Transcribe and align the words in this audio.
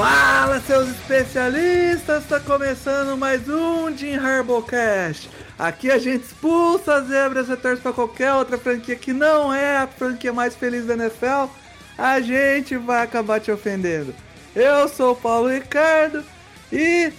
Fala, 0.00 0.58
seus 0.60 0.88
especialistas! 0.88 2.22
Está 2.22 2.40
começando 2.40 3.18
mais 3.18 3.46
um 3.50 3.94
Jim 3.94 4.14
Harbocast. 4.14 5.28
Aqui 5.58 5.90
a 5.90 5.98
gente 5.98 6.24
expulsa 6.24 6.94
as 6.94 7.08
zebras 7.08 7.50
e 7.50 7.56
torce 7.58 7.82
para 7.82 7.92
qualquer 7.92 8.32
outra 8.32 8.56
franquia 8.56 8.96
que 8.96 9.12
não 9.12 9.52
é 9.52 9.76
a 9.76 9.86
franquia 9.86 10.32
mais 10.32 10.56
feliz 10.56 10.86
da 10.86 10.94
NFL. 10.94 11.52
A 11.98 12.18
gente 12.18 12.78
vai 12.78 13.02
acabar 13.02 13.40
te 13.40 13.52
ofendendo. 13.52 14.14
Eu 14.56 14.88
sou 14.88 15.12
o 15.12 15.16
Paulo 15.16 15.50
Ricardo 15.50 16.24
e, 16.72 17.12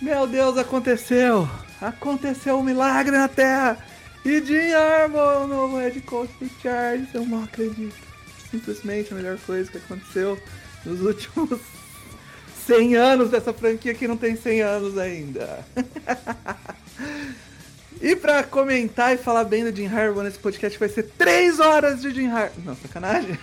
meu 0.00 0.24
Deus, 0.24 0.56
aconteceu! 0.56 1.50
Aconteceu 1.80 2.56
um 2.56 2.62
milagre 2.62 3.16
na 3.16 3.26
Terra! 3.26 3.84
E 4.24 4.40
Jim 4.40 4.74
Harbaugh, 4.74 5.42
o 5.42 5.48
novo 5.48 5.78
head 5.78 6.00
coach 6.02 6.30
do 6.38 6.48
eu 7.14 7.26
não 7.26 7.42
acredito. 7.42 7.96
Simplesmente 8.48 9.12
a 9.12 9.16
melhor 9.16 9.38
coisa 9.38 9.68
que 9.68 9.78
aconteceu 9.78 10.40
nos 10.86 11.00
últimos 11.00 11.77
100 12.68 12.96
anos 12.96 13.30
dessa 13.30 13.50
franquia 13.50 13.94
que 13.94 14.06
não 14.06 14.18
tem 14.18 14.36
100 14.36 14.60
anos 14.60 14.98
ainda. 14.98 15.64
e 17.98 18.14
pra 18.14 18.44
comentar 18.44 19.14
e 19.14 19.16
falar 19.16 19.44
bem 19.44 19.64
do 19.64 19.74
Jim 19.74 19.86
Harbaugh 19.86 20.22
nesse 20.22 20.38
podcast 20.38 20.78
vai 20.78 20.90
ser 20.90 21.04
3 21.16 21.60
horas 21.60 22.02
de 22.02 22.10
Jim 22.10 22.26
Harbaugh. 22.26 22.62
Não, 22.66 22.76
sacanagem. 22.76 23.38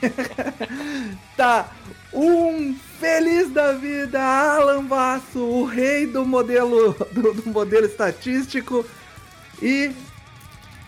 tá, 1.36 1.72
um 2.14 2.78
feliz 3.00 3.50
da 3.50 3.73
vida, 3.73 4.22
Alan 4.22 4.86
Basso, 4.86 5.40
o 5.40 5.66
rei 5.66 6.06
do 6.06 6.23
modelo, 6.23 6.94
do, 7.12 7.34
do 7.34 7.50
modelo 7.50 7.88
estatístico 7.88 8.86
e 9.59 9.92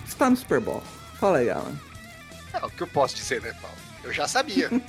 está 0.06 0.30
no 0.30 0.36
Super 0.36 0.60
Bowl. 0.60 0.84
Fala 1.20 1.40
aí, 1.40 1.50
Alan. 1.50 1.74
É, 2.54 2.64
o 2.64 2.70
que 2.70 2.84
eu 2.84 2.88
posso 2.88 3.16
dizer, 3.16 3.42
né, 3.42 3.52
Paulo? 3.60 3.78
Eu 4.04 4.14
já 4.14 4.28
sabia. 4.28 4.70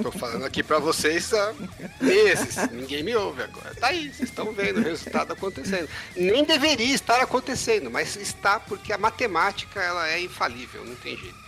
Tô 0.00 0.10
falando 0.10 0.44
aqui 0.44 0.62
pra 0.62 0.78
vocês 0.78 1.32
há 1.34 1.52
meses. 2.00 2.56
Ninguém 2.70 3.02
me 3.02 3.14
ouve 3.14 3.42
agora. 3.42 3.74
Tá 3.74 3.88
aí, 3.88 4.12
vocês 4.12 4.28
estão 4.28 4.52
vendo 4.52 4.80
o 4.80 4.82
resultado 4.82 5.32
acontecendo. 5.32 5.88
Nem 6.16 6.44
deveria 6.44 6.94
estar 6.94 7.20
acontecendo, 7.20 7.90
mas 7.90 8.16
está 8.16 8.58
porque 8.60 8.92
a 8.92 8.98
matemática 8.98 9.80
ela 9.80 10.08
é 10.08 10.20
infalível, 10.20 10.84
não 10.84 10.94
tem 10.96 11.16
jeito. 11.16 11.42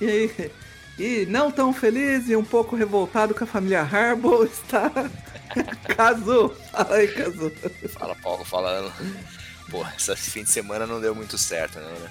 E 0.00 0.50
e 0.98 1.26
não 1.26 1.50
tão 1.50 1.72
feliz 1.72 2.28
e 2.28 2.36
um 2.36 2.44
pouco 2.44 2.76
revoltado 2.76 3.34
com 3.34 3.42
a 3.42 3.46
família 3.46 3.82
Harbaugh 3.82 4.44
está 4.46 4.90
Cazu. 5.96 6.54
Fala 6.70 6.96
aí, 6.96 7.08
Cazu. 7.08 7.50
Fala, 7.88 8.14
Paulo, 8.16 8.44
falando. 8.44 8.92
Pô, 9.70 9.84
esse 9.96 10.30
fim 10.30 10.44
de 10.44 10.50
semana 10.50 10.86
não 10.86 11.00
deu 11.00 11.14
muito 11.14 11.36
certo, 11.36 11.80
não, 11.80 11.90
né? 11.90 12.10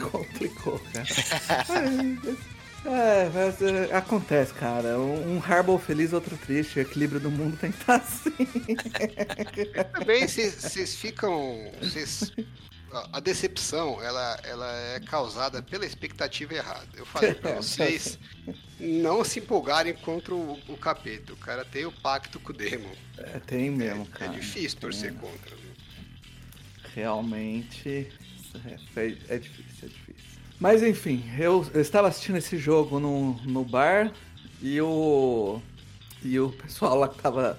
Complicou, 0.10 0.80
cara. 0.92 1.06
É, 2.88 3.28
mas, 3.34 3.60
é, 3.62 3.94
acontece, 3.94 4.54
cara. 4.54 4.98
Um, 4.98 5.36
um 5.36 5.42
Harbaugh 5.42 5.78
feliz, 5.78 6.12
outro 6.12 6.36
triste. 6.36 6.78
O 6.78 6.82
equilíbrio 6.82 7.20
do 7.20 7.30
mundo 7.30 7.56
tem 7.56 7.72
que 7.72 7.80
estar 7.80 7.96
assim. 7.96 8.30
Também 9.92 10.26
vocês 10.28 10.94
ficam. 10.94 11.70
Vocês, 11.80 12.32
a 13.12 13.18
decepção 13.20 14.00
ela, 14.02 14.38
ela 14.44 14.72
é 14.94 15.00
causada 15.00 15.62
pela 15.62 15.84
expectativa 15.84 16.54
errada. 16.54 16.86
Eu 16.96 17.04
falei 17.04 17.34
pra 17.34 17.56
vocês 17.60 18.18
não 18.78 19.24
se 19.24 19.40
empolgarem 19.40 19.94
contra 19.94 20.34
o, 20.34 20.52
o 20.68 20.76
capeta. 20.76 21.32
O 21.32 21.36
cara 21.36 21.64
tem 21.64 21.84
o 21.86 21.92
pacto 21.92 22.38
com 22.38 22.52
o 22.52 22.56
demon. 22.56 22.92
É, 23.18 23.40
tem 23.40 23.70
mesmo, 23.70 24.06
É 24.14 24.18
cara. 24.18 24.32
difícil 24.32 24.78
torcer 24.78 25.12
contra. 25.14 25.56
viu? 25.56 25.66
Realmente 26.94 28.10
é, 28.64 29.00
é- 29.00 29.16
é 29.28 29.38
difícil, 29.38 29.74
é 29.82 29.86
difícil. 29.88 30.35
Mas 30.58 30.82
enfim, 30.82 31.22
eu, 31.38 31.66
eu 31.74 31.80
estava 31.80 32.08
assistindo 32.08 32.36
esse 32.36 32.56
jogo 32.56 32.98
no, 32.98 33.34
no 33.44 33.64
bar 33.64 34.12
e 34.62 34.80
o. 34.80 35.60
E 36.22 36.38
o 36.40 36.50
pessoal 36.50 36.98
lá 36.98 37.08
que 37.08 37.20
tava, 37.20 37.58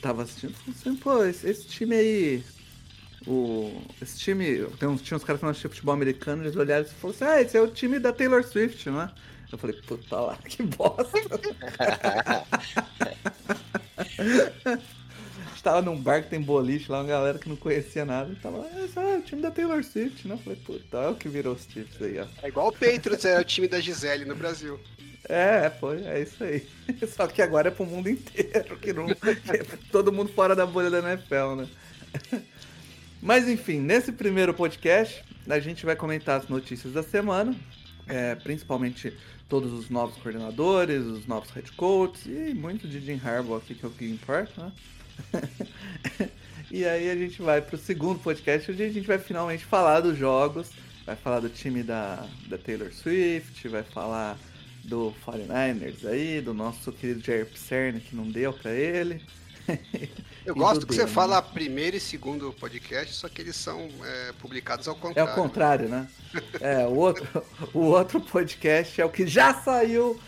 tava 0.00 0.22
assistindo 0.22 0.54
falou 0.54 0.74
assim, 0.78 0.96
pô, 0.96 1.24
esse, 1.24 1.48
esse 1.48 1.66
time 1.66 1.94
aí. 1.94 2.44
O, 3.26 3.82
esse 4.00 4.18
time. 4.18 4.64
Tem 4.78 4.88
uns, 4.88 5.02
tinha 5.02 5.16
uns 5.16 5.24
caras 5.24 5.40
falando 5.40 5.56
de 5.56 5.62
futebol 5.62 5.94
americano, 5.94 6.42
eles 6.42 6.56
olharam 6.56 6.84
e 6.84 6.88
falaram 6.88 7.16
assim, 7.16 7.24
ah, 7.24 7.42
esse 7.42 7.56
é 7.56 7.60
o 7.60 7.68
time 7.68 7.98
da 7.98 8.12
Taylor 8.12 8.42
Swift, 8.42 8.88
não 8.88 9.02
é? 9.02 9.10
Eu 9.52 9.58
falei, 9.58 9.76
puta 9.82 10.18
lá, 10.18 10.36
que 10.36 10.62
bosta. 10.62 11.18
Estava 15.60 15.82
num 15.82 15.94
bar 15.94 16.22
que 16.22 16.30
tem 16.30 16.40
boliche 16.40 16.90
lá, 16.90 17.00
uma 17.00 17.06
galera 17.06 17.38
que 17.38 17.46
não 17.46 17.54
conhecia 17.54 18.02
nada. 18.02 18.32
E 18.32 18.36
tava 18.36 18.56
lá, 18.56 18.66
"Ah, 18.96 19.02
é 19.10 19.18
o 19.18 19.20
time 19.20 19.42
da 19.42 19.50
Taylor 19.50 19.84
Swift, 19.84 20.26
né? 20.26 20.32
Eu 20.32 20.38
falei, 20.38 20.58
puta, 20.64 20.96
olha 20.96 21.10
o 21.10 21.16
que 21.16 21.28
virou 21.28 21.52
os 21.52 21.64
Chiefs 21.70 22.00
aí, 22.00 22.18
ó. 22.18 22.26
É 22.42 22.48
igual 22.48 22.68
o 22.68 22.72
Patriots 22.72 23.26
era 23.26 23.42
o 23.42 23.44
time 23.44 23.68
da 23.68 23.78
Gisele 23.78 24.24
no 24.24 24.34
Brasil. 24.34 24.80
É, 25.28 25.68
foi, 25.78 26.02
é 26.04 26.22
isso 26.22 26.42
aí. 26.42 26.66
Só 27.14 27.26
que 27.26 27.42
agora 27.42 27.68
é 27.68 27.70
pro 27.70 27.84
mundo 27.84 28.08
inteiro, 28.08 28.78
que 28.78 28.90
não. 28.94 29.10
é 29.10 29.16
todo 29.92 30.10
mundo 30.10 30.32
fora 30.32 30.56
da 30.56 30.64
bolha 30.64 30.88
da 30.88 31.00
NFL, 31.00 31.56
né? 31.58 31.68
Mas 33.20 33.46
enfim, 33.46 33.80
nesse 33.80 34.12
primeiro 34.12 34.54
podcast, 34.54 35.22
a 35.46 35.60
gente 35.60 35.84
vai 35.84 35.94
comentar 35.94 36.40
as 36.40 36.48
notícias 36.48 36.94
da 36.94 37.02
semana, 37.02 37.54
é, 38.08 38.34
principalmente 38.34 39.12
todos 39.46 39.74
os 39.74 39.90
novos 39.90 40.16
coordenadores, 40.22 41.04
os 41.04 41.26
novos 41.26 41.50
head 41.50 41.70
coaches 41.72 42.24
e 42.24 42.54
muito 42.54 42.88
de 42.88 42.98
Jim 42.98 43.20
Harbaugh 43.22 43.58
aqui, 43.58 43.74
que 43.74 43.84
é 43.84 43.88
o 43.88 43.92
que 43.92 44.06
importa, 44.06 44.64
né? 44.64 44.72
e 46.70 46.84
aí 46.84 47.10
a 47.10 47.16
gente 47.16 47.42
vai 47.42 47.60
pro 47.60 47.76
segundo 47.76 48.18
podcast, 48.20 48.70
onde 48.70 48.82
a 48.82 48.88
gente 48.88 49.06
vai 49.06 49.18
finalmente 49.18 49.64
falar 49.64 50.00
dos 50.00 50.16
jogos, 50.16 50.70
vai 51.04 51.16
falar 51.16 51.40
do 51.40 51.48
time 51.48 51.82
da, 51.82 52.26
da 52.48 52.58
Taylor 52.58 52.92
Swift, 52.92 53.66
vai 53.68 53.82
falar 53.82 54.38
do 54.84 55.14
49ers 55.26 56.06
aí, 56.06 56.40
do 56.40 56.54
nosso 56.54 56.92
querido 56.92 57.20
Jair 57.24 57.46
Pisserni, 57.46 58.00
que 58.00 58.14
não 58.16 58.28
deu 58.28 58.52
pra 58.52 58.72
ele. 58.72 59.22
Eu 60.44 60.54
gosto 60.54 60.86
que 60.86 60.94
você 60.94 61.02
Demon. 61.02 61.12
fala 61.14 61.42
primeiro 61.42 61.96
e 61.96 62.00
segundo 62.00 62.52
podcast, 62.52 63.14
só 63.14 63.28
que 63.28 63.42
eles 63.42 63.54
são 63.56 63.88
é, 64.02 64.32
publicados 64.40 64.88
ao 64.88 64.96
É 64.96 64.98
contrário. 64.98 65.32
o 65.32 65.34
contrário, 65.36 65.88
né? 65.88 66.08
É, 66.60 66.86
o 66.86 66.94
outro, 66.94 67.26
o 67.74 67.80
outro 67.80 68.20
podcast 68.20 69.00
é 69.00 69.04
o 69.04 69.10
que 69.10 69.26
já 69.26 69.52
saiu 69.52 70.18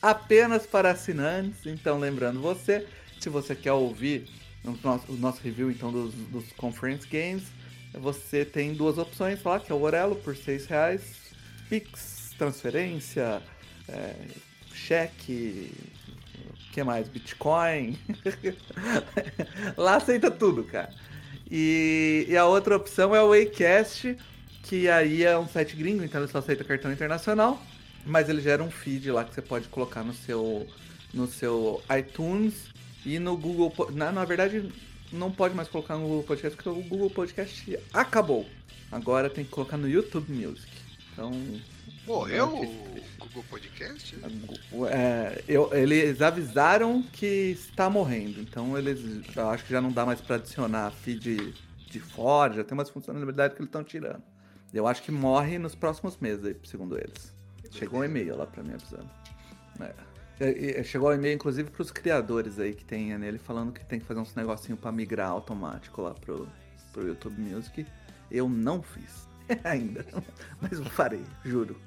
apenas 0.00 0.66
para 0.66 0.90
assinantes. 0.90 1.66
Então, 1.66 1.98
lembrando 1.98 2.40
você, 2.40 2.86
se 3.20 3.28
você 3.28 3.54
quer 3.54 3.72
ouvir 3.72 4.26
o 4.64 4.76
nosso, 4.82 5.12
o 5.12 5.16
nosso 5.16 5.40
review 5.42 5.70
então 5.70 5.90
dos, 5.90 6.14
dos 6.14 6.52
Conference 6.52 7.06
Games, 7.06 7.44
você 7.94 8.44
tem 8.44 8.74
duas 8.74 8.98
opções 8.98 9.42
lá, 9.42 9.58
que 9.58 9.72
é 9.72 9.74
o 9.74 9.80
Orelo 9.80 10.16
por 10.16 10.36
seis 10.36 10.66
reais, 10.66 11.02
Pix, 11.68 12.34
transferência, 12.36 13.42
é, 13.88 14.14
cheque, 14.72 15.72
o 16.38 16.72
que 16.72 16.82
mais? 16.82 17.08
Bitcoin. 17.08 17.98
Lá 19.76 19.96
aceita 19.96 20.30
tudo, 20.30 20.64
cara. 20.64 20.92
E, 21.50 22.26
e 22.28 22.36
a 22.36 22.46
outra 22.46 22.76
opção 22.76 23.14
é 23.14 23.22
o 23.22 23.32
Acast, 23.32 24.16
que 24.62 24.88
aí 24.88 25.24
é 25.24 25.36
um 25.36 25.48
site 25.48 25.74
gringo, 25.74 26.04
então 26.04 26.20
ele 26.20 26.30
só 26.30 26.38
aceita 26.38 26.62
cartão 26.62 26.92
internacional, 26.92 27.60
mas 28.06 28.28
ele 28.28 28.40
gera 28.40 28.62
um 28.62 28.70
feed 28.70 29.10
lá 29.10 29.24
que 29.24 29.34
você 29.34 29.42
pode 29.42 29.68
colocar 29.68 30.04
no 30.04 30.14
seu, 30.14 30.66
no 31.12 31.26
seu 31.26 31.82
iTunes 31.98 32.70
e 33.04 33.18
no 33.18 33.36
Google. 33.36 33.72
Na, 33.92 34.10
na 34.12 34.24
verdade, 34.24 34.70
não 35.12 35.30
pode 35.30 35.54
mais 35.54 35.68
colocar 35.68 35.96
no 35.96 36.02
Google 36.02 36.22
Podcast, 36.24 36.56
porque 36.56 36.68
o 36.68 36.82
Google 36.82 37.10
Podcast 37.10 37.78
acabou. 37.92 38.46
Agora 38.92 39.30
tem 39.30 39.44
que 39.44 39.50
colocar 39.50 39.76
no 39.76 39.88
YouTube 39.88 40.32
Music. 40.32 40.70
Então, 41.12 41.32
Morreu 42.06 42.46
o 42.48 42.66
Google 43.18 43.44
Podcast? 43.48 44.16
é, 44.90 45.44
eu- 45.46 45.70
eles 45.72 46.20
avisaram 46.22 47.02
que 47.12 47.26
está 47.52 47.88
morrendo, 47.90 48.40
então 48.40 48.76
eles 48.76 49.00
eu 49.36 49.48
acho 49.50 49.64
que 49.64 49.70
já 49.70 49.80
não 49.80 49.92
dá 49.92 50.04
mais 50.06 50.20
para 50.20 50.36
adicionar 50.36 50.90
feed 50.90 51.54
de 51.88 52.00
fora, 52.00 52.54
já 52.54 52.64
tem 52.64 52.76
umas 52.76 52.90
funcionalidades 52.90 53.54
que 53.54 53.60
eles 53.62 53.68
estão 53.68 53.84
tirando. 53.84 54.22
Eu 54.72 54.86
acho 54.86 55.02
que 55.02 55.10
morre 55.12 55.58
nos 55.58 55.74
próximos 55.74 56.16
meses, 56.18 56.44
aí, 56.44 56.56
segundo 56.64 56.96
eles. 56.96 57.32
Chegou 57.72 58.00
um 58.00 58.04
e-mail 58.04 58.36
lá 58.36 58.46
para 58.46 58.62
mim 58.62 58.72
avisando. 58.74 59.08
É. 59.80 59.92
E- 60.40 60.80
e- 60.80 60.84
Chegou 60.84 61.10
um 61.10 61.14
e-mail, 61.14 61.34
inclusive, 61.34 61.70
para 61.70 61.82
os 61.82 61.90
criadores 61.90 62.58
aí 62.58 62.72
que 62.74 62.84
tem 62.84 63.16
nele, 63.18 63.38
falando 63.38 63.72
que 63.72 63.84
tem 63.84 64.00
que 64.00 64.06
fazer 64.06 64.20
uns 64.20 64.34
negocinho 64.34 64.76
para 64.76 64.90
migrar 64.90 65.30
automático 65.30 66.00
lá 66.02 66.14
pro, 66.14 66.48
pro 66.92 67.06
YouTube 67.06 67.40
Music. 67.40 67.86
Eu 68.30 68.48
não 68.48 68.82
fiz 68.82 69.28
ainda, 69.64 70.04
mas 70.60 70.78
farei, 70.88 71.22
juro. 71.44 71.76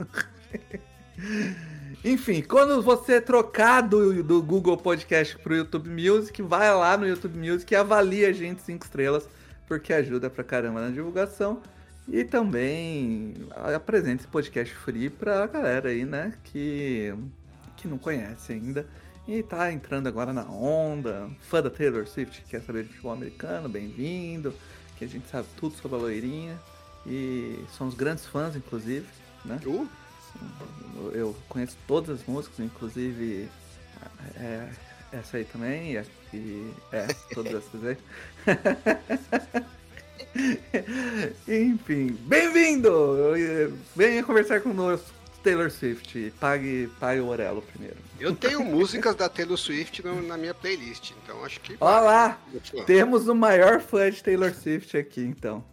Enfim, 2.04 2.42
quando 2.42 2.82
você 2.82 3.22
trocar 3.22 3.82
do, 3.82 4.24
do 4.24 4.42
Google 4.42 4.76
Podcast 4.78 5.38
pro 5.40 5.56
YouTube 5.56 5.90
Music, 5.90 6.42
vai 6.42 6.74
lá 6.74 6.98
no 6.98 7.08
YouTube 7.08 7.38
Music 7.38 7.72
e 7.72 7.76
avalia 7.78 8.30
a 8.30 8.34
gente 8.34 8.62
5 8.62 8.84
estrelas, 8.86 9.30
porque 9.68 9.94
ajuda 9.94 10.30
pra 10.30 10.44
caramba 10.44 10.82
na 10.82 10.90
divulgação. 10.90 11.62
E 12.08 12.24
também 12.26 13.36
apresenta 13.76 14.24
esse 14.24 14.28
podcast 14.28 14.74
free 14.76 15.10
pra 15.10 15.48
galera 15.48 15.90
aí, 15.90 16.04
né, 16.04 16.34
que, 16.44 17.14
que 17.84 17.88
não 17.88 17.98
conhece 17.98 18.54
ainda. 18.54 18.88
E 19.28 19.44
tá 19.44 19.72
entrando 19.72 20.08
agora 20.08 20.34
na 20.34 20.44
onda, 20.46 21.30
fã 21.42 21.62
da 21.62 21.70
Taylor 21.70 22.08
Swift, 22.08 22.44
quer 22.50 22.62
saber 22.62 22.84
de 22.84 22.90
futebol 22.90 23.12
americano, 23.12 23.70
bem-vindo, 23.70 24.54
que 24.98 25.06
a 25.06 25.08
gente 25.08 25.30
sabe 25.30 25.48
tudo 25.58 25.76
sobre 25.76 25.98
a 25.98 26.02
loirinha. 26.02 26.60
E 27.06 27.64
somos 27.78 27.94
grandes 27.94 28.26
fãs, 28.26 28.56
inclusive, 28.56 29.06
né? 29.46 29.60
Uh, 29.66 29.88
Eu 31.14 31.36
conheço 31.50 31.78
todas 31.86 32.22
as 32.22 32.26
músicas, 32.26 32.60
inclusive 32.60 33.50
é, 34.36 34.70
essa 35.12 35.38
aí 35.38 35.44
também, 35.46 35.94
e, 35.94 36.04
e 36.34 36.74
é, 36.92 37.08
todas 37.34 37.54
essas 37.54 37.84
aí. 37.86 37.98
Enfim, 41.72 42.18
bem-vindo! 42.22 42.92
Venha 43.96 44.24
conversar 44.24 44.62
conosco, 44.62 45.14
Taylor 45.44 45.70
Swift. 45.70 46.34
Pague, 46.40 46.90
pague 47.00 47.20
o 47.22 47.28
Orelo 47.28 47.62
primeiro. 47.62 47.98
eu 48.20 48.36
tenho 48.36 48.64
músicas 48.64 49.16
da 49.16 49.28
Taylor 49.30 49.58
Swift 49.58 50.04
no- 50.06 50.22
na 50.22 50.38
minha 50.38 50.54
playlist, 50.54 51.12
então 51.24 51.44
acho 51.44 51.60
que. 51.62 51.76
Olha 51.80 52.00
lá! 52.02 52.40
Temos 52.86 53.28
o 53.28 53.36
maior 53.36 53.80
fã 53.82 54.10
de 54.10 54.24
Taylor 54.24 54.54
Swift 54.54 54.96
aqui, 54.98 55.22
então. 55.22 55.64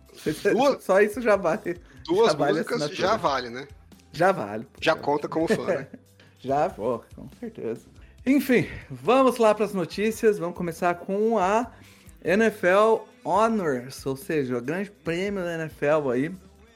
Duas- 0.53 0.83
Só 0.85 1.01
isso 1.01 1.21
já 1.21 1.37
vale. 1.37 1.79
Duas 2.05 2.33
já 2.33 2.37
vale 2.39 2.53
músicas 2.59 2.91
já 2.91 3.17
vale, 3.17 3.49
né? 3.51 3.69
Já 4.13 4.33
vale. 4.33 4.67
Já 4.81 4.97
conta 4.97 5.29
como 5.29 5.47
fã, 5.47 5.65
né? 5.67 5.87
Já 6.43 6.69
vou, 6.69 7.05
com 7.15 7.29
certeza. 7.39 7.83
Enfim, 8.25 8.67
vamos 8.91 9.37
lá 9.37 9.55
para 9.55 9.67
as 9.67 9.75
notícias. 9.75 10.39
Vamos 10.39 10.57
começar 10.57 10.95
com 10.95 11.39
a 11.39 11.71
NFL 12.25 13.05
Honors, 13.23 14.05
ou 14.07 14.17
seja, 14.17 14.57
o 14.57 14.61
grande 14.63 14.91
prêmio 14.91 15.45
da 15.45 15.55
NFL 15.63 16.09
aí. 16.11 16.35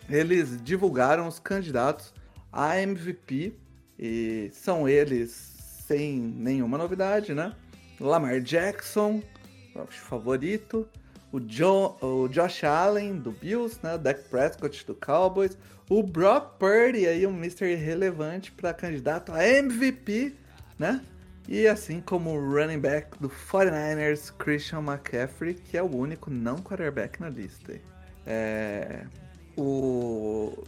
Eles 0.08 0.62
divulgaram 0.62 1.26
os 1.26 1.38
candidatos 1.38 2.12
a 2.54 2.80
MVP 2.80 3.52
e 3.98 4.48
são 4.52 4.88
eles 4.88 5.30
sem 5.86 6.18
nenhuma 6.18 6.78
novidade, 6.78 7.34
né? 7.34 7.52
Lamar 8.00 8.40
Jackson, 8.40 9.20
o 9.74 9.86
favorito, 9.86 10.88
o, 11.32 11.40
Jo- 11.40 11.96
o 12.00 12.28
Josh 12.28 12.62
Allen 12.64 13.16
do 13.16 13.32
Bills, 13.32 13.78
né? 13.82 13.94
O 13.94 13.98
Dak 13.98 14.22
Prescott 14.28 14.86
do 14.86 14.94
Cowboys, 14.94 15.58
o 15.90 16.02
Brock 16.02 16.58
Purdy 16.58 17.06
aí 17.06 17.26
um 17.26 17.36
Mr. 17.36 17.72
irrelevante 17.72 18.52
para 18.52 18.72
candidato 18.72 19.32
a 19.32 19.46
MVP, 19.46 20.34
né? 20.78 21.02
E 21.48 21.66
assim 21.66 22.00
como 22.00 22.30
o 22.30 22.40
running 22.54 22.78
back 22.78 23.18
do 23.20 23.28
49ers, 23.28 24.32
Christian 24.38 24.78
McCaffrey, 24.78 25.54
que 25.54 25.76
é 25.76 25.82
o 25.82 25.94
único 25.94 26.30
não 26.30 26.56
quarterback 26.56 27.20
na 27.20 27.28
lista. 27.28 27.78
É, 28.26 29.04
o, 29.56 30.64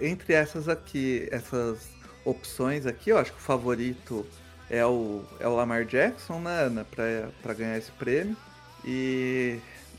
entre 0.00 0.32
essas 0.32 0.68
aqui, 0.68 1.28
essas 1.30 1.88
opções 2.24 2.86
aqui, 2.86 3.10
eu 3.10 3.18
acho 3.18 3.32
que 3.32 3.38
o 3.38 3.42
favorito 3.42 4.26
é 4.68 4.84
o, 4.84 5.24
é 5.38 5.46
o 5.46 5.54
Lamar 5.54 5.84
Jackson, 5.84 6.40
né, 6.40 6.84
pra, 6.90 7.28
pra 7.42 7.54
ganhar 7.54 7.78
esse 7.78 7.90
prêmio. 7.92 8.36
E, 8.84 9.58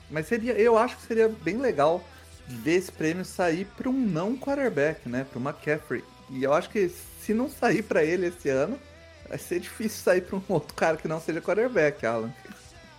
mas 0.09 0.27
seria, 0.27 0.53
eu 0.53 0.77
acho 0.77 0.97
que 0.97 1.03
seria 1.03 1.29
bem 1.29 1.57
legal 1.57 2.03
ver 2.47 2.75
esse 2.75 2.91
prêmio 2.91 3.25
sair 3.25 3.65
para 3.77 3.89
um 3.89 3.93
não 3.93 4.37
quarterback, 4.37 5.07
né, 5.07 5.25
para 5.29 5.39
o 5.39 5.41
McCaffrey. 5.41 6.03
E 6.29 6.43
eu 6.43 6.53
acho 6.53 6.69
que 6.69 6.89
se 7.21 7.33
não 7.33 7.49
sair 7.49 7.83
para 7.83 8.03
ele 8.03 8.27
esse 8.27 8.49
ano, 8.49 8.79
vai 9.27 9.37
ser 9.37 9.59
difícil 9.59 10.03
sair 10.03 10.21
para 10.21 10.37
um 10.37 10.43
outro 10.49 10.73
cara 10.73 10.97
que 10.97 11.07
não 11.07 11.21
seja 11.21 11.41
quarterback, 11.41 12.05
Alan. 12.05 12.33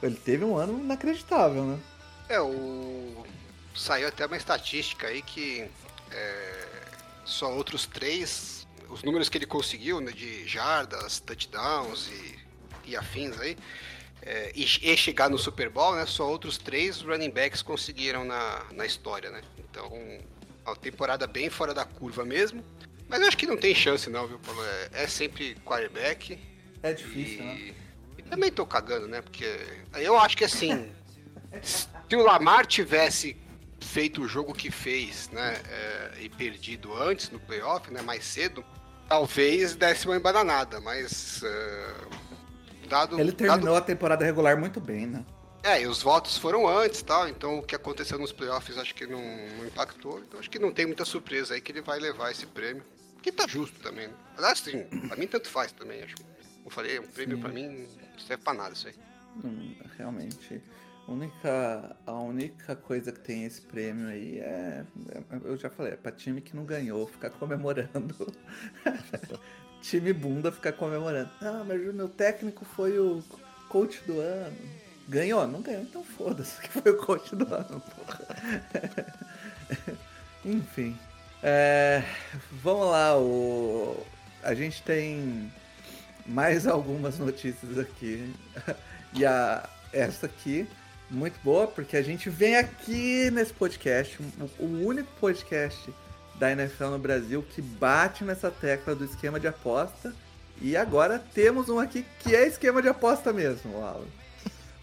Ele 0.03 0.17
teve 0.17 0.45
um 0.45 0.57
ano 0.57 0.79
inacreditável, 0.79 1.65
né? 1.65 1.79
É, 2.29 2.41
o. 2.41 3.25
Saiu 3.75 4.09
até 4.09 4.27
uma 4.27 4.37
estatística 4.37 5.07
aí 5.07 5.23
que 5.23 5.69
é, 6.11 6.68
só 7.29 7.53
outros 7.53 7.87
três, 7.87 8.67
os 8.89 9.03
números 9.03 9.29
que 9.29 9.37
ele 9.39 9.47
conseguiu, 9.47 10.01
né, 10.01 10.11
de 10.13 10.47
jardas, 10.49 11.21
touchdowns 11.21 12.09
e, 12.09 12.91
e 12.91 12.97
afins 12.97 13.39
aí, 13.39 13.57
é, 14.23 14.51
e, 14.55 14.63
e 14.63 14.97
chegar 14.97 15.31
no 15.31 15.39
Super 15.39 15.69
Bowl, 15.69 15.95
né? 15.95 16.05
Só 16.07 16.29
outros 16.29 16.59
três 16.59 17.01
running 17.01 17.31
backs 17.31 17.63
conseguiram 17.63 18.25
na, 18.25 18.65
na 18.73 18.85
história, 18.85 19.31
né? 19.31 19.43
Então, 19.59 19.91
uma 20.65 20.77
temporada 20.77 21.27
bem 21.27 21.49
fora 21.49 21.73
da 21.73 21.85
curva 21.85 22.25
mesmo. 22.25 22.65
Mas 23.09 23.21
eu 23.21 23.29
acho 23.29 23.37
que 23.37 23.47
não 23.47 23.57
tem 23.57 23.75
chance 23.75 24.11
não, 24.11 24.27
viu, 24.27 24.39
Paulo? 24.39 24.63
É, 24.65 25.05
é 25.05 25.07
sempre 25.07 25.55
quarterback. 25.65 26.39
É 26.83 26.93
difícil, 26.93 27.45
né? 27.45 27.55
E, 27.55 27.75
e 28.19 28.23
também 28.23 28.51
tô 28.51 28.67
cagando, 28.67 29.07
né? 29.07 29.23
Porque 29.23 29.47
eu 29.95 30.19
acho 30.19 30.37
que 30.37 30.45
assim, 30.45 30.93
se 31.63 31.89
o 32.17 32.23
Lamar 32.23 32.67
tivesse 32.67 33.37
feito 33.81 34.23
o 34.23 34.29
jogo 34.29 34.53
que 34.53 34.71
fez, 34.71 35.29
né? 35.31 35.61
é, 35.69 36.13
e 36.21 36.29
perdido 36.29 36.95
antes 36.95 37.31
no 37.31 37.39
playoff, 37.41 37.91
né? 37.93 38.03
Mais 38.03 38.25
cedo, 38.25 38.65
talvez 39.09 39.75
desse 39.75 40.07
uma 40.07 40.17
embananada, 40.17 40.81
mas. 40.81 41.43
é, 41.43 41.95
dado, 42.89 43.19
Ele 43.21 43.33
terminou 43.33 43.75
dado- 43.75 43.77
a 43.77 43.81
temporada 43.81 44.25
regular 44.25 44.57
muito 44.59 44.81
bem, 44.81 45.07
né? 45.07 45.25
é, 45.63 45.83
e 45.83 45.87
os 45.87 46.03
votos 46.03 46.39
foram 46.39 46.67
antes 46.69 47.03
tal, 47.03 47.29
então 47.29 47.59
o 47.59 47.63
que 47.63 47.75
aconteceu 47.75 48.19
nos 48.19 48.33
playoffs 48.33 48.79
acho 48.79 48.95
que 48.95 49.07
não, 49.07 49.21
não 49.59 49.67
impactou. 49.67 50.21
Então 50.21 50.39
acho 50.41 50.49
que 50.49 50.59
não 50.59 50.73
tem 50.73 50.87
muita 50.87 51.05
surpresa 51.05 51.55
aí 51.55 51.61
que 51.61 51.73
ele 51.73 51.83
vai 51.83 51.99
levar 51.99 52.31
esse 52.31 52.47
prêmio. 52.47 52.83
Que 53.23 53.33
tá 53.33 53.47
justo 53.49 53.79
também, 53.81 54.07
né? 54.07 54.15
Aliás, 54.37 54.61
sim, 54.61 54.85
pra 55.09 55.17
mim 55.17 55.27
tanto 55.27 55.49
faz 55.49 55.73
também, 55.73 56.03
acho. 56.03 56.15
Como 56.17 56.29
eu 56.67 56.71
falei, 56.71 56.99
um 57.01 57.07
prêmio 57.07 57.39
pra 57.39 57.51
mim 57.51 57.67
não 58.13 58.19
serve 58.21 58.43
pra 58.45 58.55
nada 58.55 58.73
isso 58.73 58.87
aí. 58.89 58.95
Hum, 59.45 59.75
realmente. 59.99 60.63
Única, 61.09 61.97
a 62.07 62.13
única 62.13 62.77
coisa 62.77 63.11
que 63.11 63.21
tem 63.21 63.45
esse 63.45 63.63
prêmio 63.63 64.09
aí 64.09 64.39
é. 64.41 64.85
é- 65.13 65.23
Eu 65.43 65.57
já 65.57 65.71
falei, 65.71 65.95
é 65.95 65.97
pra 65.97 66.13
time 66.13 66.41
que 66.43 66.55
não 66.55 66.65
ganhou 66.65 67.07
ficar 67.07 67.31
comemorando. 67.31 68.15
time 69.81 70.13
bunda 70.13 70.53
ficar 70.53 70.73
comemorando. 70.73 71.31
Ah, 71.41 71.65
mas 71.67 71.81
o 71.89 71.93
meu 71.95 72.09
técnico 72.11 72.65
foi 72.65 72.99
o 72.99 73.23
coach 73.71 74.03
do 74.07 74.21
ano. 74.21 74.57
Ganhou? 75.09 75.47
Não 75.47 75.63
ganhou, 75.63 75.83
então 75.83 76.05
foda-se 76.05 76.61
que 76.61 76.69
foi 76.69 76.93
o 76.93 76.99
coach 76.99 77.35
do 77.35 77.55
ano. 77.55 77.83
Enfim. 80.45 80.95
É, 81.43 82.03
vamos 82.63 82.91
lá, 82.91 83.17
o, 83.17 84.05
a 84.43 84.53
gente 84.55 84.83
tem 84.83 85.51
mais 86.27 86.67
algumas 86.67 87.19
notícias 87.19 87.79
aqui. 87.79 88.31
E 89.15 89.25
a, 89.25 89.67
essa 89.91 90.27
aqui, 90.27 90.69
muito 91.11 91.39
boa, 91.43 91.67
porque 91.67 91.97
a 91.97 92.03
gente 92.03 92.29
vem 92.29 92.57
aqui 92.57 93.31
nesse 93.31 93.53
podcast, 93.53 94.19
o, 94.59 94.65
único 94.65 95.09
podcast 95.21 95.93
da 96.35 96.53
NFL 96.53 96.87
no 96.87 96.99
Brasil 96.99 97.45
que 97.55 97.63
bate 97.63 98.25
nessa 98.25 98.51
tecla 98.51 98.95
do 98.95 99.05
esquema 99.05 99.41
de 99.41 99.49
aposta. 99.49 100.15
E 100.61 100.77
agora 100.77 101.19
temos 101.33 101.69
um 101.69 101.79
aqui 101.79 102.05
que 102.21 102.35
é 102.35 102.47
esquema 102.47 102.83
de 102.83 102.89
aposta 102.89 103.33
mesmo, 103.33 103.77
Alan. 103.79 104.07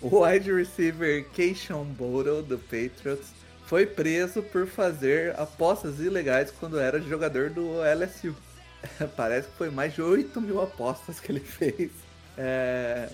O 0.01 0.23
wide 0.23 0.51
receiver 0.51 1.25
Keishon 1.29 1.83
Bottle, 1.83 2.41
do 2.41 2.57
Patriots, 2.57 3.27
foi 3.65 3.85
preso 3.85 4.41
por 4.41 4.67
fazer 4.67 5.37
apostas 5.39 5.99
ilegais 5.99 6.51
quando 6.51 6.79
era 6.79 7.01
jogador 7.01 7.49
do 7.49 7.81
LSU. 7.81 8.35
Parece 9.15 9.47
que 9.47 9.57
foi 9.57 9.69
mais 9.69 9.93
de 9.93 10.01
8 10.01 10.39
mil 10.41 10.61
apostas 10.61 11.19
que 11.19 11.31
ele 11.31 11.39
fez. 11.39 11.91
É, 12.37 13.09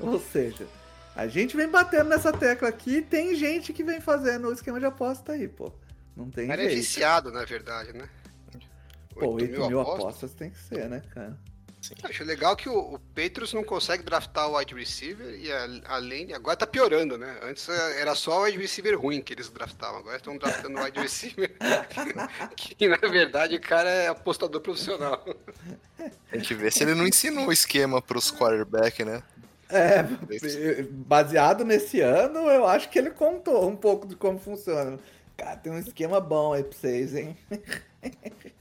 Ou 0.00 0.18
seja, 0.20 0.66
a 1.14 1.26
gente 1.28 1.56
vem 1.56 1.68
batendo 1.68 2.08
nessa 2.10 2.32
tecla 2.32 2.68
aqui 2.68 2.96
e 2.98 3.02
tem 3.02 3.34
gente 3.34 3.72
que 3.72 3.82
vem 3.84 4.00
fazendo 4.00 4.48
o 4.48 4.52
esquema 4.52 4.78
de 4.80 4.86
aposta 4.86 5.32
aí, 5.32 5.48
pô. 5.48 5.72
Não 6.16 6.30
tem 6.30 6.44
Ele 6.44 6.52
é 6.52 6.56
jeito. 6.66 6.76
viciado, 6.76 7.30
na 7.32 7.44
verdade, 7.44 7.92
né? 7.92 8.08
Pô, 9.14 9.32
8 9.32 9.66
mil, 9.68 9.80
apostas. 9.80 10.04
apostas 10.04 10.34
tem 10.34 10.50
que 10.50 10.58
ser, 10.58 10.88
né, 10.88 11.02
cara? 11.12 11.38
Acho 12.04 12.22
legal 12.22 12.54
que 12.54 12.68
o, 12.68 12.94
o 12.94 12.98
Patriots 12.98 13.52
não 13.52 13.64
consegue 13.64 14.04
draftar 14.04 14.48
o 14.48 14.56
wide 14.56 14.72
receiver 14.72 15.34
e 15.34 15.50
a- 15.50 15.80
além. 15.86 16.32
Agora 16.32 16.56
tá 16.56 16.64
piorando, 16.66 17.18
né? 17.18 17.36
Antes 17.42 17.68
eh, 17.68 18.00
era 18.00 18.14
só 18.14 18.38
o 18.40 18.44
wide 18.44 18.56
receiver 18.56 18.96
ruim 18.96 19.20
que 19.20 19.32
eles 19.34 19.48
draftavam. 19.50 19.98
Agora 19.98 20.16
estão 20.16 20.38
draftando 20.38 20.78
o 20.78 20.82
wide 20.84 21.00
receiver. 21.00 21.52
que 22.56 22.86
na 22.86 22.96
verdade 22.98 23.56
o 23.56 23.60
cara 23.60 23.90
é 23.90 24.06
apostador 24.08 24.60
profissional. 24.60 25.24
Tem 26.30 26.40
que 26.40 26.54
ver 26.54 26.72
se 26.72 26.84
ele 26.84 26.94
não 26.94 27.06
ensinou 27.06 27.48
o 27.48 27.52
esquema 27.52 28.00
pros 28.00 28.30
quarterback, 28.30 29.04
né? 29.04 29.20
É, 29.72 30.02
baseado 30.90 31.64
nesse 31.64 32.00
ano, 32.00 32.50
eu 32.50 32.66
acho 32.66 32.90
que 32.90 32.98
ele 32.98 33.10
contou 33.10 33.68
um 33.68 33.76
pouco 33.76 34.06
de 34.06 34.14
como 34.14 34.38
funciona. 34.38 34.98
Cara, 35.36 35.56
tem 35.56 35.72
um 35.72 35.78
esquema 35.78 36.20
bom 36.20 36.52
aí 36.52 36.62
pra 36.62 36.78
vocês, 36.78 37.14
hein? 37.14 37.36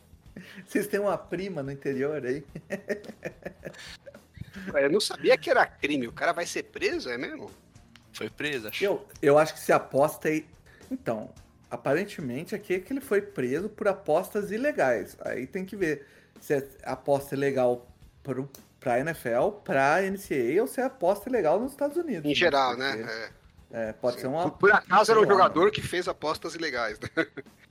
Vocês 0.66 0.88
têm 0.88 1.00
uma 1.00 1.18
prima 1.18 1.62
no 1.62 1.72
interior 1.72 2.26
aí? 2.26 2.44
Eu 4.74 4.90
não 4.90 5.00
sabia 5.00 5.38
que 5.38 5.50
era 5.50 5.66
crime. 5.66 6.08
O 6.08 6.12
cara 6.12 6.34
vai 6.34 6.46
ser 6.46 6.64
preso, 6.64 7.10
é 7.10 7.18
mesmo? 7.18 7.50
Foi 8.14 8.30
preso, 8.30 8.68
acho. 8.68 8.84
Eu, 8.84 9.06
eu 9.22 9.38
acho 9.38 9.54
que 9.54 9.60
se 9.60 9.72
aposta 9.72 10.28
aí. 10.28 10.46
Então, 10.90 11.30
aparentemente 11.70 12.54
aqui 12.54 12.76
é 12.76 12.80
que 12.80 12.92
ele 12.92 13.02
foi 13.02 13.22
preso 13.22 13.70
por 13.70 13.88
apostas 13.88 14.52
ilegais. 14.52 15.18
Aí 15.22 15.48
tem 15.48 15.66
que 15.66 15.76
ver 15.76 16.06
se 16.40 16.54
a 16.84 16.92
aposta 16.92 17.36
ilegal 17.36 17.88
pro, 18.22 18.50
pra 18.82 19.00
NFL, 19.00 19.50
pra 19.64 20.02
NCAA, 20.02 20.60
ou 20.60 20.68
se 20.68 20.82
aposta 20.82 21.30
legal 21.30 21.60
nos 21.60 21.72
Estados 21.72 21.96
Unidos. 21.96 22.30
Em 22.30 22.36
geral, 22.36 22.76
Porque, 22.76 22.84
né? 23.04 23.30
É, 23.72 23.94
pode 23.94 24.18
É. 24.18 24.22
ser 24.22 24.28
uma. 24.28 24.50
Por, 24.52 24.70
acaso 24.74 25.12
era 25.12 25.22
um 25.22 25.26
jogador 25.26 25.72
que 25.72 25.82
fez 25.82 26.08
apostas 26.10 26.56
ilegais, 26.56 27.00
né? 27.00 27.26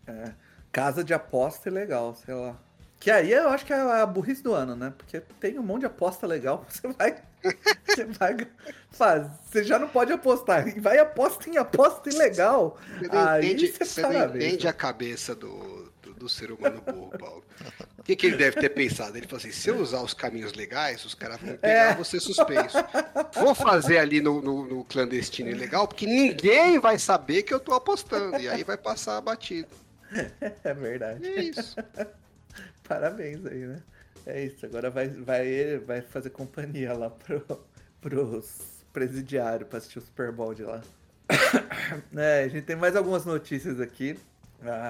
É, 0.07 0.33
casa 0.73 1.05
de 1.05 1.13
aposta 1.13 1.69
é 1.69 1.73
legal, 1.73 2.15
sei 2.15 2.33
lá. 2.35 2.57
Que 2.99 3.11
aí 3.11 3.33
eu 3.33 3.49
acho 3.49 3.65
que 3.67 3.73
é 3.73 3.77
a 3.77 4.05
burrice 4.07 4.43
do 4.43 4.53
ano, 4.55 4.77
né? 4.77 4.93
Porque 4.97 5.21
tem 5.41 5.59
um 5.59 5.63
monte 5.63 5.81
de 5.81 5.87
aposta 5.87 6.27
legal, 6.27 6.65
você 6.69 6.89
vai. 6.89 7.17
Você 7.87 8.05
vai 8.05 8.37
fazer. 8.91 9.31
Você 9.51 9.65
já 9.65 9.79
não 9.79 9.89
pode 9.89 10.13
apostar. 10.13 10.69
E 10.69 10.79
vai 10.79 10.99
aposta 10.99 11.49
em 11.49 11.57
aposta 11.57 12.09
ilegal. 12.11 12.77
Você 12.99 13.09
não 13.09 13.29
Aí 13.29 13.47
entende, 13.47 13.69
você 13.69 13.85
você 13.85 14.03
não 14.03 14.13
parabéns, 14.13 14.45
entende 14.45 14.65
né? 14.65 14.71
a 14.71 14.75
cabeça 14.75 15.35
do, 15.35 15.90
do, 16.21 16.29
ser 16.29 16.53
humano 16.53 16.81
burro, 16.81 17.11
Paulo. 17.19 17.45
O 17.99 18.03
que, 18.03 18.15
que 18.15 18.27
ele 18.27 18.37
deve 18.37 18.61
ter 18.61 18.69
pensado? 18.69 19.17
Ele 19.17 19.27
falou 19.27 19.39
assim: 19.39 19.51
se 19.51 19.69
eu 19.69 19.79
usar 19.79 20.03
os 20.03 20.15
caminhos 20.15 20.53
legais, 20.53 21.05
os 21.05 21.15
caras 21.15 21.41
vão 21.41 21.57
pegar 21.57 21.93
É. 21.93 21.95
você 21.95 22.21
suspenso. 22.21 22.77
Vou 23.35 23.55
fazer 23.55 23.99
ali 23.99 24.21
no, 24.21 24.41
no, 24.41 24.67
no 24.67 24.85
clandestino 24.85 25.51
ilegal, 25.51 25.89
porque 25.89 26.07
ninguém 26.07 26.79
vai 26.79 26.99
saber 26.99 27.43
que 27.43 27.53
eu 27.53 27.61
tô 27.61 27.73
apostando. 27.73 28.39
E 28.39 28.49
aí 28.49 28.63
vai 28.65 28.77
passar 28.77 29.21
batido. 29.21 29.69
É 30.65 30.75
verdade. 30.75 31.25
E 31.25 31.29
é 31.29 31.43
isso. 31.45 31.77
Parabéns 32.83 33.47
aí, 33.47 33.67
né? 33.67 33.83
É 34.27 34.45
isso. 34.45 34.67
Agora 34.67 34.91
vai, 34.91 35.09
vai, 35.09 35.79
vai 35.79 36.03
fazer 36.03 36.31
companhia 36.31 36.93
lá 36.93 37.11
pro, 37.11 37.45
pros 38.01 38.85
presidiários 38.93 39.69
pra 39.69 39.79
assistir 39.79 39.99
o 39.99 40.03
Super 40.03 40.33
Bowl 40.33 40.53
de 40.55 40.65
lá. 40.65 40.83
né, 42.11 42.43
a 42.45 42.49
gente 42.49 42.65
tem 42.65 42.77
mais 42.77 42.97
algumas 42.97 43.25
notícias 43.25 43.81
aqui, 43.81 44.19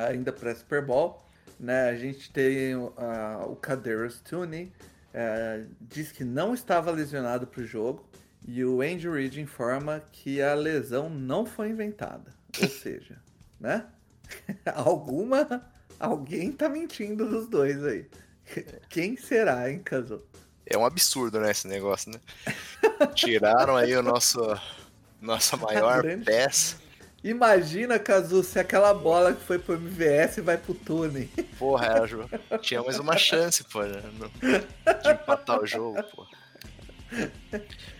ainda 0.09 0.33
pra 0.33 0.55
Super 0.55 0.85
Bowl. 0.85 1.25
Né, 1.59 1.91
a 1.91 1.95
gente 1.95 2.31
tem 2.33 2.73
ah, 2.97 3.45
o 3.47 3.55
Kadarius 3.55 4.19
Tooney, 4.21 4.73
eh, 5.12 5.65
diz 5.79 6.11
que 6.11 6.25
não 6.25 6.55
estava 6.55 6.91
lesionado 6.91 7.47
pro 7.47 7.67
jogo. 7.67 8.09
E 8.49 8.65
o 8.65 8.81
Andy 8.81 9.07
Reid 9.09 9.39
informa 9.39 10.03
que 10.11 10.41
a 10.41 10.55
lesão 10.55 11.11
não 11.11 11.45
foi 11.45 11.69
inventada. 11.69 12.33
Ou 12.62 12.67
seja, 12.71 13.19
né? 13.61 13.85
Alguma. 14.75 15.71
Alguém 15.99 16.50
tá 16.50 16.67
mentindo 16.67 17.29
dos 17.29 17.47
dois 17.47 17.85
aí. 17.85 18.07
Quem 18.89 19.17
será, 19.19 19.71
hein, 19.71 19.81
Caso? 19.85 20.23
É 20.65 20.79
um 20.79 20.87
absurdo, 20.87 21.41
né, 21.41 21.50
esse 21.50 21.69
negócio, 21.69 22.11
né? 22.11 22.21
Tiraram 23.15 23.77
aí 23.77 23.95
o 23.97 24.03
nosso 24.03 24.41
nossa 25.21 25.57
maior 25.59 26.00
grande- 26.03 26.25
peça. 26.25 26.77
Imagina, 27.23 27.99
Cazu, 27.99 28.43
se 28.43 28.59
aquela 28.59 28.95
bola 28.95 29.35
que 29.35 29.45
foi 29.45 29.59
pro 29.59 29.75
MVS 29.75 30.37
vai 30.39 30.57
pro 30.57 30.73
túnel. 30.75 31.29
Porra, 31.59 31.87
era, 31.87 32.07
Ju. 32.07 32.29
tinha 32.62 32.83
mais 32.83 32.99
uma 32.99 33.17
chance, 33.19 33.62
pô, 33.65 33.83
né, 33.83 34.00
de 35.03 35.11
empatar 35.11 35.61
o 35.61 35.67
jogo, 35.67 36.03
pô. 36.15 36.27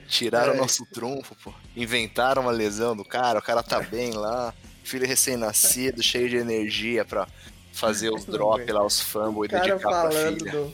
Tiraram 0.09 0.53
o 0.53 0.57
É. 0.57 0.59
nosso 0.59 0.87
trunfo, 0.87 1.35
pô. 1.45 1.53
Inventaram 1.77 2.43
uma 2.43 2.51
lesão 2.51 2.97
do 2.97 3.05
cara, 3.05 3.39
o 3.39 3.43
cara 3.43 3.63
tá 3.63 3.81
bem 3.81 4.13
lá. 4.13 4.55
Filho 4.83 5.07
recém-nascido, 5.07 6.03
cheio 6.03 6.29
de 6.29 6.37
energia 6.37 7.05
pra 7.05 7.29
fazer 7.73 8.11
os 8.11 8.25
drop 8.25 8.65
lá, 8.73 8.85
os 8.85 9.01
fumble 9.01 9.45
e 9.45 9.49
dedicar 9.49 9.79
pra 9.79 10.11
filha. 10.11 10.51
do- 10.53 10.73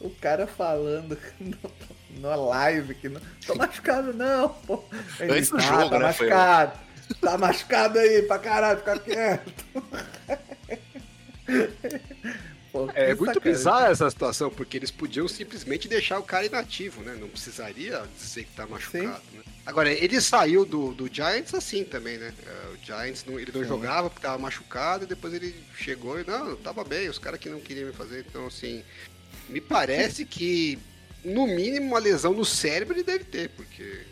O 0.00 0.10
cara 0.10 0.46
falando 0.46 1.18
na 2.20 2.36
live 2.36 2.94
que 2.94 3.08
não. 3.08 3.20
Tô 3.46 3.54
machucado, 3.56 4.14
não, 4.14 4.48
pô. 4.48 4.82
Ele, 5.18 5.32
Antes 5.32 5.50
do 5.50 5.56
tá, 5.58 5.62
jogo, 5.62 5.90
tá 5.90 5.98
né, 5.98 6.12
foi- 6.12 6.28
machucado. 6.28 6.78
Tá 7.20 7.36
machucado 7.36 7.98
aí 7.98 8.22
pra 8.22 8.38
caralho, 8.38 8.78
fica 8.78 8.98
quieto. 8.98 9.64
Pô, 12.72 12.88
É 12.94 13.14
muito 13.14 13.40
bizarra 13.40 13.88
essa 13.90 14.08
situação, 14.08 14.48
porque 14.48 14.76
eles 14.76 14.90
podiam 14.92 15.26
simplesmente 15.26 15.88
deixar 15.88 16.18
o 16.18 16.22
cara 16.22 16.46
inativo, 16.46 17.02
né? 17.02 17.16
Não 17.20 17.28
precisaria 17.28 18.02
dizer 18.16 18.44
que 18.44 18.52
tá 18.54 18.66
machucado, 18.66 19.22
né? 19.34 19.42
Agora, 19.66 19.92
ele 19.92 20.20
saiu 20.20 20.64
do, 20.64 20.94
do 20.94 21.12
Giants 21.12 21.52
assim 21.52 21.84
também, 21.84 22.16
né? 22.16 22.32
É, 22.46 22.68
O 22.68 22.84
Giants, 22.84 23.24
não, 23.24 23.38
ele 23.40 23.50
não 23.52 23.62
Sim. 23.62 23.68
jogava 23.68 24.08
porque 24.08 24.22
tava 24.22 24.38
machucado, 24.38 25.04
e 25.04 25.06
depois 25.08 25.34
ele 25.34 25.54
chegou 25.76 26.20
e, 26.20 26.24
não, 26.24 26.54
tava 26.56 26.84
bem, 26.84 27.08
os 27.08 27.18
caras 27.18 27.40
que 27.40 27.48
não 27.48 27.60
queriam 27.60 27.88
me 27.88 27.92
fazer. 27.92 28.24
Então, 28.28 28.46
assim, 28.46 28.84
me 29.48 29.60
parece 29.60 30.24
que, 30.24 30.78
no 31.24 31.48
mínimo, 31.48 31.86
uma 31.88 31.98
lesão 31.98 32.32
no 32.32 32.44
cérebro 32.44 32.94
ele 32.94 33.02
deve 33.02 33.24
ter, 33.24 33.50
porque 33.50 34.02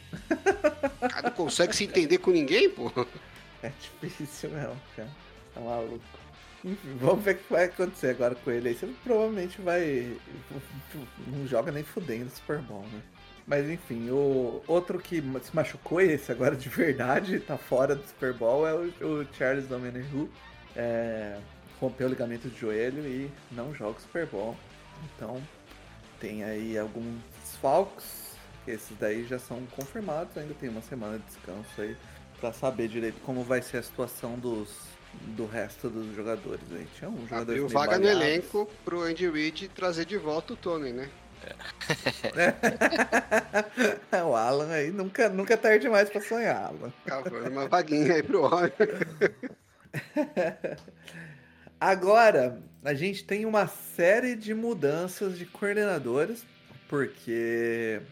o 1.02 1.08
cara 1.08 1.22
não 1.22 1.30
consegue 1.30 1.74
se 1.74 1.84
entender 1.84 2.18
com 2.18 2.30
ninguém, 2.30 2.70
pô. 2.70 2.90
É 3.62 3.72
difícil 4.00 4.50
mesmo, 4.50 4.76
cara. 4.94 5.08
Tá 5.54 5.60
maluco. 5.60 6.00
Enfim, 6.64 6.96
vamos 7.00 7.24
ver 7.24 7.34
o 7.34 7.38
que 7.38 7.52
vai 7.52 7.64
acontecer 7.64 8.10
agora 8.10 8.34
com 8.34 8.50
ele 8.50 8.68
aí. 8.68 8.74
Você 8.74 8.86
provavelmente 9.02 9.60
vai. 9.60 10.16
Não 11.26 11.46
joga 11.46 11.72
nem 11.72 11.82
fudendo 11.82 12.30
Super 12.30 12.58
Bowl, 12.58 12.82
né? 12.92 13.00
Mas 13.48 13.68
enfim, 13.68 14.10
o 14.10 14.62
outro 14.66 14.98
que 14.98 15.22
se 15.42 15.56
machucou, 15.56 16.00
esse 16.00 16.30
agora 16.30 16.54
de 16.54 16.68
verdade, 16.68 17.40
tá 17.40 17.56
fora 17.56 17.96
do 17.96 18.06
Super 18.06 18.34
Bowl, 18.34 18.68
é 18.68 18.74
o, 18.74 19.26
Charles 19.32 19.66
Dominic 19.66 20.28
é, 20.76 21.38
rompeu 21.80 22.06
o 22.06 22.10
ligamento 22.10 22.48
de 22.50 22.60
joelho 22.60 23.06
e 23.06 23.30
não 23.50 23.74
joga 23.74 23.98
o 23.98 24.00
Super 24.02 24.26
Bowl. 24.26 24.54
Então, 25.16 25.42
tem 26.20 26.44
aí 26.44 26.76
alguns 26.76 27.20
desfalques. 27.40 28.27
Esses 28.68 28.96
daí 28.98 29.24
já 29.24 29.38
são 29.38 29.64
confirmados, 29.66 30.36
ainda 30.36 30.54
tem 30.54 30.68
uma 30.68 30.82
semana 30.82 31.18
de 31.18 31.24
descanso 31.24 31.80
aí 31.80 31.96
pra 32.40 32.52
saber 32.52 32.88
direito 32.88 33.20
como 33.22 33.42
vai 33.42 33.62
ser 33.62 33.78
a 33.78 33.82
situação 33.82 34.38
dos 34.38 34.98
do 35.28 35.46
resto 35.46 35.88
dos 35.88 36.14
jogadores 36.14 36.64
aí. 36.70 36.86
Tinha 36.96 37.10
um 37.10 37.26
jogador 37.26 37.52
Abriu 37.52 37.68
vaga 37.68 37.98
no 37.98 38.06
elenco 38.06 38.70
pro 38.84 39.02
Andy 39.02 39.28
Reid 39.28 39.68
trazer 39.68 40.04
de 40.04 40.16
volta 40.16 40.52
o 40.52 40.56
Tony, 40.56 40.92
né? 40.92 41.10
o 44.26 44.34
Alan 44.34 44.70
aí 44.70 44.90
nunca, 44.90 45.28
nunca 45.28 45.54
é 45.54 45.56
tarde 45.56 45.80
demais 45.80 46.10
pra 46.10 46.20
sonhar, 46.20 46.66
Alan. 46.66 46.92
Cavando 47.06 47.50
uma 47.50 47.66
vaguinha 47.66 48.14
aí 48.14 48.22
pro 48.22 48.42
homem. 48.42 48.72
Agora, 51.80 52.60
a 52.84 52.92
gente 52.92 53.24
tem 53.24 53.46
uma 53.46 53.66
série 53.66 54.34
de 54.34 54.52
mudanças 54.52 55.38
de 55.38 55.46
coordenadores, 55.46 56.44
porque 56.88 58.02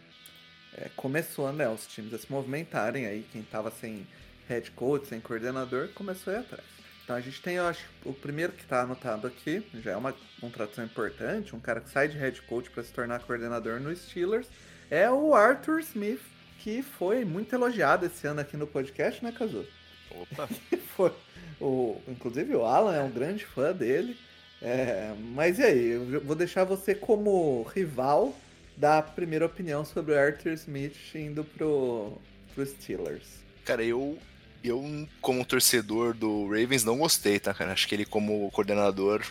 é, 0.76 0.90
começou, 0.94 1.52
né, 1.52 1.68
os 1.68 1.86
times 1.86 2.12
a 2.12 2.18
se 2.18 2.30
movimentarem 2.30 3.06
aí, 3.06 3.26
quem 3.32 3.42
tava 3.42 3.70
sem 3.70 4.06
head 4.48 4.70
coach, 4.72 5.06
sem 5.06 5.20
coordenador, 5.20 5.88
começou 5.94 6.32
a 6.32 6.36
ir 6.36 6.40
atrás. 6.40 6.64
Então 7.02 7.16
a 7.16 7.20
gente 7.20 7.40
tem, 7.40 7.56
eu 7.56 7.66
acho, 7.66 7.84
o 8.04 8.12
primeiro 8.12 8.52
que 8.52 8.64
tá 8.66 8.82
anotado 8.82 9.26
aqui, 9.26 9.64
já 9.82 9.92
é 9.92 9.96
uma 9.96 10.14
contratação 10.40 10.84
importante, 10.84 11.54
um 11.54 11.60
cara 11.60 11.80
que 11.80 11.88
sai 11.88 12.08
de 12.08 12.18
head 12.18 12.42
coach 12.42 12.68
para 12.70 12.82
se 12.82 12.92
tornar 12.92 13.20
coordenador 13.20 13.80
no 13.80 13.94
Steelers, 13.94 14.48
é 14.90 15.10
o 15.10 15.34
Arthur 15.34 15.80
Smith, 15.80 16.20
que 16.58 16.82
foi 16.82 17.24
muito 17.24 17.54
elogiado 17.54 18.06
esse 18.06 18.26
ano 18.26 18.40
aqui 18.40 18.56
no 18.56 18.66
podcast, 18.66 19.22
né, 19.24 19.32
Kazu? 19.32 19.64
Opa, 20.10 20.48
Foi. 20.96 21.12
O, 21.60 22.00
inclusive 22.08 22.54
o 22.54 22.64
Alan 22.64 22.94
é 22.94 23.02
um 23.02 23.10
grande 23.10 23.44
fã 23.44 23.72
dele. 23.72 24.16
É, 24.60 25.14
mas 25.34 25.58
e 25.58 25.62
aí? 25.62 25.88
Eu 25.90 26.20
vou 26.22 26.34
deixar 26.34 26.64
você 26.64 26.94
como 26.94 27.62
rival 27.74 28.34
dar 28.76 28.98
a 28.98 29.02
primeira 29.02 29.46
opinião 29.46 29.84
sobre 29.84 30.14
o 30.14 30.18
Arthur 30.18 30.52
Smith 30.52 30.96
indo 31.14 31.44
pro, 31.44 32.18
pro 32.54 32.66
Steelers. 32.66 33.26
cara, 33.64 33.82
eu, 33.82 34.18
eu, 34.62 35.08
como 35.20 35.44
torcedor 35.44 36.14
do 36.14 36.46
Ravens, 36.48 36.84
não 36.84 36.98
gostei, 36.98 37.38
tá, 37.38 37.54
cara? 37.54 37.72
Acho 37.72 37.88
que 37.88 37.94
ele, 37.94 38.04
como 38.04 38.50
coordenador, 38.50 39.24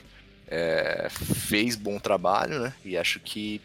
é, 0.47 1.07
fez 1.09 1.75
bom 1.75 1.99
trabalho, 1.99 2.59
né? 2.59 2.73
E 2.83 2.97
acho 2.97 3.19
que 3.19 3.61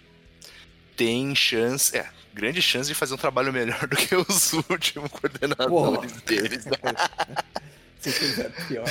tem 0.96 1.34
chance, 1.34 1.96
é, 1.96 2.06
grande 2.34 2.60
chance 2.60 2.88
de 2.88 2.94
fazer 2.94 3.14
um 3.14 3.18
trabalho 3.18 3.52
melhor 3.52 3.84
do 3.88 3.96
que 3.96 4.14
os 4.14 4.52
últimos 4.52 5.10
coordenadores 5.10 6.20
deles. 6.22 6.66
né? 6.66 6.72
Se 8.00 8.10
fizer 8.12 8.50
pior. 8.66 8.87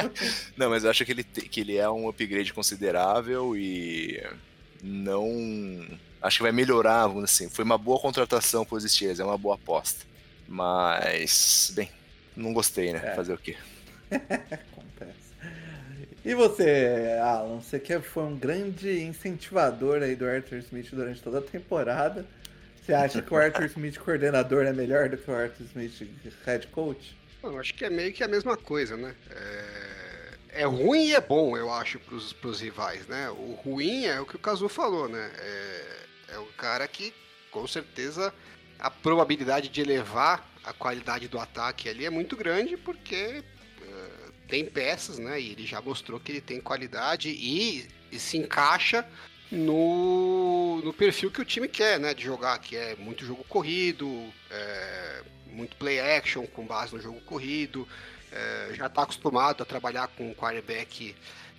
Não, 0.56 0.70
mas 0.70 0.84
eu 0.84 0.90
acho 0.90 1.04
que 1.04 1.12
ele, 1.12 1.22
que 1.22 1.60
ele 1.60 1.76
é 1.76 1.88
um 1.90 2.08
upgrade 2.08 2.50
considerável 2.54 3.54
e 3.54 4.22
não. 4.82 5.86
Acho 6.24 6.38
que 6.38 6.42
vai 6.42 6.52
melhorar, 6.52 7.06
vamos 7.06 7.24
dizer 7.24 7.44
assim. 7.44 7.54
Foi 7.54 7.62
uma 7.66 7.76
boa 7.76 8.00
contratação 8.00 8.64
para 8.64 8.78
os 8.78 8.84
Steelers, 8.90 9.20
é 9.20 9.24
uma 9.24 9.36
boa 9.36 9.56
aposta. 9.56 10.06
Mas, 10.48 11.70
bem, 11.76 11.90
não 12.34 12.54
gostei, 12.54 12.94
né? 12.94 13.02
É. 13.04 13.14
Fazer 13.14 13.34
o 13.34 13.36
quê? 13.36 13.54
Acontece. 14.10 15.24
E 16.24 16.34
você, 16.34 17.18
Alan? 17.22 17.60
Você 17.60 17.78
que 17.78 18.00
foi 18.00 18.22
um 18.22 18.38
grande 18.38 19.02
incentivador 19.02 20.02
aí 20.02 20.16
do 20.16 20.26
Arthur 20.26 20.60
Smith 20.60 20.88
durante 20.92 21.20
toda 21.20 21.40
a 21.40 21.42
temporada. 21.42 22.24
Você 22.80 22.94
acha 22.94 23.20
que 23.20 23.34
o 23.34 23.36
Arthur 23.36 23.66
Smith 23.66 23.98
coordenador 23.98 24.64
é 24.64 24.72
melhor 24.72 25.10
do 25.10 25.18
que 25.18 25.30
o 25.30 25.34
Arthur 25.34 25.64
Smith 25.64 26.08
head 26.46 26.66
coach? 26.68 27.14
Bom, 27.42 27.58
acho 27.58 27.74
que 27.74 27.84
é 27.84 27.90
meio 27.90 28.14
que 28.14 28.24
a 28.24 28.28
mesma 28.28 28.56
coisa, 28.56 28.96
né? 28.96 29.14
É, 29.30 30.62
é 30.62 30.64
ruim 30.64 31.08
e 31.08 31.14
é 31.14 31.20
bom, 31.20 31.54
eu 31.54 31.70
acho, 31.70 31.98
pros, 31.98 32.32
pros 32.32 32.62
rivais, 32.62 33.06
né? 33.08 33.28
O 33.28 33.58
ruim 33.62 34.06
é 34.06 34.18
o 34.18 34.24
que 34.24 34.36
o 34.36 34.38
Kazu 34.38 34.70
falou, 34.70 35.06
né? 35.06 35.30
É, 35.38 35.93
o 36.44 36.52
cara 36.56 36.86
que, 36.86 37.12
com 37.50 37.66
certeza, 37.66 38.32
a 38.78 38.90
probabilidade 38.90 39.68
de 39.68 39.80
elevar 39.80 40.48
a 40.64 40.72
qualidade 40.72 41.28
do 41.28 41.38
ataque 41.38 41.88
ali 41.88 42.04
é 42.06 42.10
muito 42.10 42.36
grande, 42.36 42.76
porque 42.76 43.42
é, 43.82 44.24
tem 44.48 44.64
peças, 44.64 45.18
né? 45.18 45.40
E 45.40 45.52
ele 45.52 45.66
já 45.66 45.80
mostrou 45.80 46.18
que 46.18 46.32
ele 46.32 46.40
tem 46.40 46.60
qualidade 46.60 47.28
e, 47.28 47.86
e 48.10 48.18
se 48.18 48.38
encaixa 48.38 49.06
no, 49.50 50.80
no 50.82 50.92
perfil 50.92 51.30
que 51.30 51.40
o 51.40 51.44
time 51.44 51.68
quer, 51.68 52.00
né? 52.00 52.14
De 52.14 52.24
jogar, 52.24 52.58
que 52.58 52.76
é 52.76 52.96
muito 52.96 53.24
jogo 53.24 53.44
corrido, 53.44 54.32
é, 54.50 55.22
muito 55.46 55.76
play 55.76 56.00
action 56.00 56.46
com 56.46 56.66
base 56.66 56.94
no 56.94 57.00
jogo 57.00 57.20
corrido. 57.20 57.86
É, 58.32 58.70
já 58.74 58.86
está 58.86 59.02
acostumado 59.02 59.62
a 59.62 59.66
trabalhar 59.66 60.08
com 60.08 60.34
quarterback 60.34 61.14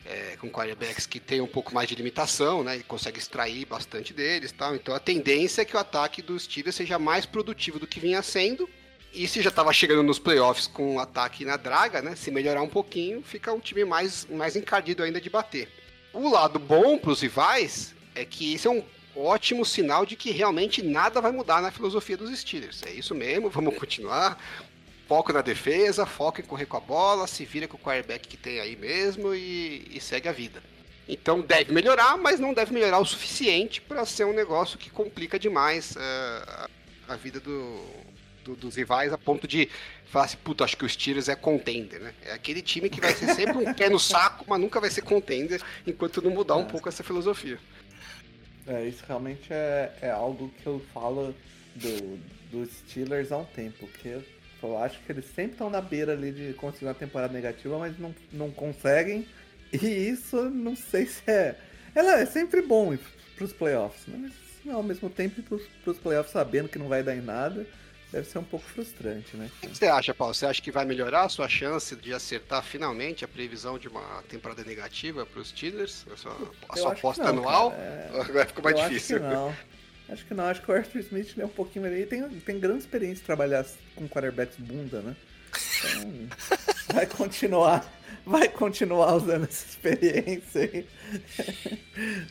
é, 0.05 0.38
com 0.39 0.50
quarterbacks 0.50 1.05
que 1.05 1.19
tem 1.19 1.41
um 1.41 1.47
pouco 1.47 1.74
mais 1.74 1.89
de 1.89 1.95
limitação, 1.95 2.63
né? 2.63 2.77
E 2.77 2.83
consegue 2.83 3.17
extrair 3.17 3.65
bastante 3.65 4.13
deles 4.13 4.51
tal. 4.51 4.75
Então 4.75 4.93
a 4.93 5.00
tendência 5.00 5.63
é 5.63 5.65
que 5.65 5.75
o 5.75 5.79
ataque 5.79 6.21
dos 6.21 6.43
Steelers 6.43 6.75
seja 6.75 7.00
mais 7.00 7.25
produtivo 7.25 7.79
do 7.79 7.88
que 7.88 8.00
vinha 8.00 8.21
sendo. 8.21 8.69
E 9.12 9.27
se 9.27 9.41
já 9.41 9.50
estava 9.50 9.71
chegando 9.71 10.03
nos 10.03 10.19
playoffs 10.19 10.67
com 10.67 10.95
o 10.95 11.00
ataque 11.00 11.45
na 11.45 11.57
draga, 11.57 12.01
né? 12.01 12.15
Se 12.15 12.29
melhorar 12.29 12.62
um 12.62 12.69
pouquinho, 12.69 13.24
fica 13.24 13.51
um 13.51 13.59
time 13.59 13.83
mais, 13.85 14.27
mais 14.29 14.55
encardido 14.55 15.03
ainda 15.03 15.19
de 15.19 15.29
bater. 15.29 15.69
O 16.13 16.29
lado 16.29 16.59
bom 16.59 16.97
para 16.97 17.12
os 17.12 17.21
rivais 17.21 17.95
é 18.13 18.24
que 18.25 18.53
isso 18.53 18.67
é 18.67 18.71
um 18.71 18.83
ótimo 19.15 19.65
sinal 19.65 20.05
de 20.05 20.15
que 20.15 20.31
realmente 20.31 20.83
nada 20.83 21.21
vai 21.21 21.31
mudar 21.31 21.62
na 21.62 21.71
filosofia 21.71 22.17
dos 22.17 22.38
Steelers. 22.38 22.83
É 22.83 22.91
isso 22.91 23.15
mesmo, 23.15 23.50
vamos 23.50 23.77
continuar 23.77 24.38
foco 25.07 25.31
na 25.31 25.41
defesa, 25.41 26.05
foco 26.05 26.41
em 26.41 26.43
correr 26.43 26.65
com 26.65 26.77
a 26.77 26.81
bola, 26.81 27.27
se 27.27 27.45
vira 27.45 27.67
com 27.67 27.77
o 27.77 27.79
quarterback 27.79 28.27
que 28.27 28.38
tem 28.38 28.59
aí 28.59 28.75
mesmo 28.75 29.33
e, 29.33 29.88
e 29.91 30.01
segue 30.01 30.27
a 30.27 30.31
vida. 30.31 30.62
Então 31.07 31.41
deve 31.41 31.71
melhorar, 31.71 32.17
mas 32.17 32.39
não 32.39 32.53
deve 32.53 32.74
melhorar 32.74 33.00
o 33.00 33.05
suficiente 33.05 33.79
para 33.79 34.05
ser 34.05 34.25
um 34.25 34.33
negócio 34.33 34.77
que 34.77 34.89
complica 34.89 35.38
demais 35.38 35.95
uh, 35.95 36.69
a 37.07 37.15
vida 37.15 37.39
do, 37.39 37.83
do, 38.43 38.55
dos 38.55 38.75
rivais 38.75 39.13
a 39.13 39.17
ponto 39.17 39.47
de 39.47 39.69
falar 40.07 40.25
assim, 40.25 40.38
puta, 40.38 40.63
acho 40.63 40.77
que 40.77 40.85
os 40.85 40.93
Steelers 40.93 41.29
é 41.29 41.35
contender, 41.35 42.00
né? 42.00 42.13
É 42.24 42.33
aquele 42.33 42.62
time 42.62 42.89
que 42.89 43.00
vai 43.00 43.13
ser 43.13 43.33
sempre 43.35 43.57
um 43.57 43.74
pé 43.74 43.89
no 43.89 44.00
saco, 44.00 44.45
mas 44.47 44.59
nunca 44.59 44.79
vai 44.79 44.89
ser 44.89 45.01
contender 45.01 45.62
enquanto 45.85 46.21
não 46.21 46.31
mudar 46.31 46.55
um 46.55 46.62
é. 46.62 46.65
pouco 46.65 46.89
essa 46.89 47.03
filosofia. 47.03 47.59
É, 48.65 48.85
isso 48.85 49.03
realmente 49.07 49.51
é, 49.51 49.93
é 50.01 50.09
algo 50.09 50.51
que 50.62 50.65
eu 50.65 50.83
falo 50.91 51.35
do, 51.75 52.17
dos 52.51 52.69
Steelers 52.77 53.31
há 53.31 53.38
um 53.38 53.45
tempo, 53.45 53.88
que 53.88 54.09
eu 54.67 54.77
acho 54.77 55.00
que 55.00 55.12
eles 55.12 55.25
sempre 55.25 55.53
estão 55.53 55.69
na 55.69 55.81
beira 55.81 56.13
ali 56.13 56.31
de 56.31 56.53
conseguir 56.53 56.86
uma 56.86 56.93
temporada 56.93 57.34
negativa, 57.34 57.77
mas 57.77 57.98
não, 57.98 58.13
não 58.31 58.51
conseguem. 58.51 59.27
E 59.74 59.77
isso 59.77 60.50
não 60.50 60.75
sei 60.75 61.05
se 61.05 61.22
é. 61.29 61.55
Ela 61.93 62.19
é 62.19 62.25
sempre 62.25 62.62
bom 62.62 62.98
para 63.36 63.45
os 63.45 63.53
playoffs, 63.53 64.05
né? 64.07 64.17
mas 64.22 64.74
ao 64.74 64.84
mesmo 64.84 65.10
tempo 65.10 65.41
para 65.41 65.91
os 65.91 65.98
playoffs 65.98 66.31
sabendo 66.31 66.69
que 66.69 66.79
não 66.79 66.88
vai 66.88 67.03
dar 67.03 67.15
em 67.15 67.22
nada, 67.22 67.67
deve 68.12 68.27
ser 68.27 68.38
um 68.38 68.43
pouco 68.43 68.65
frustrante, 68.65 69.36
né? 69.36 69.50
O 69.63 69.67
que 69.67 69.77
você 69.77 69.88
acha, 69.88 70.13
Paulo? 70.13 70.34
Você 70.34 70.45
acha 70.45 70.62
que 70.62 70.72
vai 70.72 70.86
melhorar 70.86 71.24
a 71.24 71.29
sua 71.29 71.50
chance 71.50 71.95
de 71.95 72.13
acertar 72.13 72.63
finalmente 72.63 73.25
a 73.25 73.27
previsão 73.27 73.77
de 73.77 73.88
uma 73.88 74.24
temporada 74.29 74.63
negativa 74.63 75.25
para 75.25 75.41
os 75.41 75.50
Steelers? 75.50 76.05
A 76.12 76.17
sua, 76.17 76.51
a 76.69 76.77
sua 76.77 76.93
aposta 76.93 77.24
não, 77.24 77.29
anual? 77.29 77.74
É... 77.74 78.10
Agora 78.22 78.45
ficou 78.45 78.63
mais 78.63 78.77
eu 78.77 78.89
difícil. 78.89 79.19
Não. 79.19 79.53
Acho 80.07 80.25
que 80.25 80.33
não, 80.33 80.45
acho 80.45 80.62
que 80.62 80.71
o 80.71 80.75
Arthur 80.75 81.00
Smith 81.00 81.33
é 81.38 81.45
um 81.45 81.50
pouquinho 81.50 81.83
melhor. 81.83 81.97
Ele 81.97 82.05
tem, 82.05 82.21
tem 82.41 82.59
grande 82.59 82.79
experiência 82.79 83.17
de 83.17 83.24
trabalhar 83.24 83.65
com 83.95 84.07
quarterbacks 84.07 84.57
bunda, 84.57 85.01
né? 85.01 85.15
Então, 85.79 86.29
vai 86.93 87.05
continuar, 87.05 87.91
vai 88.25 88.47
continuar 88.47 89.15
usando 89.15 89.45
essa 89.45 89.67
experiência 89.67 90.62
aí. 90.62 90.88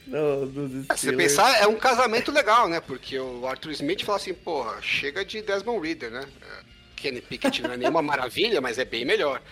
no, 0.06 0.46
dos 0.46 0.86
Você 0.86 1.12
pensar, 1.12 1.60
é 1.60 1.66
um 1.66 1.76
casamento 1.76 2.30
legal, 2.30 2.68
né? 2.68 2.80
Porque 2.80 3.18
o 3.18 3.46
Arthur 3.46 3.72
Smith 3.72 4.04
fala 4.04 4.18
assim, 4.18 4.34
porra, 4.34 4.80
chega 4.80 5.24
de 5.24 5.42
Desmond 5.42 5.84
Reader, 5.84 6.10
né? 6.10 6.28
Kenny 6.96 7.20
Pickett 7.20 7.60
não 7.60 7.72
é 7.72 7.76
nenhuma 7.76 8.00
maravilha, 8.02 8.60
mas 8.60 8.78
é 8.78 8.84
bem 8.84 9.04
melhor. 9.04 9.42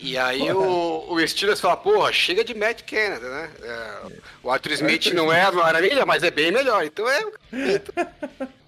E 0.00 0.16
aí 0.16 0.50
o, 0.50 1.06
o 1.08 1.26
Steelers 1.26 1.60
fala, 1.60 1.76
porra, 1.76 2.12
chega 2.12 2.44
de 2.44 2.54
Matt 2.54 2.82
Canada, 2.82 3.28
né? 3.28 3.50
É, 3.62 4.12
o 4.42 4.50
Arthur 4.50 4.72
Smith 4.72 5.06
não 5.12 5.32
é 5.32 5.42
a 5.42 5.52
maravilha, 5.52 6.04
mas 6.04 6.22
é 6.22 6.30
bem 6.30 6.52
melhor. 6.52 6.84
Então 6.84 7.08
é 7.08 7.22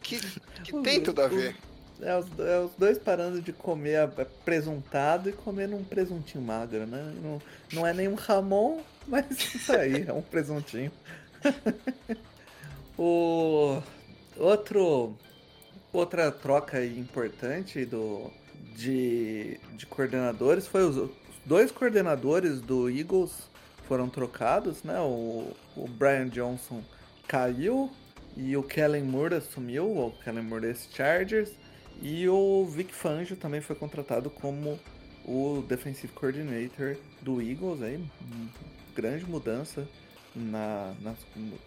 que, 0.02 0.20
que 0.64 0.72
tem 0.82 1.00
tudo 1.00 1.22
a 1.22 1.28
ver. 1.28 1.56
É 2.00 2.16
os, 2.16 2.26
é 2.38 2.58
os, 2.60 2.70
dois 2.78 2.96
parando 2.96 3.42
de 3.42 3.52
comer 3.52 4.08
presuntado 4.44 5.28
e 5.28 5.32
comendo 5.32 5.74
um 5.74 5.82
presuntinho 5.82 6.42
magro, 6.42 6.86
né? 6.86 7.12
Não, 7.22 7.42
não 7.72 7.86
é 7.86 7.92
nenhum 7.92 8.14
Ramon, 8.14 8.80
mas 9.06 9.26
isso 9.54 9.72
aí, 9.72 10.04
é 10.06 10.12
um 10.12 10.22
presuntinho. 10.22 10.92
o 12.96 13.82
outro 14.36 15.16
outra 15.92 16.30
troca 16.30 16.84
importante 16.84 17.84
do 17.84 18.30
de, 18.74 19.58
de 19.74 19.86
coordenadores 19.86 20.66
foi 20.66 20.84
os 20.84 21.10
dois 21.44 21.70
coordenadores 21.70 22.60
do 22.60 22.88
Eagles 22.88 23.48
foram 23.86 24.08
trocados, 24.08 24.82
né? 24.82 25.00
O, 25.00 25.52
o 25.74 25.88
Brian 25.88 26.28
Johnson 26.28 26.82
caiu 27.26 27.90
e 28.36 28.56
o 28.56 28.62
Kellen 28.62 29.04
Moore 29.04 29.36
assumiu, 29.36 29.84
o 29.84 30.12
Kellen 30.22 30.44
Moore 30.44 30.66
desse 30.66 30.88
Chargers, 30.94 31.50
e 32.00 32.28
o 32.28 32.64
Vic 32.66 32.94
Fangio 32.94 33.36
também 33.36 33.60
foi 33.60 33.74
contratado 33.74 34.30
como 34.30 34.78
o 35.24 35.64
Defensive 35.66 36.12
Coordinator 36.12 36.96
do 37.20 37.42
Eagles, 37.42 37.82
aí, 37.82 38.02
grande 38.94 39.24
mudança 39.24 39.88
na, 40.34 40.94
nas, 41.00 41.16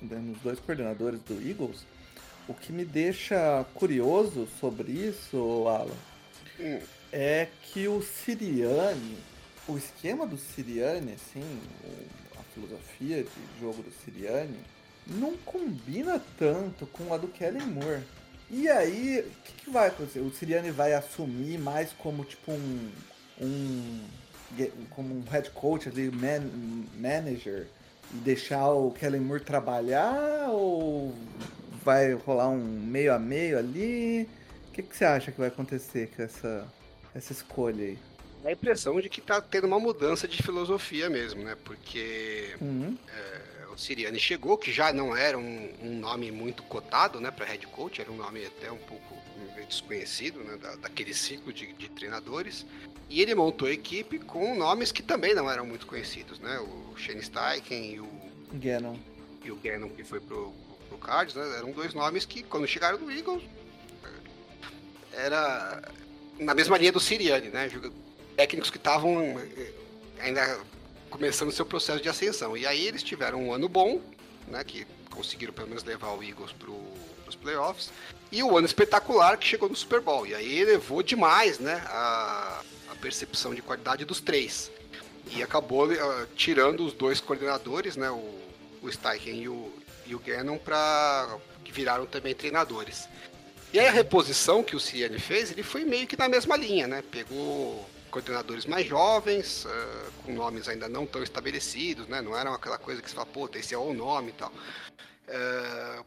nos 0.02 0.40
dois 0.42 0.60
coordenadores 0.60 1.20
do 1.22 1.34
Eagles. 1.46 1.86
O 2.48 2.54
que 2.54 2.72
me 2.72 2.86
deixa 2.86 3.66
curioso 3.74 4.48
sobre 4.60 4.92
isso, 4.92 5.66
Alan, 5.68 5.92
é 7.12 7.48
que 7.64 7.88
o 7.88 8.02
Siriane, 8.02 9.18
o 9.68 9.78
esquema 9.78 10.26
do 10.26 10.38
Siriane, 10.38 11.14
assim, 11.14 11.60
a 12.40 12.44
filosofia 12.54 13.24
de 13.24 13.60
jogo 13.60 13.84
do 13.84 13.92
Siriane, 13.92 14.60
não 15.08 15.36
combina 15.38 16.22
tanto 16.38 16.86
com 16.88 17.14
a 17.14 17.18
do 17.18 17.28
Kellen 17.28 17.68
Moore. 17.68 18.04
E 18.50 18.68
aí, 18.70 19.20
o 19.20 19.44
que, 19.44 19.54
que, 19.64 19.70
vai 19.70 19.88
acontecer? 19.88 20.20
O 20.20 20.32
Siriane 20.32 20.72
vai 20.72 20.94
assumir 20.94 21.58
mais 21.58 21.94
como 21.94 22.24
tipo 22.26 22.52
um. 22.52 22.92
um 23.40 24.06
como 24.90 25.16
um 25.16 25.24
head 25.32 25.50
coach 25.52 25.88
ali, 25.88 26.12
man, 26.12 26.42
manager, 27.00 27.68
e 28.14 28.18
deixar 28.18 28.70
o 28.72 28.92
Kellen 28.92 29.22
Moore 29.22 29.44
trabalhar? 29.44 30.50
Ou 30.50 31.16
vai 31.84 32.14
rolar 32.14 32.50
um 32.50 32.58
meio 32.58 33.14
a 33.14 33.20
meio 33.20 33.58
ali? 33.58 34.30
O 34.72 34.74
que, 34.74 34.82
que 34.82 34.96
você 34.96 35.04
acha 35.04 35.34
que 35.34 35.38
vai 35.38 35.50
acontecer 35.50 36.10
com 36.16 36.24
essa, 36.24 36.66
essa 37.14 37.34
escolha 37.34 37.84
aí? 37.84 38.00
a 38.46 38.52
impressão 38.52 39.00
de 39.00 39.10
que 39.10 39.22
tá 39.22 39.40
tendo 39.42 39.68
uma 39.68 39.80
mudança 39.80 40.28
de 40.28 40.42
filosofia 40.42 41.10
mesmo, 41.10 41.44
né? 41.44 41.56
Porque 41.64 42.56
uhum. 42.60 42.98
é, 43.08 43.66
o 43.68 43.78
Siriani 43.78 44.18
chegou, 44.18 44.58
que 44.58 44.72
já 44.72 44.92
não 44.92 45.16
era 45.16 45.38
um, 45.38 45.70
um 45.84 46.00
nome 46.00 46.32
muito 46.32 46.64
cotado, 46.64 47.20
né, 47.20 47.30
para 47.30 47.46
head 47.46 47.68
coach, 47.68 48.02
era 48.02 48.12
um 48.12 48.16
nome 48.16 48.44
até 48.46 48.72
um 48.72 48.78
pouco 48.78 49.22
desconhecido, 49.68 50.40
né, 50.40 50.58
da, 50.58 50.76
daquele 50.78 51.14
ciclo 51.14 51.54
de, 51.54 51.72
de, 51.74 51.88
treinadores. 51.90 52.66
E 53.10 53.22
ele 53.22 53.36
montou 53.36 53.68
a 53.68 53.72
equipe 53.72 54.18
com 54.20 54.56
nomes 54.56 54.92
que 54.92 55.04
também 55.04 55.36
não 55.36 55.52
eram 55.52 55.66
muito 55.66 55.86
conhecidos, 55.86 56.40
né? 56.40 56.60
O 56.60 56.98
Shane 56.98 57.22
Steichen 57.22 57.94
e 57.94 58.00
o 58.00 58.10
Gannon. 58.54 58.98
E 59.44 59.52
o 59.52 59.56
Gannon 59.58 59.90
que 59.90 60.04
foi 60.04 60.22
pro, 60.22 60.54
pro 60.88 60.98
Cards, 60.98 61.36
né? 61.36 61.58
Eram 61.58 61.72
dois 61.72 61.94
nomes 61.94 62.26
que 62.26 62.42
quando 62.42 62.66
chegaram 62.66 62.98
no 62.98 63.12
Eagles 63.12 63.44
era 65.14 65.82
na 66.40 66.54
mesma 66.54 66.78
linha 66.78 66.92
do 66.92 67.00
Siriani, 67.00 67.50
né? 67.50 67.70
Técnicos 68.36 68.70
que 68.70 68.78
estavam 68.78 69.40
eh, 69.40 69.72
ainda 70.20 70.60
começando 71.10 71.52
seu 71.52 71.66
processo 71.66 72.02
de 72.02 72.10
ascensão. 72.10 72.56
E 72.58 72.66
aí 72.66 72.88
eles 72.88 73.04
tiveram 73.04 73.44
um 73.44 73.54
ano 73.54 73.70
bom, 73.70 74.02
né? 74.48 74.64
Que 74.64 74.88
conseguiram 75.10 75.54
pelo 75.54 75.68
menos 75.68 75.84
levar 75.84 76.12
o 76.12 76.24
Eagles 76.24 76.52
para 76.54 76.72
os 77.28 77.36
playoffs. 77.36 77.92
E 78.32 78.42
o 78.42 78.58
ano 78.58 78.66
espetacular 78.66 79.38
que 79.38 79.46
chegou 79.46 79.70
no 79.70 79.76
Super 79.76 80.00
Bowl. 80.02 80.26
E 80.26 80.34
aí 80.34 80.60
elevou 80.60 81.04
demais, 81.04 81.60
né? 81.60 81.84
A, 81.88 82.62
a 82.90 82.96
percepção 82.96 83.54
de 83.54 83.62
qualidade 83.62 84.06
dos 84.06 84.22
três. 84.22 84.72
E 85.28 85.44
acabou 85.44 85.88
uh, 85.88 86.28
tirando 86.36 86.86
os 86.86 86.94
dois 86.94 87.20
coordenadores, 87.20 87.96
né? 87.96 88.10
O, 88.10 88.40
o 88.82 88.92
Steichen 88.92 89.42
e 89.42 89.50
o, 89.50 89.72
e 90.08 90.16
o 90.16 90.20
Gannon, 90.20 90.58
para 90.58 91.38
que 91.64 91.72
viraram 91.72 92.06
também 92.06 92.34
treinadores. 92.34 93.08
E 93.74 93.80
aí 93.80 93.88
a 93.88 93.92
reposição 93.92 94.62
que 94.64 94.76
o 94.76 94.80
Ciani 94.80 95.18
fez, 95.18 95.52
ele 95.52 95.64
foi 95.64 95.86
meio 95.86 96.06
que 96.06 96.18
na 96.18 96.28
mesma 96.28 96.58
linha, 96.58 96.88
né? 96.88 97.02
Pegou 97.10 97.90
coordenadores 98.10 98.66
mais 98.66 98.86
jovens, 98.86 99.64
uh, 99.64 100.12
com 100.26 100.34
nomes 100.34 100.68
ainda 100.68 100.90
não 100.90 101.06
tão 101.06 101.24
estabelecidos, 101.24 102.06
né? 102.08 102.22
Não 102.22 102.38
era 102.38 102.54
aquela 102.54 102.78
coisa 102.78 103.02
que 103.02 103.08
se 103.10 103.16
fala, 103.16 103.28
pô, 103.28 103.50
esse 103.56 103.74
é 103.74 103.78
o 103.78 103.94
nome 103.94 104.30
e 104.30 104.34
tal. 104.34 104.52
Uh, 104.52 106.06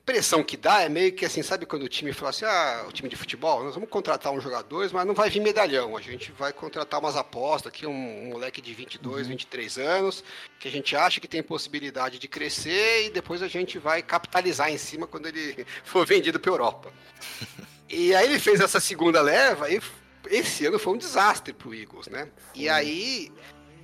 impressão 0.00 0.42
que 0.42 0.56
dá 0.56 0.82
é 0.82 0.88
meio 0.88 1.12
que 1.12 1.24
assim, 1.24 1.42
sabe 1.42 1.66
quando 1.66 1.84
o 1.84 1.88
time 1.88 2.12
fala 2.12 2.30
assim, 2.30 2.44
ah, 2.44 2.84
o 2.88 2.92
time 2.92 3.08
de 3.08 3.16
futebol, 3.16 3.62
nós 3.62 3.74
vamos 3.74 3.88
contratar 3.88 4.32
uns 4.32 4.42
jogadores, 4.42 4.92
mas 4.92 5.06
não 5.06 5.14
vai 5.14 5.28
vir 5.28 5.40
medalhão, 5.40 5.96
a 5.96 6.00
gente 6.00 6.32
vai 6.32 6.52
contratar 6.52 6.98
umas 7.00 7.16
apostas 7.16 7.72
aqui, 7.72 7.86
um, 7.86 7.92
um 7.92 8.30
moleque 8.30 8.60
de 8.60 8.72
22, 8.74 9.26
uhum. 9.26 9.32
23 9.32 9.78
anos, 9.78 10.24
que 10.58 10.68
a 10.68 10.70
gente 10.70 10.96
acha 10.96 11.20
que 11.20 11.28
tem 11.28 11.42
possibilidade 11.42 12.18
de 12.18 12.26
crescer 12.26 13.06
e 13.06 13.10
depois 13.10 13.42
a 13.42 13.48
gente 13.48 13.78
vai 13.78 14.02
capitalizar 14.02 14.70
em 14.70 14.78
cima 14.78 15.06
quando 15.06 15.26
ele 15.26 15.66
for 15.84 16.06
vendido 16.06 16.40
para 16.40 16.50
Europa. 16.50 16.92
e 17.88 18.14
aí 18.14 18.26
ele 18.26 18.38
fez 18.38 18.60
essa 18.60 18.80
segunda 18.80 19.20
leva 19.20 19.70
e 19.70 19.80
esse 20.26 20.66
ano 20.66 20.78
foi 20.78 20.94
um 20.94 20.98
desastre 20.98 21.52
pro 21.52 21.74
Eagles, 21.74 22.06
né? 22.08 22.28
E 22.54 22.68
aí 22.68 23.30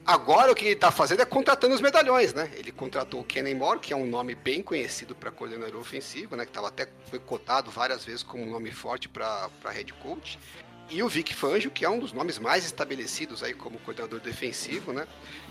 Agora 0.09 0.51
o 0.51 0.55
que 0.55 0.65
ele 0.65 0.73
está 0.73 0.91
fazendo 0.91 1.21
é 1.21 1.27
contratando 1.27 1.75
os 1.75 1.83
medalhões, 1.83 2.33
né? 2.33 2.51
Ele 2.55 2.73
contratou 2.73 3.21
o 3.21 3.25
Kenny 3.25 3.55
Moore, 3.55 3.79
que 3.79 3.93
é 3.93 3.97
um 3.97 4.07
nome 4.07 4.35
bem 4.35 4.63
conhecido 4.63 5.15
para 5.15 5.31
coordenador 5.31 5.79
ofensivo, 5.79 6.35
né? 6.35 6.47
Que 6.47 6.53
tava 6.53 6.69
até 6.69 6.89
foi 7.11 7.19
cotado 7.19 7.71
várias 7.71 8.07
vezes 8.07 8.23
como 8.23 8.43
um 8.43 8.51
nome 8.51 8.71
forte 8.71 9.07
para 9.07 9.51
head 9.67 9.93
coach. 9.93 10.39
E 10.89 11.03
o 11.03 11.11
Vic 11.11 11.35
Fangio, 11.35 11.71
que 11.71 11.85
é 11.85 11.91
um 11.91 11.99
dos 11.99 12.15
nomes 12.15 12.39
mais 12.39 12.65
estabelecidos 12.65 13.43
aí 13.43 13.53
como 13.53 13.79
coordenador 13.81 14.19
defensivo, 14.21 14.95
né? 14.95 15.07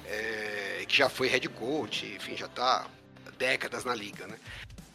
É, 0.08 0.84
que 0.88 0.98
já 0.98 1.08
foi 1.08 1.28
head 1.28 1.48
coach, 1.50 2.16
enfim, 2.16 2.36
já 2.36 2.48
está 2.48 2.88
décadas 3.38 3.86
na 3.86 3.94
liga, 3.94 4.26
né? 4.26 4.40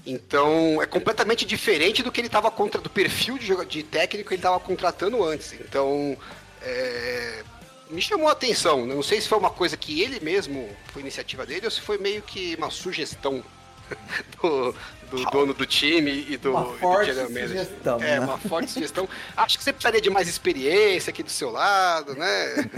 Então 0.05 0.83
é 0.83 0.87
completamente 0.87 1.47
diferente 1.47 2.03
do 2.03 2.11
que 2.11 2.21
ele 2.21 2.27
estava 2.27 2.51
contra 2.51 2.81
do 2.81 2.91
perfil 2.91 3.39
de, 3.39 3.55
de 3.67 3.85
técnico 3.85 4.31
que 4.31 4.35
ele 4.35 4.41
estava 4.41 4.59
contratando 4.59 5.23
antes. 5.23 5.53
Então 5.53 6.17
é, 6.61 7.45
me 7.93 8.01
chamou 8.01 8.29
a 8.29 8.33
atenção. 8.33 8.87
Não 8.87 9.03
sei 9.03 9.21
se 9.21 9.29
foi 9.29 9.39
uma 9.39 9.51
coisa 9.51 9.77
que 9.77 10.01
ele 10.01 10.19
mesmo 10.21 10.69
foi 10.93 11.03
iniciativa 11.03 11.47
dele 11.47 11.67
ou 11.67 11.71
se 11.71 11.81
foi 11.81 11.99
meio 11.99 12.23
que 12.23 12.55
uma 12.57 12.71
sugestão 12.71 13.45
do, 14.41 14.75
do 15.11 15.25
dono 15.31 15.55
do 15.55 15.67
time 15.67 16.27
e 16.29 16.37
do, 16.37 16.51
uma 16.53 16.65
forte 16.79 17.13
do 17.13 17.27
sugestão, 17.29 18.03
É, 18.03 18.19
né? 18.19 18.21
uma 18.21 18.39
forte 18.39 18.71
sugestão. 18.71 19.09
Acho 19.37 19.59
que 19.59 19.65
você 19.65 19.73
precisaria 19.73 20.01
de 20.01 20.11
mais 20.11 20.29
experiência 20.29 21.11
aqui 21.11 21.23
do 21.23 21.31
seu 21.31 21.51
lado, 21.51 22.15
né? 22.15 22.71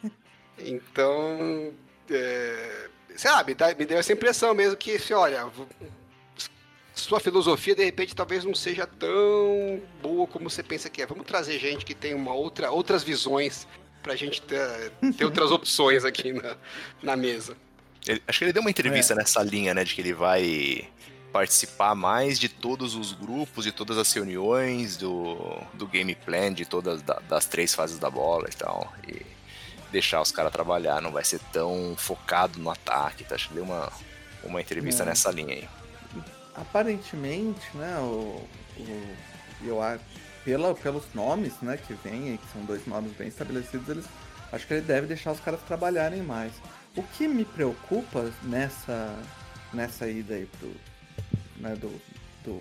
então, 0.58 1.72
é, 2.10 2.88
sabe, 3.16 3.56
me 3.78 3.86
deu 3.86 3.98
essa 3.98 4.12
impressão 4.12 4.54
mesmo 4.54 4.76
que, 4.76 4.96
assim, 4.96 5.14
olha, 5.14 5.50
sua 6.94 7.20
filosofia 7.20 7.74
de 7.74 7.84
repente 7.84 8.14
talvez 8.14 8.44
não 8.44 8.54
seja 8.54 8.86
tão 8.86 9.80
boa 10.02 10.26
como 10.26 10.50
você 10.50 10.62
pensa 10.62 10.90
que 10.90 11.00
é. 11.00 11.06
Vamos 11.06 11.26
trazer 11.26 11.58
gente 11.58 11.84
que 11.84 11.94
tem 11.94 12.12
uma 12.12 12.34
outra, 12.34 12.70
outras 12.70 13.02
visões 13.02 13.66
pra 14.02 14.14
gente 14.16 14.40
ter, 14.42 14.90
ter 15.16 15.24
outras 15.24 15.50
opções 15.50 16.04
aqui 16.04 16.32
na, 16.32 16.56
na 17.02 17.16
mesa. 17.16 17.56
Ele- 18.06 18.22
acho 18.26 18.38
que 18.38 18.44
ele 18.44 18.52
deu 18.52 18.62
uma 18.62 18.70
entrevista 18.70 19.12
É. 19.12 19.16
nessa 19.16 19.42
linha, 19.42 19.74
né? 19.74 19.84
De 19.84 19.94
que 19.94 20.00
ele 20.00 20.12
vai 20.14 20.88
participar 21.32 21.94
mais 21.94 22.38
de 22.38 22.48
todos 22.48 22.94
os 22.94 23.12
grupos, 23.12 23.64
de 23.64 23.72
todas 23.72 23.98
as 23.98 24.10
reuniões, 24.12 24.96
do, 24.96 25.36
do 25.74 25.86
game 25.86 26.14
plan, 26.14 26.52
de 26.54 26.64
todas 26.64 27.02
da- 27.02 27.20
das 27.28 27.44
três 27.44 27.74
fases 27.74 27.98
da 27.98 28.08
bola 28.08 28.48
e 28.50 28.56
tal. 28.56 28.92
E 29.06 29.20
deixar 29.92 30.20
os 30.22 30.32
caras 30.32 30.52
trabalhar, 30.52 31.02
não 31.02 31.12
vai 31.12 31.24
ser 31.24 31.40
tão 31.52 31.94
focado 31.98 32.58
no 32.58 32.70
ataque. 32.70 33.24
Tá? 33.24 33.34
Acho 33.34 33.48
que 33.48 33.54
deu 33.54 33.64
uma, 33.64 33.92
uma 34.42 34.60
entrevista 34.60 35.02
É. 35.02 35.06
nessa 35.06 35.30
linha 35.30 35.54
aí. 35.54 35.68
Aparentemente, 36.54 37.60
né, 37.74 37.98
o, 38.00 38.42
o- 38.78 39.16
eu 39.64 39.82
acho, 39.82 40.02
pela, 40.44 40.74
pelos 40.74 41.04
nomes, 41.14 41.52
né, 41.60 41.76
que 41.76 41.94
vem 41.94 42.36
que 42.36 42.52
são 42.52 42.64
dois 42.64 42.86
nomes 42.86 43.12
bem 43.12 43.28
estabelecidos, 43.28 43.88
eles, 43.88 44.04
acho 44.52 44.66
que 44.66 44.74
ele 44.74 44.82
deve 44.82 45.06
deixar 45.06 45.32
os 45.32 45.40
caras 45.40 45.60
trabalharem 45.62 46.22
mais. 46.22 46.52
O 46.96 47.02
que 47.02 47.28
me 47.28 47.44
preocupa 47.44 48.30
nessa, 48.42 49.14
nessa 49.72 50.08
ida 50.08 50.34
aí 50.34 50.46
pro, 50.58 50.72
né, 51.56 51.74
do, 51.76 51.90
do 52.44 52.60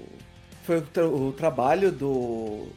foi 0.64 0.78
o, 0.80 0.82
tra- 0.82 1.08
o 1.08 1.32
trabalho 1.32 1.92
do, 1.92 2.68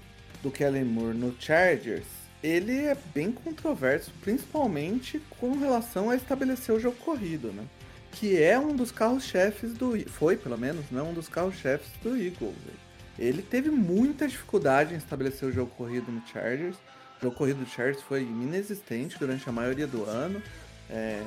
do 0.43 0.51
Kellen 0.51 0.85
Moore 0.85 1.17
no 1.17 1.35
Chargers, 1.41 2.07
ele 2.43 2.85
é 2.87 2.97
bem 3.15 3.33
controverso, 3.33 4.13
principalmente 4.23 5.21
com 5.39 5.59
relação 5.59 6.09
a 6.09 6.17
estabelecer 6.17 6.75
o 6.75 6.81
jogo 6.81 6.97
corrido, 6.99 7.53
né? 7.53 7.65
que 8.13 8.43
é 8.43 8.59
um 8.59 8.75
dos 8.75 8.91
carros-chefes 8.91 9.73
do. 9.75 9.99
Foi, 10.11 10.37
pelo 10.37 10.59
menos, 10.59 10.85
né? 10.91 11.01
Um 11.01 11.13
dos 11.15 11.29
carros-chefes 11.29 11.91
do 12.03 12.11
Eagles. 12.11 12.55
velho. 12.65 12.90
Ele 13.21 13.43
teve 13.43 13.71
muita 13.71 14.27
dificuldade 14.27 14.95
em 14.95 14.97
estabelecer 14.97 15.49
o 15.49 15.53
jogo 15.53 15.71
corrido 15.77 16.11
no 16.11 16.23
Chargers. 16.27 16.77
O 17.19 17.25
jogo 17.25 17.37
corrido 17.37 17.59
do 17.63 17.69
Chargers 17.69 18.03
foi 18.03 18.23
inexistente 18.23 19.19
durante 19.19 19.47
a 19.49 19.53
maioria 19.53 19.87
do 19.87 20.05
ano. 20.05 20.43
É, 20.89 21.23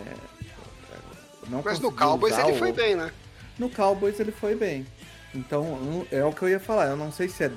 não 1.47 1.61
Mas 1.63 1.79
no 1.79 1.91
Cowboys 1.91 2.37
ele 2.37 2.51
o- 2.53 2.55
foi 2.59 2.71
bem, 2.73 2.95
né? 2.95 3.11
no 3.59 3.69
Cowboys 3.69 4.19
ele 4.19 4.31
foi 4.31 4.55
bem. 4.55 4.85
Então, 5.35 6.05
é 6.11 6.23
o 6.25 6.31
que 6.33 6.41
eu 6.41 6.49
ia 6.49 6.59
falar. 6.59 6.87
Eu 6.87 6.97
não 6.97 7.11
sei 7.11 7.27
se 7.29 7.43
é 7.43 7.51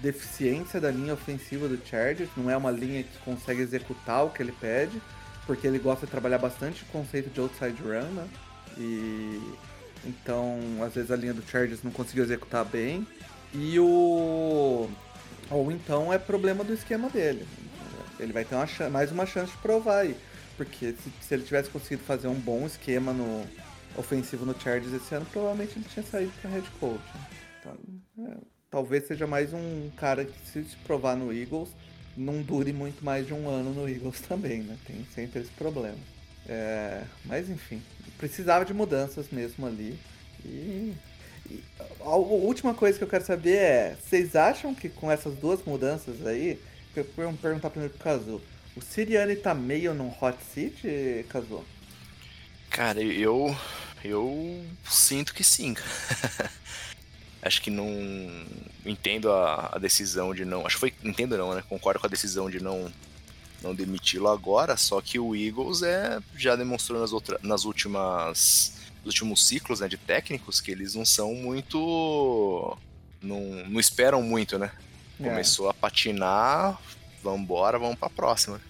deficiência 0.00 0.80
da 0.80 0.90
linha 0.90 1.12
ofensiva 1.14 1.66
do 1.68 1.78
Chargers, 1.84 2.30
não 2.36 2.48
é 2.48 2.56
uma 2.56 2.70
linha 2.70 3.02
que 3.02 3.18
consegue 3.24 3.60
executar 3.60 4.24
o 4.24 4.30
que 4.30 4.40
ele 4.40 4.52
pede, 4.52 5.02
porque 5.46 5.66
ele 5.66 5.80
gosta 5.80 6.06
de 6.06 6.12
trabalhar 6.12 6.38
bastante 6.38 6.82
o 6.82 6.86
conceito 6.86 7.28
de 7.30 7.40
outside 7.40 7.82
run, 7.82 8.02
né? 8.14 8.28
E 8.78 9.40
então, 10.04 10.58
às 10.84 10.94
vezes 10.94 11.10
a 11.10 11.16
linha 11.16 11.34
do 11.34 11.42
Chargers 11.42 11.82
não 11.82 11.90
conseguiu 11.90 12.22
executar 12.24 12.64
bem. 12.64 13.04
E 13.52 13.78
o 13.78 14.88
ou 15.50 15.72
então 15.72 16.12
é 16.12 16.18
problema 16.18 16.62
do 16.62 16.72
esquema 16.72 17.08
dele. 17.10 17.46
Ele 18.18 18.32
vai 18.32 18.44
ter 18.44 18.54
uma 18.54 18.90
mais 18.90 19.10
uma 19.10 19.26
chance 19.26 19.52
de 19.52 19.58
provar 19.58 20.00
aí. 20.00 20.16
Porque 20.56 20.92
se, 20.92 21.10
se 21.20 21.34
ele 21.34 21.42
tivesse 21.42 21.70
conseguido 21.70 22.02
fazer 22.02 22.28
um 22.28 22.34
bom 22.34 22.66
esquema 22.66 23.12
no 23.12 23.44
ofensivo 23.96 24.44
no 24.44 24.58
Chargers 24.60 24.92
esse 24.92 25.14
ano, 25.14 25.26
provavelmente 25.26 25.76
ele 25.76 25.86
tinha 25.92 26.04
saído 26.04 26.32
para 26.40 26.50
head 26.50 26.70
coach. 26.78 27.00
né? 27.14 27.26
Então, 27.58 27.78
é, 28.26 28.36
talvez 28.70 29.06
seja 29.06 29.26
mais 29.26 29.52
um 29.52 29.90
cara 29.96 30.24
que 30.24 30.38
se 30.46 30.64
se 30.64 30.76
provar 30.76 31.16
no 31.16 31.32
Eagles, 31.32 31.70
não 32.16 32.42
dure 32.42 32.72
muito 32.72 33.04
mais 33.04 33.26
de 33.26 33.32
um 33.32 33.48
ano 33.48 33.72
no 33.72 33.88
Eagles 33.88 34.20
também, 34.28 34.62
né? 34.62 34.76
Tem 34.86 35.04
sempre 35.14 35.40
esse 35.40 35.50
problema. 35.52 35.98
É, 36.46 37.04
mas 37.24 37.48
enfim, 37.48 37.82
precisava 38.18 38.64
de 38.64 38.74
mudanças 38.74 39.30
mesmo 39.30 39.66
ali. 39.66 39.98
E 40.44 40.94
a, 42.00 42.16
última 42.16 42.74
coisa 42.74 42.98
que 42.98 43.04
eu 43.04 43.08
quero 43.08 43.24
saber 43.24 43.56
é: 43.56 43.96
vocês 43.96 44.34
acham 44.36 44.74
que 44.74 44.88
com 44.88 45.10
essas 45.10 45.34
duas 45.34 45.62
mudanças 45.64 46.26
aí, 46.26 46.58
eu 46.96 47.06
vou 47.16 47.32
perguntar 47.34 47.70
primeiro 47.70 47.94
pro 47.94 48.04
Kazu, 48.04 48.40
o 48.76 48.80
Siriani 48.80 49.36
tá 49.36 49.54
meio 49.54 49.94
num 49.94 50.12
hot 50.20 50.38
seat, 50.54 51.24
Kazu? 51.28 51.64
Cara, 52.70 53.02
eu. 53.02 53.54
Eu 54.02 54.64
sinto 54.88 55.34
que 55.34 55.44
sim. 55.44 55.74
acho 57.42 57.60
que 57.60 57.70
não. 57.70 57.86
Entendo 58.86 59.30
a, 59.30 59.70
a 59.72 59.78
decisão 59.78 60.34
de 60.34 60.44
não. 60.44 60.66
Acho 60.66 60.76
que 60.76 60.80
foi. 60.80 60.94
Entendo 61.04 61.36
não, 61.36 61.54
né? 61.54 61.62
Concordo 61.68 62.00
com 62.00 62.06
a 62.06 62.10
decisão 62.10 62.48
de 62.48 62.62
não. 62.62 62.90
Não 63.62 63.74
demiti-lo 63.74 64.28
agora, 64.28 64.74
só 64.78 65.02
que 65.02 65.18
o 65.18 65.36
Eagles 65.36 65.82
é, 65.82 66.18
já 66.34 66.56
demonstrou 66.56 66.98
nas, 66.98 67.12
outra, 67.12 67.38
nas 67.42 67.66
últimas. 67.66 68.79
Nos 69.04 69.14
últimos 69.14 69.46
ciclos 69.46 69.80
né, 69.80 69.88
de 69.88 69.96
técnicos 69.96 70.60
que 70.60 70.70
eles 70.70 70.94
não 70.94 71.04
são 71.04 71.34
muito. 71.34 72.76
Não, 73.22 73.40
não 73.68 73.80
esperam 73.80 74.22
muito, 74.22 74.58
né? 74.58 74.70
Começou 75.18 75.68
a 75.68 75.74
patinar, 75.74 76.80
vambora, 77.22 77.78
vamos 77.78 77.98
pra 77.98 78.08
próxima. 78.08 78.60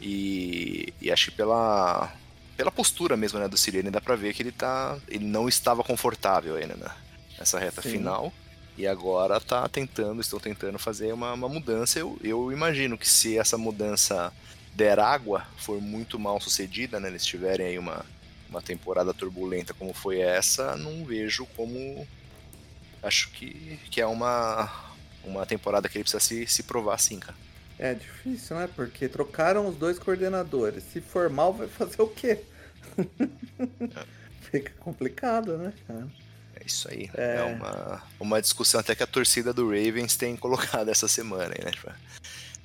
E, 0.00 0.92
e 1.00 1.10
acho 1.10 1.30
que 1.30 1.36
pela, 1.36 2.12
pela 2.56 2.70
postura 2.70 3.16
mesmo 3.16 3.38
né, 3.38 3.48
do 3.48 3.56
Siriane 3.56 3.90
dá 3.90 4.00
pra 4.00 4.16
ver 4.16 4.34
que 4.34 4.42
ele 4.42 4.52
tá. 4.52 4.98
Ele 5.08 5.24
não 5.24 5.48
estava 5.48 5.84
confortável 5.84 6.56
ainda 6.56 6.74
né, 6.74 6.90
nessa 7.38 7.58
reta 7.58 7.82
Sim. 7.82 7.90
final. 7.90 8.32
E 8.76 8.86
agora 8.86 9.40
tá 9.40 9.68
tentando, 9.68 10.20
estou 10.20 10.38
tentando 10.38 10.78
fazer 10.78 11.12
uma, 11.12 11.32
uma 11.32 11.48
mudança. 11.48 11.98
Eu, 11.98 12.16
eu 12.22 12.52
imagino 12.52 12.96
que 12.96 13.08
se 13.08 13.36
essa 13.36 13.58
mudança 13.58 14.32
der 14.72 15.00
água, 15.00 15.44
for 15.56 15.80
muito 15.80 16.18
mal 16.18 16.40
sucedida, 16.40 17.00
né? 17.00 17.08
Eles 17.08 17.26
tiverem 17.26 17.66
aí 17.66 17.78
uma, 17.78 18.06
uma 18.48 18.62
temporada 18.62 19.12
turbulenta 19.12 19.74
como 19.74 19.92
foi 19.92 20.20
essa, 20.20 20.76
não 20.76 21.04
vejo 21.04 21.46
como. 21.56 22.06
Acho 23.02 23.30
que, 23.30 23.78
que 23.90 24.00
é 24.00 24.06
uma, 24.06 24.70
uma 25.24 25.46
temporada 25.46 25.88
que 25.88 25.96
ele 25.96 26.04
precisa 26.04 26.20
se, 26.20 26.46
se 26.46 26.62
provar 26.62 26.98
sim, 26.98 27.20
cara. 27.20 27.36
É 27.78 27.94
difícil, 27.94 28.56
né? 28.56 28.68
Porque 28.74 29.08
trocaram 29.08 29.68
os 29.68 29.76
dois 29.76 29.98
coordenadores. 29.98 30.82
Se 30.92 31.00
for 31.00 31.30
mal, 31.30 31.52
vai 31.52 31.68
fazer 31.68 32.02
o 32.02 32.08
quê? 32.08 32.40
Fica 34.50 34.72
complicado, 34.80 35.56
né, 35.56 35.72
cara? 35.86 36.08
É 36.56 36.66
isso 36.66 36.90
aí. 36.90 37.08
É. 37.14 37.36
É, 37.36 37.44
uma, 37.44 38.02
uma 38.18 38.42
discussão 38.42 38.80
até 38.80 38.96
que 38.96 39.02
a 39.02 39.06
torcida 39.06 39.52
do 39.52 39.68
Ravens 39.68 40.16
tem 40.16 40.36
colocado 40.36 40.88
essa 40.88 41.06
semana 41.06 41.54
aí, 41.56 41.64
né? 41.64 41.70
Tipo, 41.70 41.92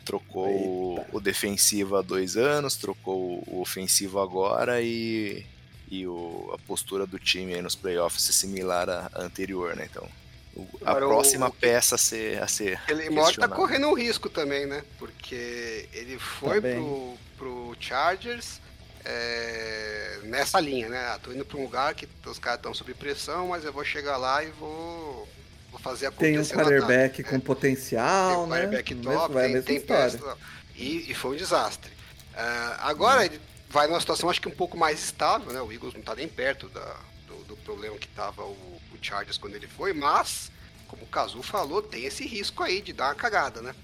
trocou 0.03 0.49
o, 0.49 1.05
o 1.13 1.19
defensivo 1.19 1.95
há 1.95 2.01
dois 2.01 2.35
anos, 2.35 2.75
trocou 2.75 3.43
o 3.47 3.61
ofensivo 3.61 4.19
agora 4.19 4.81
e, 4.81 5.45
e 5.93 6.07
o, 6.07 6.49
a 6.53 6.57
postura 6.67 7.05
do 7.05 7.19
time 7.19 7.53
aí 7.53 7.61
nos 7.61 7.75
playoffs 7.75 8.27
é 8.27 8.31
similar 8.31 8.89
à, 8.89 9.11
anterior, 9.15 9.75
né? 9.75 9.87
Então, 9.91 10.07
o- 10.55 10.67
a 10.83 10.89
Agora, 10.91 11.05
próxima 11.07 11.47
o 11.49 11.53
peça 11.53 11.93
a 11.95 11.97
ser, 11.99 12.41
a 12.41 12.47
ser 12.47 12.79
Ele 12.87 13.11
Moore 13.11 13.35
tá 13.37 13.47
correndo 13.47 13.87
um 13.87 13.93
risco 13.93 14.27
também, 14.27 14.65
né? 14.65 14.83
Porque 14.97 15.87
ele 15.93 16.17
foi 16.17 16.55
Também. 16.61 16.75
pro, 16.77 17.17
pro 17.37 17.75
Chargers 17.79 18.59
é, 19.05 20.19
nessa 20.23 20.59
linha, 20.59 20.89
né? 20.89 20.97
Ah, 20.97 21.19
tô 21.21 21.31
indo 21.31 21.45
pra 21.45 21.57
um 21.57 21.63
lugar 21.63 21.93
que 21.93 22.07
os 22.25 22.39
caras 22.39 22.57
estão 22.59 22.73
sob 22.73 22.91
pressão, 22.95 23.49
mas 23.49 23.63
eu 23.63 23.71
vou 23.71 23.83
chegar 23.85 24.17
lá 24.17 24.43
e 24.43 24.49
vou, 24.51 25.27
vou 25.69 25.79
fazer 25.79 26.09
Tem 26.13 26.37
um 26.37 26.41
acontecer 26.41 26.55
quarterback 26.55 27.21
ataque. 27.21 27.23
com 27.23 27.35
É, 27.35 27.39
potencial, 27.39 28.29
tem 28.29 28.37
um 28.37 28.47
né? 28.47 28.55
quarterback 28.61 28.95
top, 28.95 29.37
a 29.37 29.41
tem, 29.41 29.61
tem 29.61 29.79
peça. 29.81 30.37
E, 30.75 31.11
e 31.11 31.13
foi 31.13 31.35
um 31.35 31.37
desastre. 31.37 31.91
Ah, 32.35 32.79
agora 32.89 33.25
ele 33.25 33.39
vai 33.73 33.87
numa 33.87 33.99
situação 33.99 34.29
acho 34.29 34.39
que 34.39 34.47
um 34.47 34.51
pouco 34.51 34.77
mais 34.77 35.03
estável, 35.03 35.51
né? 35.51 35.59
O 35.59 35.71
Eagles 35.71 35.95
não 35.95 36.01
tá 36.03 36.15
nem 36.15 36.27
perto 36.27 36.69
da- 36.69 36.99
do, 37.27 37.35
do 37.45 37.57
problema 37.57 37.97
que 37.97 38.07
tava 38.09 38.43
o, 38.43 38.51
o 38.93 38.97
Chargers 39.01 39.37
quando 39.37 39.55
ele 39.55 39.67
foi, 39.67 39.91
mas, 39.93 40.51
como 40.87 41.01
o 41.03 41.07
Kazu 41.07 41.41
falou, 41.41 41.81
tem 41.81 42.05
esse 42.05 42.25
risco 42.25 42.61
aí 42.61 42.81
de 42.81 42.93
dar 42.93 43.07
uma 43.07 43.15
cagada, 43.15 43.61
né? 43.61 43.75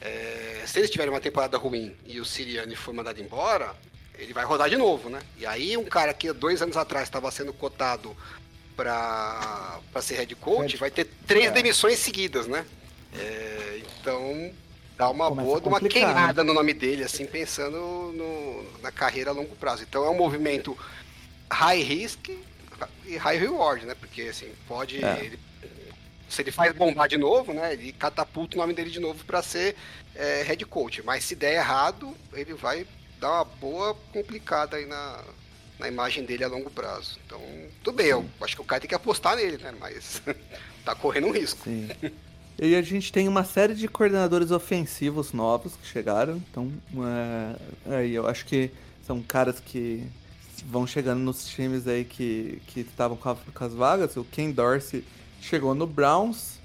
É, 0.00 0.64
se 0.66 0.80
eles 0.80 0.90
tiverem 0.90 1.12
uma 1.12 1.20
temporada 1.20 1.56
ruim 1.56 1.96
e 2.04 2.20
o 2.20 2.24
Siriani 2.24 2.74
for 2.74 2.92
mandado 2.92 3.20
embora, 3.20 3.74
ele 4.18 4.32
vai 4.32 4.44
rodar 4.44 4.68
de 4.68 4.76
novo, 4.76 5.08
né? 5.08 5.20
E 5.38 5.46
aí 5.46 5.76
um 5.76 5.84
cara 5.84 6.12
que 6.12 6.32
dois 6.32 6.60
anos 6.60 6.76
atrás 6.76 7.04
estava 7.04 7.30
sendo 7.30 7.52
cotado 7.52 8.16
para 8.76 9.80
ser 10.02 10.16
head 10.16 10.34
coach 10.34 10.76
vai 10.76 10.90
ter 10.90 11.08
três 11.26 11.46
é. 11.46 11.50
demissões 11.50 11.98
seguidas, 12.00 12.46
né? 12.48 12.66
É, 13.14 13.80
então 13.80 14.52
dá 14.96 15.10
uma 15.10 15.28
Começa 15.28 15.46
boa 15.46 15.60
uma 15.66 15.80
né? 15.80 15.88
queimada 15.88 16.42
no 16.42 16.54
nome 16.54 16.72
dele, 16.72 17.04
assim, 17.04 17.26
pensando 17.26 17.78
no- 18.14 18.80
na 18.80 18.90
carreira 18.90 19.30
a 19.30 19.32
longo 19.34 19.54
prazo. 19.56 19.82
Então 19.82 20.04
é 20.04 20.10
um 20.10 20.16
movimento 20.16 20.76
high 21.50 21.82
risk 21.82 22.30
e 23.04 23.16
high 23.16 23.38
reward, 23.38 23.84
né? 23.86 23.94
Porque 23.94 24.22
assim, 24.22 24.52
pode. 24.66 25.04
É. 25.04 25.24
ele- 25.24 25.38
se 26.28 26.42
ele 26.42 26.50
faz 26.50 26.72
bombar 26.74 27.08
de 27.08 27.16
novo, 27.16 27.52
né? 27.52 27.72
Ele 27.74 27.92
catapulta 27.92 28.56
o 28.56 28.58
nome 28.58 28.74
dele 28.74 28.90
de 28.90 28.98
novo 28.98 29.24
para 29.24 29.40
ser 29.42 29.76
é, 30.14 30.42
head 30.42 30.64
coach. 30.64 31.00
Mas 31.04 31.24
se 31.24 31.36
der 31.36 31.54
errado, 31.54 32.16
ele 32.32 32.52
vai 32.54 32.84
dar 33.20 33.30
uma 33.32 33.44
boa 33.44 33.94
complicada 34.12 34.76
aí 34.76 34.86
na, 34.86 35.22
na 35.78 35.86
imagem 35.86 36.24
dele 36.24 36.42
a 36.42 36.48
longo 36.48 36.68
prazo. 36.68 37.18
Então, 37.24 37.40
tudo 37.84 37.94
bem, 37.94 38.08
eu 38.08 38.28
acho 38.40 38.56
que 38.56 38.60
o 38.60 38.64
cara 38.64 38.80
tem 38.80 38.88
que 38.88 38.94
apostar 38.94 39.36
nele, 39.36 39.56
né? 39.58 39.72
Mas 39.78 40.20
tá 40.84 40.96
correndo 40.96 41.28
um 41.28 41.32
risco. 41.32 41.62
Sim. 41.62 41.88
E 42.58 42.74
a 42.74 42.80
gente 42.80 43.12
tem 43.12 43.28
uma 43.28 43.44
série 43.44 43.74
de 43.74 43.86
coordenadores 43.86 44.50
ofensivos 44.50 45.32
novos 45.32 45.76
que 45.76 45.86
chegaram. 45.86 46.36
Então, 46.50 46.72
é, 47.04 47.96
aí 47.96 48.14
eu 48.14 48.26
acho 48.26 48.46
que 48.46 48.70
são 49.06 49.22
caras 49.22 49.60
que 49.60 50.02
vão 50.64 50.86
chegando 50.86 51.20
nos 51.20 51.46
times 51.46 51.86
aí 51.86 52.04
que 52.04 52.60
estavam 52.74 53.16
com, 53.16 53.34
com 53.34 53.64
as 53.64 53.74
vagas. 53.74 54.16
O 54.16 54.24
Ken 54.24 54.50
Dorsey 54.50 55.04
chegou 55.40 55.74
no 55.74 55.86
Browns. 55.86 56.58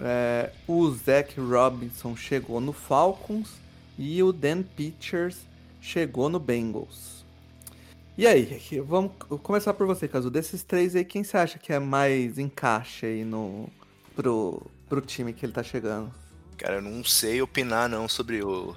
é, 0.00 0.50
o 0.66 0.90
Zach 0.90 1.38
Robinson 1.38 2.16
chegou 2.16 2.60
no 2.60 2.72
Falcons. 2.72 3.50
E 3.98 4.22
o 4.22 4.32
Dan 4.32 4.62
Pitchers 4.62 5.38
chegou 5.80 6.28
no 6.28 6.38
Bengals. 6.38 7.24
E 8.18 8.26
aí, 8.26 8.60
vamos 8.86 9.12
começar 9.42 9.72
por 9.74 9.86
você, 9.86 10.08
Caso. 10.08 10.30
Desses 10.30 10.62
três 10.62 10.96
aí, 10.96 11.04
quem 11.04 11.22
você 11.22 11.36
acha 11.36 11.58
que 11.58 11.72
é 11.72 11.78
mais 11.78 12.38
encaixe 12.38 13.06
aí 13.06 13.24
no, 13.24 13.68
pro, 14.14 14.62
pro 14.88 15.00
time 15.00 15.32
que 15.32 15.44
ele 15.46 15.52
tá 15.52 15.62
chegando? 15.62 16.12
Cara, 16.58 16.76
eu 16.76 16.82
não 16.82 17.04
sei 17.04 17.42
opinar 17.42 17.88
não 17.88 18.08
sobre 18.08 18.42
o, 18.42 18.74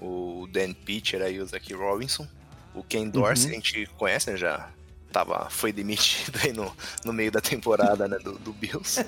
o 0.00 0.48
Dan 0.50 0.72
Pitcher 0.72 1.22
aí, 1.22 1.38
o 1.40 1.46
Zach 1.46 1.72
Robinson. 1.74 2.26
O 2.74 2.82
Ken 2.84 3.08
Dorsey 3.08 3.46
Uhum. 3.46 3.50
a 3.52 3.54
gente 3.56 3.86
conhece, 3.98 4.30
né? 4.30 4.36
Já 4.36 4.70
tava, 5.12 5.50
foi 5.50 5.72
demitido 5.72 6.38
aí 6.42 6.52
no, 6.52 6.74
no 7.04 7.12
meio 7.12 7.32
da 7.32 7.40
temporada 7.40 8.06
né, 8.06 8.16
do, 8.18 8.38
do 8.38 8.52
Bills. 8.52 9.04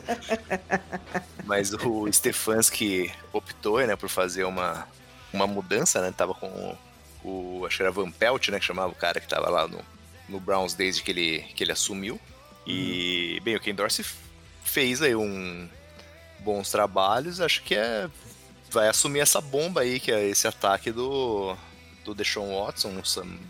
Mas 1.44 1.72
o 1.72 2.10
Stefanski 2.12 3.12
optou 3.32 3.84
né, 3.86 3.96
por 3.96 4.08
fazer 4.08 4.44
uma, 4.44 4.86
uma 5.32 5.46
mudança, 5.46 6.00
né? 6.00 6.12
Tava 6.16 6.34
com 6.34 6.76
o, 7.24 7.58
o- 7.60 7.66
acho 7.66 7.76
que 7.76 7.82
era 7.82 7.92
Van 7.92 8.10
Pelt, 8.10 8.48
né? 8.48 8.58
Que 8.58 8.64
chamava 8.64 8.92
o 8.92 8.96
cara 8.96 9.20
que 9.20 9.28
tava 9.28 9.48
lá 9.48 9.66
no, 9.68 9.80
no 10.28 10.40
Browns 10.40 10.74
desde 10.74 11.02
que 11.02 11.10
ele, 11.10 11.40
que 11.54 11.62
ele 11.64 11.72
assumiu. 11.72 12.20
E, 12.66 13.40
bem, 13.42 13.56
o 13.56 13.60
Ken 13.60 13.74
Dorsey 13.74 14.04
fez 14.64 15.02
aí 15.02 15.14
um 15.16 15.68
bons 16.42 16.70
trabalhos, 16.70 17.40
acho 17.40 17.62
que 17.62 17.74
é 17.74 18.08
vai 18.70 18.88
assumir 18.88 19.20
essa 19.20 19.40
bomba 19.40 19.82
aí, 19.82 20.00
que 20.00 20.10
é 20.10 20.26
esse 20.26 20.46
ataque 20.48 20.90
do, 20.90 21.54
do 22.04 22.14
Deshaun 22.14 22.58
Watson. 22.58 23.02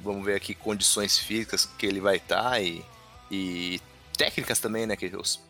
Vamos 0.03 0.25
ver 0.25 0.35
aqui 0.35 0.53
condições 0.55 1.17
físicas 1.17 1.65
que 1.65 1.87
ele 1.87 2.01
vai 2.01 2.17
estar 2.17 2.61
e, 2.61 2.85
e 3.31 3.81
técnicas 4.19 4.59
também, 4.59 4.85
né? 4.85 4.97
Que 4.97 5.07
os- 5.17 5.41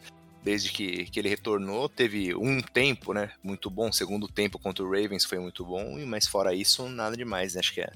desde 0.42 0.70
que, 0.70 1.04
que 1.06 1.18
ele 1.18 1.28
retornou, 1.28 1.88
teve 1.88 2.34
um 2.34 2.60
tempo, 2.60 3.14
né? 3.14 3.30
Muito 3.42 3.70
bom. 3.70 3.90
Segundo 3.90 4.28
tempo 4.28 4.58
contra 4.58 4.84
o 4.84 4.90
Ravens 4.90 5.24
foi 5.24 5.38
muito 5.38 5.64
bom, 5.64 5.98
mas 6.06 6.26
fora 6.26 6.54
isso, 6.54 6.88
nada 6.88 7.16
demais, 7.16 7.54
né? 7.54 7.60
Acho 7.60 7.72
que 7.72 7.80
é 7.80 7.90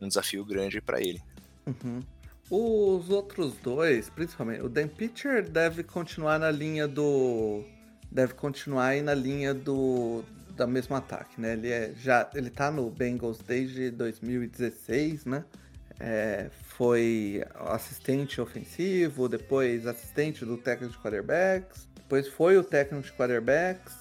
um 0.00 0.08
desafio 0.08 0.44
grande 0.44 0.80
para 0.80 1.00
ele. 1.00 1.22
Uhum. 1.66 2.02
Os 2.50 3.08
outros 3.08 3.54
dois, 3.62 4.10
principalmente, 4.10 4.60
o 4.62 4.68
Dan 4.68 4.88
Pitcher 4.88 5.48
deve 5.48 5.82
continuar 5.82 6.38
na 6.38 6.50
linha 6.50 6.86
do. 6.86 7.64
Deve 8.14 8.32
continuar 8.34 8.86
aí 8.86 9.02
na 9.02 9.12
linha 9.12 9.52
do. 9.52 10.22
Da 10.50 10.68
mesmo 10.68 10.94
ataque, 10.94 11.40
né? 11.40 11.54
Ele 11.54 11.68
é 11.68 11.92
já. 11.96 12.30
Ele 12.32 12.48
tá 12.48 12.70
no 12.70 12.88
Bengals 12.88 13.38
desde 13.38 13.90
2016, 13.90 15.24
né? 15.24 15.44
É, 15.98 16.48
foi 16.62 17.44
assistente 17.54 18.40
ofensivo, 18.40 19.28
depois 19.28 19.84
assistente 19.86 20.44
do 20.44 20.56
técnico 20.56 20.92
de 20.92 20.98
quarterbacks, 21.00 21.88
depois 21.96 22.28
foi 22.28 22.56
o 22.56 22.64
técnico 22.64 23.04
de 23.06 23.12
quarterbacks 23.12 23.94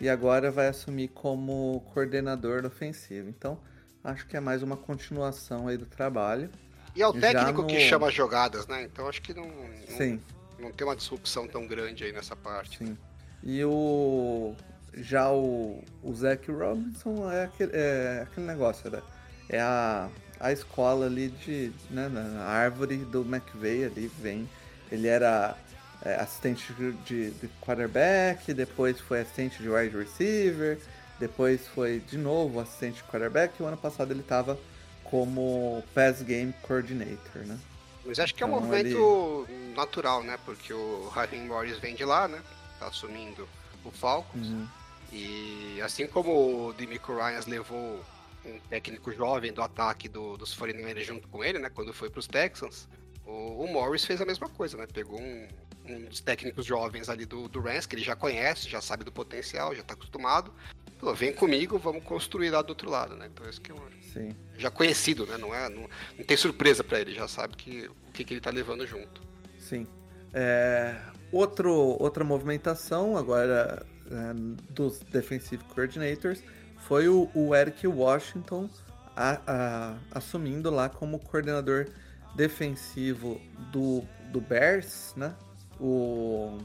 e 0.00 0.08
agora 0.08 0.50
vai 0.50 0.68
assumir 0.68 1.08
como 1.08 1.84
coordenador 1.92 2.64
ofensivo. 2.64 3.28
Então, 3.28 3.58
acho 4.04 4.26
que 4.26 4.36
é 4.36 4.40
mais 4.40 4.62
uma 4.62 4.76
continuação 4.76 5.66
aí 5.68 5.76
do 5.76 5.86
trabalho. 5.86 6.48
E 6.94 7.02
é 7.02 7.06
o 7.06 7.12
técnico 7.12 7.64
que 7.66 7.74
no- 7.74 7.80
chama 7.80 8.08
as 8.08 8.14
jogadas, 8.14 8.66
né? 8.66 8.82
Então 8.82 9.08
acho 9.08 9.22
que 9.22 9.32
não, 9.34 9.46
não, 9.46 9.96
Sim. 9.96 10.20
não 10.58 10.70
tem 10.72 10.86
uma 10.86 10.96
disrupção 10.96 11.46
tão 11.48 11.66
grande 11.66 12.04
aí 12.04 12.12
nessa 12.12 12.34
parte. 12.36 12.78
Sim. 12.78 12.96
E 13.42 13.64
o. 13.64 14.54
Já 14.94 15.30
o, 15.32 15.82
o 16.02 16.14
Zach 16.14 16.50
Robinson 16.50 17.30
é 17.30 17.44
aquele, 17.44 17.72
é 17.74 18.22
aquele 18.22 18.46
negócio, 18.46 18.90
né? 18.90 19.00
É 19.48 19.60
a, 19.60 20.08
a 20.38 20.52
escola 20.52 21.06
ali 21.06 21.28
de. 21.28 21.72
Né, 21.90 22.08
na 22.08 22.44
árvore 22.44 22.98
do 22.98 23.22
McVeigh 23.22 23.84
ali 23.86 24.10
vem. 24.20 24.48
Ele 24.90 25.08
era 25.08 25.56
é, 26.04 26.16
assistente 26.16 26.72
de, 27.06 27.30
de 27.30 27.48
quarterback, 27.60 28.52
depois 28.52 29.00
foi 29.00 29.20
assistente 29.20 29.62
de 29.62 29.68
wide 29.68 29.96
receiver, 29.96 30.78
depois 31.18 31.66
foi 31.68 32.00
de 32.00 32.18
novo 32.18 32.60
assistente 32.60 32.96
de 32.96 33.04
quarterback, 33.04 33.54
e 33.58 33.62
o 33.62 33.66
ano 33.66 33.76
passado 33.76 34.10
ele 34.12 34.22
tava 34.22 34.58
como 35.04 35.82
pass 35.94 36.22
game 36.22 36.52
coordinator, 36.62 37.42
né? 37.46 37.58
Mas 38.04 38.18
acho 38.18 38.34
que 38.34 38.42
é 38.42 38.46
um 38.46 38.50
Então, 38.50 38.60
movimento 38.62 39.48
natural, 39.76 40.22
né? 40.22 40.38
Porque 40.44 40.72
o 40.72 41.08
Raheem 41.08 41.46
Morris 41.46 41.78
vem 41.78 41.94
de 41.94 42.04
lá, 42.04 42.26
né? 42.26 42.42
Assumindo 42.86 43.48
o 43.84 43.90
Falcons. 43.90 44.48
Uhum. 44.48 44.68
E 45.12 45.80
assim 45.82 46.06
como 46.06 46.68
o 46.68 46.72
Demico 46.72 47.14
Ryans 47.14 47.46
levou 47.46 48.02
um 48.44 48.58
técnico 48.68 49.12
jovem 49.12 49.52
do 49.52 49.62
ataque 49.62 50.08
do, 50.08 50.36
dos 50.36 50.56
49ers 50.56 51.04
junto 51.04 51.28
com 51.28 51.44
ele, 51.44 51.58
né? 51.58 51.70
Quando 51.70 51.92
foi 51.92 52.10
para 52.10 52.20
os 52.20 52.26
Texans, 52.26 52.88
o, 53.24 53.64
o 53.64 53.72
Morris 53.72 54.04
fez 54.04 54.20
a 54.20 54.24
mesma 54.24 54.48
coisa, 54.48 54.76
né? 54.76 54.86
Pegou 54.92 55.20
um, 55.20 55.48
um 55.84 56.04
dos 56.06 56.20
técnicos 56.20 56.64
jovens 56.64 57.08
ali 57.08 57.24
do, 57.24 57.48
do 57.48 57.60
Rams, 57.60 57.86
que 57.86 57.94
ele 57.94 58.02
já 58.02 58.16
conhece, 58.16 58.68
já 58.68 58.80
sabe 58.80 59.04
do 59.04 59.12
potencial, 59.12 59.74
já 59.74 59.82
tá 59.82 59.94
acostumado. 59.94 60.52
Falou, 60.98 61.14
vem 61.14 61.32
comigo, 61.32 61.78
vamos 61.78 62.04
construir 62.04 62.50
lá 62.50 62.62
do 62.62 62.70
outro 62.70 62.88
lado, 62.88 63.16
né? 63.16 63.28
Então 63.32 63.48
esse 63.48 63.60
que 63.60 63.70
é 63.70 63.74
um, 63.74 63.80
Sim. 64.12 64.36
já 64.56 64.70
conhecido, 64.70 65.26
né? 65.26 65.36
Não, 65.36 65.54
é, 65.54 65.68
não, 65.68 65.88
não 66.16 66.24
tem 66.24 66.36
surpresa 66.36 66.82
para 66.82 67.00
ele, 67.00 67.12
já 67.12 67.28
sabe 67.28 67.56
que, 67.56 67.86
o 67.86 68.12
que, 68.12 68.24
que 68.24 68.34
ele 68.34 68.40
tá 68.40 68.50
levando 68.50 68.86
junto. 68.86 69.20
Sim. 69.58 69.86
É, 70.32 70.96
outro, 71.32 71.72
outra 71.72 72.24
movimentação 72.24 73.16
agora 73.16 73.84
é, 74.10 74.34
dos 74.70 75.00
Defensive 75.00 75.62
Coordinators 75.64 76.42
foi 76.86 77.08
o, 77.08 77.28
o 77.34 77.54
Eric 77.54 77.86
Washington 77.86 78.68
a- 79.16 79.40
a- 79.46 79.98
assumindo 80.12 80.70
lá 80.70 80.88
como 80.88 81.18
coordenador 81.18 81.86
defensivo 82.34 83.40
do, 83.70 84.02
do 84.30 84.40
Bears, 84.40 85.12
né? 85.16 85.34
O, 85.78 86.58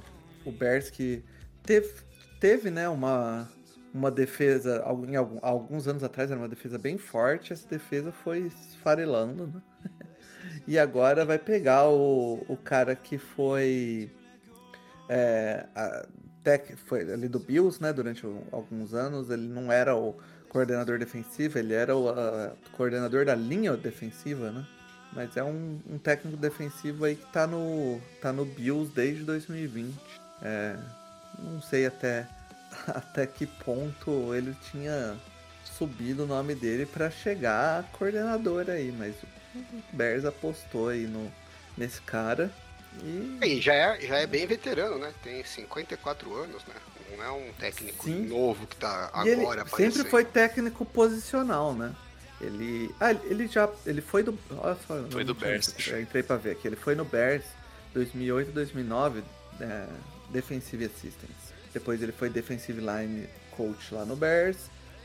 o 0.46 0.52
Bears 0.52 0.90
que 0.90 1.24
teve, 1.64 1.90
teve 2.40 2.72
né, 2.72 2.88
uma, 2.88 3.50
uma 3.94 4.10
defesa, 4.10 4.84
em 5.08 5.16
algum- 5.16 5.40
alguns 5.42 5.88
anos 5.88 6.04
atrás 6.04 6.32
era 6.32 6.40
uma 6.40 6.48
defesa 6.48 6.78
bem 6.78 6.98
forte, 6.98 7.52
essa 7.52 7.68
defesa 7.68 8.12
foi 8.12 8.48
esfarelando, 8.48 9.48
né? 9.48 9.62
E 10.68 10.78
agora 10.78 11.24
vai 11.26 11.38
pegar 11.40 11.88
o, 11.90 12.44
o 12.48 12.58
cara 12.58 12.96
que 12.96 13.18
foi. 13.18 14.12
É, 15.10 15.66
a- 15.76 16.06
tec- 16.44 16.78
foi 16.86 17.02
ali 17.12 17.28
do 17.28 17.40
Bills, 17.40 17.82
né? 17.82 17.92
Durante 17.94 18.26
alguns 18.52 18.94
anos. 18.94 19.30
Ele 19.30 19.48
não 19.48 19.72
era 19.72 19.96
o 19.96 20.16
coordenador 20.50 20.98
defensivo, 20.98 21.60
ele 21.60 21.74
era 21.74 21.96
o 21.96 22.10
a- 22.10 22.54
coordenador 22.76 23.26
da 23.26 23.36
linha 23.36 23.76
defensiva, 23.76 24.52
né? 24.52 24.66
Mas 25.14 25.36
é 25.38 25.44
um, 25.44 25.80
um 25.90 25.98
técnico 25.98 26.38
defensivo 26.38 27.06
aí 27.06 27.16
que 27.16 27.26
tá 27.32 27.48
no, 27.48 28.00
tá 28.22 28.32
no 28.34 28.46
Bills 28.46 28.92
desde 28.94 29.24
2020. 29.24 29.94
É, 30.42 30.76
não 31.40 31.62
sei 31.62 31.86
até, 31.86 32.28
até 32.88 33.26
que 33.26 33.46
ponto 33.46 34.34
ele 34.36 34.56
tinha 34.72 35.16
subido 35.64 36.24
o 36.24 36.28
nome 36.28 36.56
dele 36.56 36.86
para 36.86 37.10
chegar 37.10 37.80
a 37.80 37.84
coordenador 37.98 38.66
aí, 38.70 38.92
mas 38.92 39.16
o 39.56 39.96
Bears 39.96 40.26
apostou 40.26 40.90
aí 40.90 41.06
no, 41.08 41.32
nesse 41.78 42.02
cara 42.02 42.52
e 43.04 43.46
E 43.58 43.62
já 43.62 43.74
é, 43.74 44.02
já 44.02 44.18
é 44.18 44.28
bem 44.28 44.46
veterano, 44.48 44.98
né? 44.98 45.14
Tem 45.24 45.44
54 45.44 46.34
anos, 46.36 46.64
né? 46.66 46.76
Não 47.16 47.24
é 47.24 47.32
um 47.32 47.52
técnico 47.54 48.04
Sim. 48.06 48.28
novo 48.28 48.68
que 48.68 48.76
tá 48.76 49.12
E 49.26 49.30
ele 49.30 49.42
agora 49.42 49.62
aparecendo. 49.62 49.94
sempre 49.94 50.12
foi 50.12 50.26
técnico 50.26 50.86
posicional, 50.86 51.74
né? 51.74 51.96
Ele. 52.42 52.94
Ah, 53.00 53.12
ele 53.14 53.48
já. 53.48 53.70
Ele 53.86 54.02
foi 54.02 54.22
do. 54.24 54.38
Olha 54.58 54.76
só, 54.88 55.02
Foi 55.10 55.24
não 55.24 55.34
do 55.34 55.34
Bears, 55.34 55.74
entrei 56.00 56.22
pra 56.22 56.36
ver 56.38 56.52
aqui. 56.52 56.68
Ele 56.68 56.76
foi 56.76 56.94
no 56.96 57.04
Bears 57.06 57.44
2008 57.94 58.52
2009, 58.52 59.24
é, 59.62 59.88
Defensive 60.30 60.86
Assistance. 60.86 61.34
Depois 61.74 62.02
ele 62.04 62.12
foi 62.12 62.30
Defensive 62.30 62.80
Line 62.80 63.28
Coach 63.52 63.94
lá 63.94 64.06
no 64.06 64.16
Bears. 64.16 64.58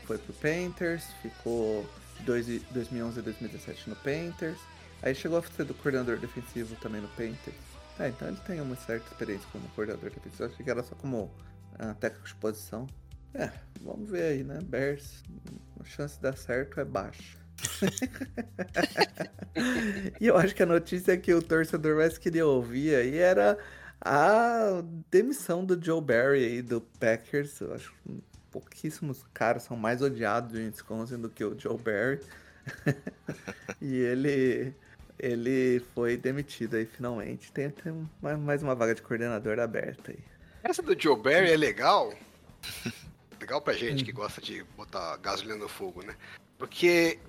Foi 0.05 0.17
pro 0.17 0.33
Panthers. 0.33 1.05
Ficou 1.21 1.89
de 2.19 2.23
dois- 2.23 2.61
2011 2.69 3.19
a 3.19 3.23
2017 3.23 3.89
no 3.89 3.95
Panthers. 3.95 4.59
Aí 5.01 5.15
chegou 5.15 5.39
a 5.39 5.43
ser 5.43 5.65
do 5.65 5.73
coordenador 5.73 6.17
defensivo 6.17 6.75
também 6.75 7.01
no 7.01 7.07
Panthers. 7.09 7.55
É, 7.99 8.09
então 8.09 8.27
ele 8.27 8.37
tem 8.45 8.59
uma 8.59 8.75
certa 8.75 9.07
experiência 9.11 9.47
como 9.51 9.67
coordenador. 9.69 10.11
Eu 10.39 10.45
achei 10.45 10.63
que 10.63 10.69
era 10.69 10.83
só 10.83 10.95
como 10.95 11.31
uh, 11.79 11.93
técnico 11.99 12.27
de 12.27 12.35
posição. 12.35 12.87
É, 13.33 13.49
vamos 13.81 14.09
ver 14.09 14.23
aí, 14.23 14.43
né? 14.43 14.59
Bears, 14.63 15.23
a 15.79 15.83
chance 15.83 16.15
de 16.15 16.21
dar 16.21 16.37
certo 16.37 16.79
é 16.79 16.85
baixa. 16.85 17.37
e 20.19 20.27
eu 20.27 20.37
acho 20.37 20.55
que 20.55 20.63
a 20.63 20.65
notícia 20.65 21.17
que 21.17 21.33
o 21.33 21.41
torcedor 21.41 21.97
mais 21.97 22.17
queria 22.17 22.45
ouvir 22.45 22.95
aí 22.95 23.17
era 23.17 23.57
a 24.01 24.83
demissão 25.09 25.63
do 25.63 25.81
Joe 25.83 26.01
Barry 26.01 26.45
aí 26.45 26.61
do 26.61 26.81
Packers. 26.81 27.59
Eu 27.61 27.73
acho 27.73 27.91
que 27.91 28.21
pouquíssimos 28.51 29.23
caras 29.33 29.63
são 29.63 29.77
mais 29.77 30.01
odiados 30.01 30.55
em 30.55 30.67
Wisconsin 30.67 31.19
do 31.19 31.29
que 31.29 31.43
o 31.43 31.59
Joe 31.59 31.77
Barry. 31.77 32.19
e 33.81 33.95
ele 33.95 34.73
ele 35.19 35.81
foi 35.93 36.17
demitido 36.17 36.75
aí 36.75 36.85
finalmente. 36.85 37.51
Tem, 37.51 37.69
tem 37.69 38.09
mais 38.21 38.63
uma 38.63 38.75
vaga 38.75 38.95
de 38.95 39.01
coordenador 39.01 39.59
aberta 39.59 40.11
aí. 40.11 40.19
Essa 40.63 40.81
do 40.81 40.99
Joe 40.99 41.17
Barry 41.17 41.51
é 41.51 41.57
legal. 41.57 42.13
legal 43.39 43.61
pra 43.61 43.73
gente 43.73 44.05
que 44.05 44.11
gosta 44.11 44.41
de 44.41 44.63
botar 44.77 45.17
gasolina 45.17 45.57
no 45.57 45.67
fogo, 45.67 46.01
né? 46.01 46.15
Porque 46.57 47.19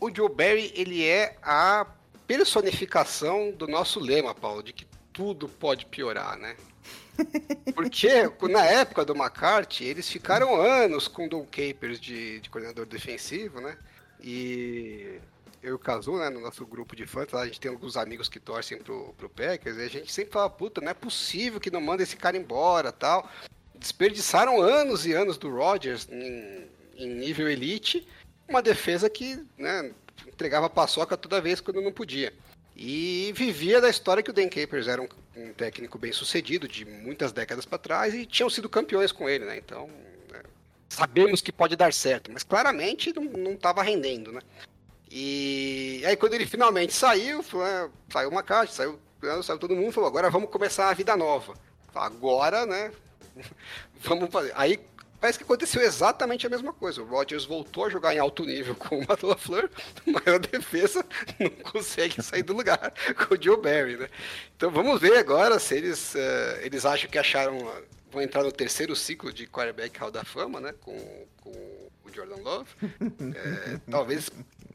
o 0.00 0.14
Joe 0.14 0.30
Barry, 0.30 0.72
ele 0.74 1.04
é 1.06 1.36
a 1.42 1.86
personificação 2.26 3.52
do 3.52 3.66
nosso 3.66 4.00
lema, 4.00 4.34
Paulo, 4.34 4.62
de 4.62 4.72
que 4.72 4.86
tudo 5.12 5.48
pode 5.48 5.84
piorar, 5.86 6.38
né? 6.38 6.56
Porque 7.74 8.08
na 8.48 8.64
época 8.64 9.04
do 9.04 9.14
McCarthy, 9.14 9.84
eles 9.84 10.08
ficaram 10.08 10.58
anos 10.58 11.06
com 11.06 11.26
o 11.26 11.28
Don 11.28 11.44
Capers 11.44 12.00
de, 12.00 12.40
de 12.40 12.48
coordenador 12.48 12.86
defensivo, 12.86 13.60
né? 13.60 13.76
E 14.22 15.20
eu 15.62 15.70
e 15.70 15.74
o 15.74 15.78
Kazu, 15.78 16.16
né, 16.16 16.30
no 16.30 16.40
nosso 16.40 16.64
grupo 16.66 16.96
de 16.96 17.06
fãs, 17.06 17.32
a 17.34 17.44
gente 17.44 17.60
tem 17.60 17.70
alguns 17.70 17.96
amigos 17.96 18.28
que 18.28 18.40
torcem 18.40 18.78
pro, 18.78 19.14
pro 19.16 19.28
Packers, 19.28 19.76
e 19.76 19.82
a 19.82 19.88
gente 19.88 20.12
sempre 20.12 20.32
fala, 20.32 20.48
puta, 20.48 20.80
não 20.80 20.90
é 20.90 20.94
possível 20.94 21.60
que 21.60 21.70
não 21.70 21.80
manda 21.80 22.02
esse 22.02 22.16
cara 22.16 22.36
embora 22.36 22.90
tal. 22.90 23.30
Desperdiçaram 23.74 24.60
anos 24.60 25.06
e 25.06 25.12
anos 25.12 25.36
do 25.36 25.50
Rodgers 25.50 26.08
em, 26.10 26.66
em 26.96 27.14
nível 27.14 27.48
elite, 27.48 28.06
uma 28.48 28.62
defesa 28.62 29.08
que 29.08 29.44
né, 29.56 29.92
entregava 30.26 30.68
paçoca 30.70 31.16
toda 31.16 31.40
vez 31.40 31.60
quando 31.60 31.80
não 31.82 31.92
podia. 31.92 32.32
E 32.74 33.32
vivia 33.36 33.80
da 33.80 33.90
história 33.90 34.22
que 34.22 34.30
o 34.30 34.32
Dan 34.32 34.48
Capers 34.48 34.88
era 34.88 35.02
um, 35.02 35.08
um 35.36 35.52
técnico 35.52 35.98
bem 35.98 36.12
sucedido 36.12 36.66
de 36.66 36.86
muitas 36.86 37.32
décadas 37.32 37.66
para 37.66 37.78
trás 37.78 38.14
e 38.14 38.24
tinham 38.24 38.48
sido 38.48 38.68
campeões 38.68 39.12
com 39.12 39.28
ele, 39.28 39.44
né? 39.44 39.58
Então, 39.58 39.88
né, 40.32 40.42
sabemos 40.88 41.42
que 41.42 41.52
pode 41.52 41.76
dar 41.76 41.92
certo, 41.92 42.32
mas 42.32 42.42
claramente 42.42 43.12
não 43.12 43.52
estava 43.52 43.82
rendendo, 43.82 44.32
né? 44.32 44.40
E 45.10 46.02
aí 46.06 46.16
quando 46.16 46.34
ele 46.34 46.46
finalmente 46.46 46.92
saiu, 46.92 47.40
é, 47.40 47.88
saiu 48.12 48.28
uma 48.28 48.42
caixa, 48.42 48.72
saiu, 48.72 49.00
saiu 49.42 49.58
todo 49.58 49.74
mundo, 49.74 49.92
falou, 49.92 50.08
agora 50.08 50.30
vamos 50.30 50.50
começar 50.50 50.88
a 50.88 50.94
vida 50.94 51.16
nova. 51.16 51.54
Agora, 51.94 52.64
né? 52.64 52.92
vamos 54.00 54.30
fazer. 54.30 54.52
Aí 54.54 54.78
Parece 55.20 55.38
que 55.38 55.44
aconteceu 55.44 55.82
exatamente 55.82 56.46
a 56.46 56.50
mesma 56.50 56.72
coisa. 56.72 57.02
O 57.02 57.04
Rodgers 57.04 57.44
voltou 57.44 57.84
a 57.84 57.90
jogar 57.90 58.14
em 58.14 58.18
alto 58.18 58.42
nível 58.42 58.74
com 58.74 58.98
o 58.98 59.06
Matt 59.06 59.22
LaFleur, 59.22 59.68
mas 60.06 60.26
a 60.26 60.38
defesa 60.38 61.04
não 61.38 61.50
consegue 61.70 62.22
sair 62.22 62.42
do 62.42 62.54
lugar 62.54 62.92
com 63.14 63.34
o 63.34 63.42
Joe 63.42 63.60
Barry, 63.60 63.98
né? 63.98 64.08
Então 64.56 64.70
vamos 64.70 64.98
ver 64.98 65.18
agora 65.18 65.58
se 65.58 65.74
eles, 65.76 66.14
uh, 66.14 66.60
eles 66.62 66.86
acham 66.86 67.10
que 67.10 67.18
acharam... 67.18 67.58
Vão 68.10 68.22
entrar 68.22 68.42
no 68.42 68.50
terceiro 68.50 68.96
ciclo 68.96 69.32
de 69.32 69.46
quarterback 69.46 69.96
Hall 70.00 70.10
da 70.10 70.24
Fama, 70.24 70.58
né? 70.58 70.74
Com, 70.80 71.26
com 71.42 71.50
o 71.50 72.12
Jordan 72.12 72.42
Love. 72.42 72.70
É, 73.36 73.78
talvez... 73.88 74.30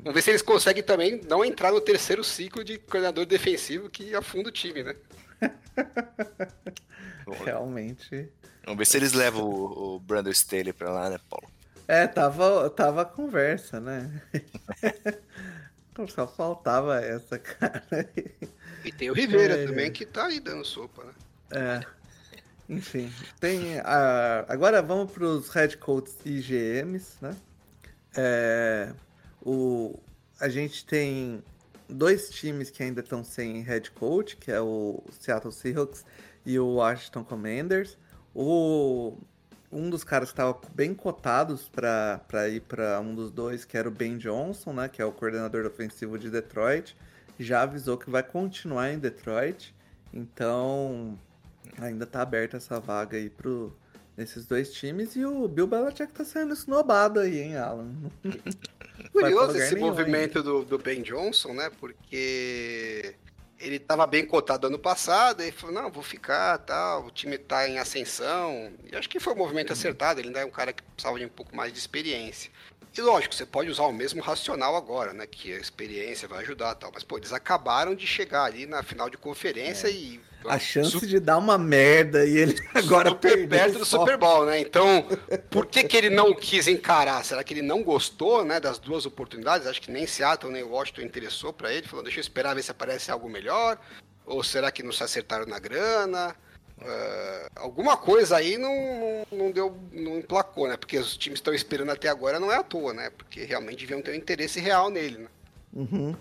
Vamos 0.05 0.13
ver 0.13 0.21
se 0.21 0.29
eles 0.29 0.43
conseguem 0.43 0.83
também 0.83 1.19
não 1.27 1.43
entrar 1.43 1.71
no 1.71 1.81
terceiro 1.81 2.23
ciclo 2.23 2.63
de 2.63 2.77
coordenador 2.77 3.25
defensivo 3.25 3.89
que 3.89 4.13
afunda 4.13 4.49
o 4.49 4.51
time, 4.51 4.83
né? 4.83 4.95
Realmente... 7.43 8.31
Vamos 8.63 8.77
ver 8.77 8.85
se 8.85 8.97
eles 8.97 9.13
levam 9.13 9.43
o, 9.43 9.95
o 9.95 9.99
Brandon 9.99 10.29
Staley 10.29 10.73
pra 10.73 10.91
lá, 10.91 11.09
né, 11.09 11.19
Paulo? 11.27 11.47
É, 11.87 12.05
tava, 12.05 12.69
tava 12.69 13.01
a 13.01 13.05
conversa, 13.05 13.79
né? 13.79 14.21
Só 16.13 16.27
faltava 16.27 17.01
essa, 17.01 17.39
cara. 17.39 17.83
E 18.83 18.91
tem 18.91 19.09
o 19.09 19.13
Rivera 19.13 19.55
é, 19.55 19.65
também, 19.65 19.91
que 19.91 20.05
tá 20.05 20.27
aí 20.27 20.39
dando 20.39 20.63
sopa, 20.63 21.03
né? 21.03 21.13
É. 21.49 21.81
Enfim, 22.69 23.11
tem. 23.39 23.79
A... 23.79 24.45
Agora 24.49 24.83
vamos 24.83 25.11
para 25.11 25.23
os 25.23 25.49
head 25.49 25.77
coaches 25.77 26.15
e 26.25 26.41
GMs, 26.41 27.17
né? 27.21 27.35
É... 28.15 28.93
O... 29.45 29.99
A 30.39 30.49
gente 30.49 30.85
tem 30.85 31.41
dois 31.87 32.29
times 32.29 32.69
que 32.69 32.83
ainda 32.83 33.01
estão 33.01 33.23
sem 33.23 33.61
head 33.61 33.91
coach, 33.91 34.35
que 34.37 34.51
é 34.51 34.59
o 34.59 35.03
Seattle 35.19 35.53
Seahawks 35.53 36.03
e 36.45 36.57
o 36.59 36.65
Washington 36.75 37.23
Commanders. 37.23 37.97
O, 38.33 39.17
um 39.71 39.89
dos 39.89 40.03
caras 40.03 40.29
que 40.29 40.33
estava 40.33 40.59
bem 40.73 40.93
cotados 40.93 41.69
para 41.69 42.49
ir 42.49 42.61
para 42.61 42.99
um 42.99 43.13
dos 43.15 43.31
dois, 43.31 43.63
que 43.63 43.77
era 43.77 43.87
o 43.87 43.91
Ben 43.91 44.17
Johnson, 44.17 44.73
né, 44.73 44.89
que 44.89 45.01
é 45.01 45.05
o 45.05 45.11
coordenador 45.11 45.65
ofensivo 45.65 46.17
de 46.17 46.29
Detroit, 46.29 46.97
já 47.39 47.61
avisou 47.61 47.97
que 47.97 48.09
vai 48.09 48.23
continuar 48.23 48.91
em 48.91 48.99
Detroit. 48.99 49.73
Então, 50.13 51.17
ainda 51.77 52.05
está 52.05 52.21
aberta 52.21 52.57
essa 52.57 52.79
vaga 52.79 53.17
aí 53.17 53.29
pro 53.29 53.75
nesses 54.17 54.45
dois 54.45 54.71
times 54.71 55.13
e 55.17 55.25
o 55.25 55.45
Bill 55.45 55.67
Belichick 55.67 56.13
tá 56.13 56.23
saindo 56.23 56.53
esnobado 56.53 57.19
aí, 57.19 57.37
hein, 57.37 57.57
Alan? 57.57 57.91
Curioso 59.11 59.57
esse 59.57 59.75
movimento 59.75 60.41
do, 60.41 60.63
do 60.63 60.77
Ben 60.77 61.01
Johnson, 61.01 61.53
né? 61.53 61.71
Porque 61.79 63.15
ele 63.59 63.77
estava 63.77 64.05
bem 64.05 64.25
cotado 64.25 64.67
ano 64.67 64.77
passado, 64.77 65.41
e 65.41 65.51
falou, 65.51 65.75
não, 65.75 65.89
vou 65.89 66.03
ficar, 66.03 66.57
tal, 66.59 67.05
o 67.05 67.11
time 67.11 67.35
está 67.35 67.67
em 67.67 67.79
ascensão. 67.79 68.71
E 68.91 68.95
acho 68.95 69.09
que 69.09 69.19
foi 69.19 69.33
um 69.33 69.37
movimento 69.37 69.71
acertado, 69.71 70.19
ele 70.19 70.27
ainda 70.27 70.41
é 70.41 70.45
um 70.45 70.51
cara 70.51 70.73
que 70.73 70.83
precisava 70.83 71.17
de 71.17 71.25
um 71.25 71.29
pouco 71.29 71.55
mais 71.55 71.71
de 71.71 71.79
experiência. 71.79 72.51
E 72.97 73.01
lógico, 73.01 73.35
você 73.35 73.45
pode 73.45 73.69
usar 73.69 73.83
o 73.83 73.91
mesmo 73.91 74.21
racional 74.21 74.75
agora, 74.75 75.11
né? 75.11 75.27
Que 75.27 75.53
a 75.53 75.57
experiência 75.57 76.27
vai 76.27 76.39
ajudar 76.39 76.75
tal. 76.75 76.91
Mas, 76.93 77.03
pô, 77.03 77.17
eles 77.17 77.33
acabaram 77.33 77.93
de 77.93 78.07
chegar 78.07 78.45
ali 78.45 78.65
na 78.65 78.83
final 78.83 79.09
de 79.09 79.17
conferência 79.17 79.87
é. 79.87 79.91
e. 79.91 80.21
A 80.49 80.59
chance 80.59 81.05
de 81.05 81.19
dar 81.19 81.37
uma 81.37 81.57
merda 81.57 82.25
e 82.25 82.37
ele 82.37 82.55
agora 82.73 83.09
super 83.09 83.47
perto 83.47 83.79
do 83.79 83.85
Super 83.85 84.17
Bowl, 84.17 84.45
né? 84.45 84.59
Então, 84.59 85.05
por 85.49 85.65
que, 85.65 85.83
que 85.83 85.97
ele 85.97 86.09
não 86.09 86.33
quis 86.33 86.67
encarar? 86.67 87.23
Será 87.23 87.43
que 87.43 87.53
ele 87.53 87.61
não 87.61 87.83
gostou, 87.83 88.43
né, 88.43 88.59
das 88.59 88.77
duas 88.77 89.05
oportunidades? 89.05 89.67
Acho 89.67 89.81
que 89.81 89.91
nem 89.91 90.05
Seattle 90.05 90.51
nem 90.51 90.63
Washington 90.63 91.01
interessou 91.01 91.53
para 91.53 91.73
ele. 91.73 91.87
Falou, 91.87 92.03
deixa 92.03 92.19
eu 92.19 92.21
esperar 92.21 92.55
ver 92.55 92.63
se 92.63 92.71
aparece 92.71 93.11
algo 93.11 93.29
melhor. 93.29 93.79
Ou 94.25 94.43
será 94.43 94.71
que 94.71 94.83
não 94.83 94.91
se 94.91 95.03
acertaram 95.03 95.45
na 95.45 95.59
grana? 95.59 96.35
Uh, 96.77 97.49
alguma 97.55 97.95
coisa 97.95 98.35
aí 98.35 98.57
não, 98.57 99.25
não, 99.31 99.49
deu, 99.49 99.77
não 99.93 100.17
emplacou, 100.17 100.67
né? 100.67 100.75
Porque 100.75 100.97
os 100.97 101.15
times 101.15 101.39
estão 101.39 101.53
esperando 101.53 101.91
até 101.91 102.09
agora 102.09 102.39
não 102.39 102.51
é 102.51 102.57
à 102.57 102.63
toa, 102.63 102.93
né? 102.93 103.09
Porque 103.17 103.43
realmente 103.45 103.79
deviam 103.79 104.01
ter 104.01 104.11
um 104.11 104.15
interesse 104.15 104.59
real 104.59 104.89
nele, 104.89 105.19
né? 105.19 105.27
Uhum. 105.73 106.15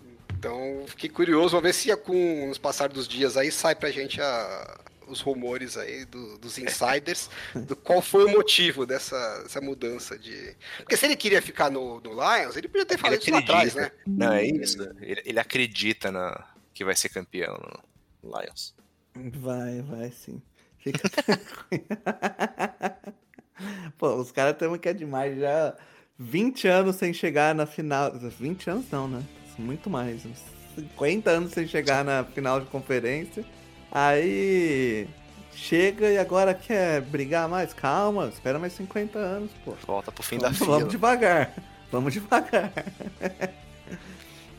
Então, 0.44 0.84
fiquei 0.86 1.08
curioso, 1.08 1.52
vamos 1.52 1.62
ver 1.62 1.72
se 1.72 1.96
com 1.96 2.50
os 2.50 2.58
passar 2.58 2.90
dos 2.90 3.08
dias 3.08 3.38
aí 3.38 3.50
sai 3.50 3.74
pra 3.74 3.90
gente 3.90 4.20
a, 4.20 4.78
os 5.08 5.22
rumores 5.22 5.78
aí 5.78 6.04
do, 6.04 6.36
dos 6.36 6.58
insiders 6.58 7.30
do 7.66 7.74
qual 7.74 8.02
foi 8.02 8.26
o 8.26 8.30
motivo 8.30 8.84
dessa, 8.84 9.42
dessa 9.42 9.62
mudança 9.62 10.18
de. 10.18 10.54
Porque 10.78 10.98
se 10.98 11.06
ele 11.06 11.16
queria 11.16 11.40
ficar 11.40 11.70
no, 11.70 11.98
no 11.98 12.10
Lions, 12.10 12.56
ele 12.56 12.68
podia 12.68 12.84
ter 12.84 12.98
falado 12.98 13.18
isso 13.18 13.30
lá 13.30 13.38
atrás, 13.38 13.74
né? 13.74 13.90
Não, 14.06 14.34
é 14.34 14.44
isso. 14.44 14.82
Ele, 15.00 15.22
ele 15.24 15.40
acredita 15.40 16.12
na, 16.12 16.46
que 16.74 16.84
vai 16.84 16.94
ser 16.94 17.08
campeão 17.08 17.58
no 18.22 18.38
Lions. 18.38 18.74
Vai, 19.14 19.80
vai 19.80 20.10
sim. 20.10 20.42
Fica 20.76 21.08
Pô, 23.96 24.16
os 24.16 24.30
caras 24.30 24.58
também 24.58 24.78
que 24.78 24.90
é 24.90 24.92
demais. 24.92 25.38
Já 25.38 25.74
20 26.18 26.68
anos 26.68 26.96
sem 26.96 27.14
chegar 27.14 27.54
na 27.54 27.64
final. 27.64 28.12
20 28.18 28.68
anos 28.68 28.90
não, 28.90 29.08
né? 29.08 29.24
Muito 29.58 29.88
mais. 29.90 30.24
Uns 30.24 30.42
50 30.74 31.30
anos 31.30 31.52
sem 31.52 31.66
chegar 31.66 32.04
na 32.04 32.24
final 32.24 32.60
de 32.60 32.66
conferência. 32.66 33.44
Aí 33.90 35.06
chega 35.52 36.10
e 36.10 36.18
agora 36.18 36.52
quer 36.52 37.00
brigar 37.00 37.48
mais? 37.48 37.72
Calma, 37.72 38.26
espera 38.26 38.58
mais 38.58 38.72
50 38.72 39.18
anos, 39.18 39.50
pô. 39.64 39.72
Volta 39.86 40.10
pro 40.10 40.22
fim 40.22 40.38
vamos, 40.38 40.58
da 40.58 40.64
fila. 40.64 40.78
Vamos 40.78 40.92
devagar. 40.92 41.54
Vamos 41.92 42.12
devagar. 42.12 42.72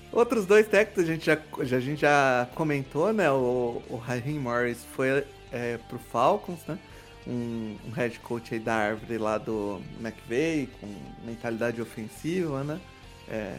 Outros 0.09 0.45
dois 0.45 0.65
técnicos 0.65 1.03
a 1.03 1.05
gente 1.05 1.25
já, 1.25 1.37
a 1.59 1.79
gente 1.81 1.99
já 1.99 2.47
comentou, 2.55 3.11
né? 3.11 3.29
O, 3.29 3.81
o 3.89 3.97
Raheem 3.97 4.39
Morris 4.39 4.85
foi 4.95 5.25
é, 5.51 5.77
pro 5.89 5.99
Falcons, 5.99 6.61
né? 6.65 6.79
Um, 7.27 7.75
um, 7.85 7.91
head 7.91 8.17
coach 8.19 8.53
aí 8.53 8.59
da 8.61 8.73
árvore 8.73 9.17
lá 9.17 9.37
do 9.37 9.81
McVeigh, 9.99 10.69
com 10.79 10.87
mentalidade 11.25 11.81
ofensiva, 11.81 12.63
né? 12.63 12.79
É, 13.27 13.57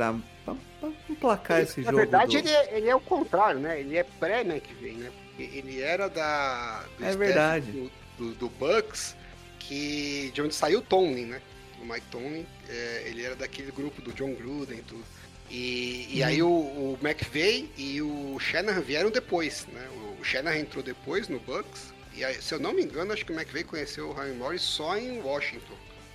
pra, 0.00 0.14
pra, 0.44 0.54
pra 0.80 0.90
emplacar 1.08 1.58
ele, 1.58 1.68
esse 1.68 1.80
na 1.80 1.90
jogo. 1.90 1.96
Na 1.96 2.02
verdade, 2.02 2.32
do... 2.32 2.48
ele, 2.48 2.56
é, 2.56 2.78
ele 2.78 2.88
é 2.88 2.94
o 2.94 3.00
contrário, 3.00 3.60
né? 3.60 3.80
Ele 3.80 3.96
é 3.96 4.04
pré-McVeigh, 4.04 4.96
né? 4.96 5.12
Porque 5.28 5.42
ele 5.42 5.80
era 5.80 6.08
da. 6.08 6.84
é 7.00 7.16
verdade. 7.16 7.70
Do, 7.70 7.90
do, 8.18 8.34
do, 8.34 8.48
Bucks, 8.48 9.14
que, 9.58 10.30
de 10.32 10.42
onde 10.42 10.54
saiu 10.54 10.78
o 10.78 10.82
Tomlin, 10.82 11.26
né? 11.26 11.42
O 11.80 11.84
Mike 11.84 12.06
Tomlin, 12.10 12.46
é, 12.68 13.04
ele 13.06 13.24
era 13.24 13.34
daquele 13.34 13.70
grupo 13.70 14.00
do 14.02 14.12
John 14.12 14.34
Gruden 14.34 14.78
e 14.78 14.82
tudo. 14.82 15.04
E, 15.50 16.08
e 16.12 16.22
aí 16.22 16.42
o, 16.42 16.48
o 16.48 16.98
McVeigh 17.02 17.68
e 17.76 18.00
o 18.00 18.38
Shanahan 18.38 18.80
vieram 18.80 19.10
depois, 19.10 19.66
né? 19.72 19.88
O 20.20 20.24
Shanahan 20.24 20.58
entrou 20.58 20.82
depois 20.82 21.28
no 21.28 21.40
Bucks. 21.40 21.92
E 22.14 22.24
aí, 22.24 22.40
se 22.40 22.54
eu 22.54 22.60
não 22.60 22.72
me 22.72 22.82
engano, 22.82 23.12
acho 23.12 23.24
que 23.24 23.32
o 23.32 23.34
McVeigh 23.34 23.64
conheceu 23.64 24.08
o 24.08 24.12
Ryan 24.12 24.34
Morris 24.34 24.62
só 24.62 24.96
em 24.96 25.20
Washington. 25.20 25.74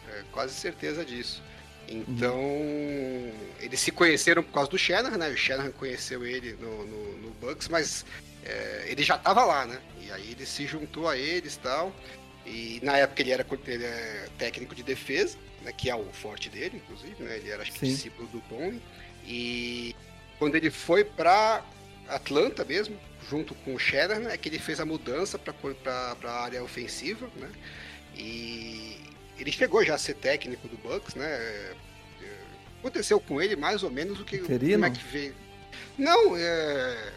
É, 0.10 0.24
quase 0.32 0.54
certeza 0.54 1.04
disso. 1.04 1.42
Então, 1.88 2.40
uhum. 2.40 3.32
eles 3.60 3.80
se 3.80 3.92
conheceram 3.92 4.44
por 4.44 4.52
causa 4.54 4.70
do 4.70 4.78
Shanahan, 4.78 5.18
né? 5.18 5.30
O 5.30 5.38
Shanahan 5.38 5.72
conheceu 5.72 6.26
ele 6.26 6.54
no, 6.54 6.86
no, 6.86 7.18
no 7.18 7.30
Bucks, 7.32 7.68
mas 7.68 8.06
é, 8.44 8.86
ele 8.88 9.04
já 9.04 9.16
estava 9.16 9.44
lá, 9.44 9.66
né? 9.66 9.80
E 10.02 10.12
aí 10.12 10.32
ele 10.32 10.46
se 10.46 10.66
juntou 10.66 11.08
a 11.08 11.18
eles 11.18 11.56
e 11.56 11.60
tal. 11.60 11.96
E 12.46 12.80
na 12.84 12.98
época 12.98 13.22
ele 13.22 13.32
era, 13.32 13.46
ele 13.68 13.84
é 13.84 14.30
técnico 14.38 14.76
de 14.76 14.84
defesa, 14.84 15.38
né? 15.64 15.72
Que 15.72 15.90
é 15.90 15.96
o 15.96 16.06
forte 16.06 16.50
dele, 16.50 16.78
inclusive, 16.78 17.24
né? 17.24 17.38
Ele 17.38 17.50
era 17.50 17.62
acho 17.62 17.72
que 17.72 17.86
discípulo 17.86 18.28
do 18.30 18.42
Tony. 18.42 18.82
E 19.26 19.96
quando 20.38 20.56
ele 20.56 20.70
foi 20.70 21.04
para 21.04 21.64
Atlanta 22.08 22.64
mesmo, 22.64 22.98
junto 23.30 23.56
com 23.56 23.76
o 23.76 23.80
Shanahan, 23.80 24.30
é 24.30 24.38
que 24.38 24.50
ele 24.50 24.60
fez 24.60 24.80
a 24.80 24.86
mudança 24.86 25.38
para 25.38 25.54
a 26.24 26.44
área 26.44 26.64
ofensiva, 26.64 27.30
né? 27.36 27.50
E 28.16 28.98
ele 29.38 29.52
chegou 29.52 29.84
já 29.84 29.96
a 29.96 29.98
ser 29.98 30.16
técnico 30.16 30.68
do 30.68 30.78
Bucks, 30.78 31.16
né? 31.16 31.26
É, 31.26 31.74
aconteceu 32.80 33.20
com 33.20 33.42
ele 33.42 33.56
mais 33.56 33.84
ou 33.84 33.90
menos 33.90 34.20
o 34.20 34.26
que 34.26 34.38
Interino? 34.38 34.84
o 34.84 34.88
McVeigh. 34.88 35.34
Não, 35.98 36.36
é... 36.38 37.14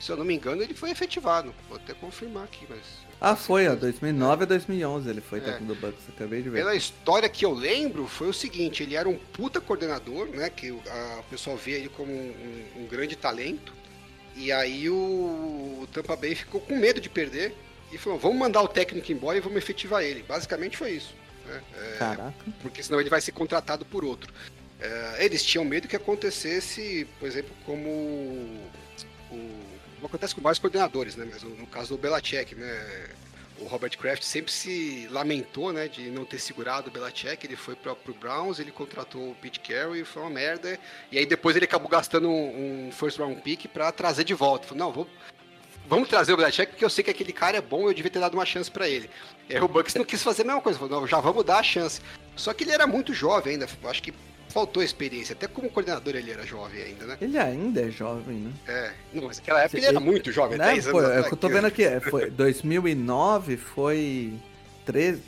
se 0.00 0.10
eu 0.10 0.16
não 0.16 0.24
me 0.24 0.34
engano, 0.34 0.62
ele 0.62 0.74
foi 0.74 0.90
efetivado. 0.90 1.54
Vou 1.68 1.76
até 1.76 1.92
confirmar 1.94 2.44
aqui, 2.44 2.66
mas. 2.68 2.80
Ah, 3.20 3.36
foi, 3.36 3.68
ó, 3.68 3.74
2009 3.74 4.44
a 4.44 4.46
2011 4.46 5.10
ele 5.10 5.20
foi 5.20 5.40
é. 5.40 5.42
técnico 5.42 5.74
do 5.74 5.80
Bucks, 5.80 6.08
acabei 6.08 6.40
de 6.40 6.48
ver. 6.48 6.58
Pela 6.58 6.74
história 6.74 7.28
que 7.28 7.44
eu 7.44 7.52
lembro, 7.52 8.06
foi 8.06 8.28
o 8.28 8.32
seguinte: 8.32 8.82
ele 8.82 8.96
era 8.96 9.08
um 9.08 9.16
puta 9.16 9.60
coordenador, 9.60 10.26
né? 10.28 10.48
Que 10.48 10.70
a, 10.70 11.20
o 11.20 11.24
pessoal 11.24 11.56
vê 11.56 11.72
ele 11.72 11.88
como 11.90 12.10
um, 12.10 12.64
um, 12.76 12.86
grande 12.86 13.16
talento. 13.16 13.74
E 14.34 14.50
aí 14.50 14.88
o 14.88 15.86
Tampa 15.92 16.16
Bay 16.16 16.34
ficou 16.34 16.60
com 16.62 16.76
medo 16.76 17.00
de 17.00 17.10
perder 17.10 17.54
e 17.92 17.98
falou: 17.98 18.18
vamos 18.18 18.38
mandar 18.38 18.62
o 18.62 18.68
técnico 18.68 19.12
embora 19.12 19.36
e 19.36 19.40
vamos 19.40 19.58
efetivar 19.58 20.02
ele. 20.02 20.22
Basicamente 20.22 20.78
foi 20.78 20.92
isso. 20.92 21.14
Né? 21.46 21.62
É, 21.74 21.96
Caraca. 21.98 22.34
Porque 22.62 22.82
senão 22.82 23.00
ele 23.00 23.10
vai 23.10 23.20
ser 23.20 23.32
contratado 23.32 23.84
por 23.84 24.04
outro. 24.04 24.32
É, 24.80 25.24
eles 25.24 25.44
tinham 25.44 25.64
medo 25.64 25.88
que 25.88 25.96
acontecesse, 25.96 27.06
por 27.18 27.28
exemplo, 27.28 27.54
como 27.66 27.88
o, 29.30 29.60
como 29.96 30.06
acontece 30.06 30.34
com 30.34 30.40
vários 30.40 30.58
coordenadores, 30.58 31.16
né? 31.16 31.28
Mas 31.30 31.42
no 31.42 31.66
caso 31.66 31.96
do 31.96 32.00
Belichick, 32.00 32.54
né? 32.54 33.10
O 33.58 33.66
Robert 33.66 33.96
Kraft 33.98 34.22
sempre 34.22 34.50
se 34.50 35.06
lamentou, 35.10 35.70
né, 35.70 35.86
de 35.86 36.08
não 36.08 36.24
ter 36.24 36.38
segurado 36.38 36.88
o 36.88 36.90
Belichick. 36.90 37.46
Ele 37.46 37.56
foi 37.56 37.76
para 37.76 37.92
o 37.92 38.14
Browns, 38.14 38.58
ele 38.58 38.72
contratou 38.72 39.32
o 39.32 39.34
Pete 39.34 39.60
Carroll 39.60 39.96
e 39.96 40.02
foi 40.02 40.22
uma 40.22 40.30
merda. 40.30 40.78
E 41.12 41.18
aí 41.18 41.26
depois 41.26 41.54
ele 41.54 41.66
acabou 41.66 41.86
gastando 41.86 42.30
um, 42.30 42.88
um 42.88 42.90
first 42.90 43.18
round 43.18 43.38
pick 43.42 43.66
para 43.68 43.92
trazer 43.92 44.24
de 44.24 44.32
volta. 44.32 44.66
Falou, 44.66 44.86
não, 44.86 44.90
vou, 44.90 45.06
vamos 45.90 46.08
trazer 46.08 46.32
o 46.32 46.36
Belichick 46.36 46.70
porque 46.70 46.84
eu 46.84 46.88
sei 46.88 47.02
que 47.02 47.10
aquele 47.10 47.32
cara 47.32 47.58
é 47.58 47.60
bom, 47.60 47.88
eu 47.88 47.92
devia 47.92 48.10
ter 48.10 48.20
dado 48.20 48.34
uma 48.34 48.46
chance 48.46 48.70
para 48.70 48.88
ele. 48.88 49.10
E 49.48 49.56
aí 49.56 49.60
o 49.60 49.66
Bucks 49.66 49.94
não 49.96 50.04
quis 50.04 50.22
fazer 50.22 50.42
a 50.42 50.44
mesma 50.44 50.62
coisa, 50.62 50.78
falou, 50.78 51.00
não, 51.00 51.06
já 51.06 51.20
vamos 51.20 51.44
dar 51.44 51.58
a 51.58 51.62
chance. 51.62 52.00
Só 52.36 52.54
que 52.54 52.62
ele 52.62 52.70
era 52.70 52.86
muito 52.86 53.12
jovem 53.12 53.54
ainda, 53.54 53.66
acho 53.84 54.02
que 54.02 54.14
faltou 54.48 54.82
experiência. 54.82 55.32
Até 55.32 55.48
como 55.48 55.68
coordenador 55.68 56.14
ele 56.14 56.30
era 56.30 56.46
jovem 56.46 56.80
ainda, 56.80 57.06
né? 57.06 57.18
Ele 57.20 57.36
ainda 57.36 57.82
é 57.82 57.90
jovem, 57.90 58.36
né? 58.36 58.52
É, 58.68 58.92
não, 59.12 59.24
mas 59.24 59.38
naquela 59.38 59.60
época 59.62 59.76
ele, 59.76 59.86
ele 59.86 59.96
era 59.96 60.00
muito 60.00 60.30
jovem, 60.30 60.56
né? 60.56 60.66
10 60.66 60.88
anos. 60.88 61.10
é 61.10 61.22
que 61.24 61.34
eu 61.34 61.36
tô 61.36 61.48
vendo 61.48 61.66
aqui, 61.66 61.84
é, 61.84 61.98
foi 61.98 62.30
2009 62.30 63.56
foi 63.56 64.32
13, 64.86 65.22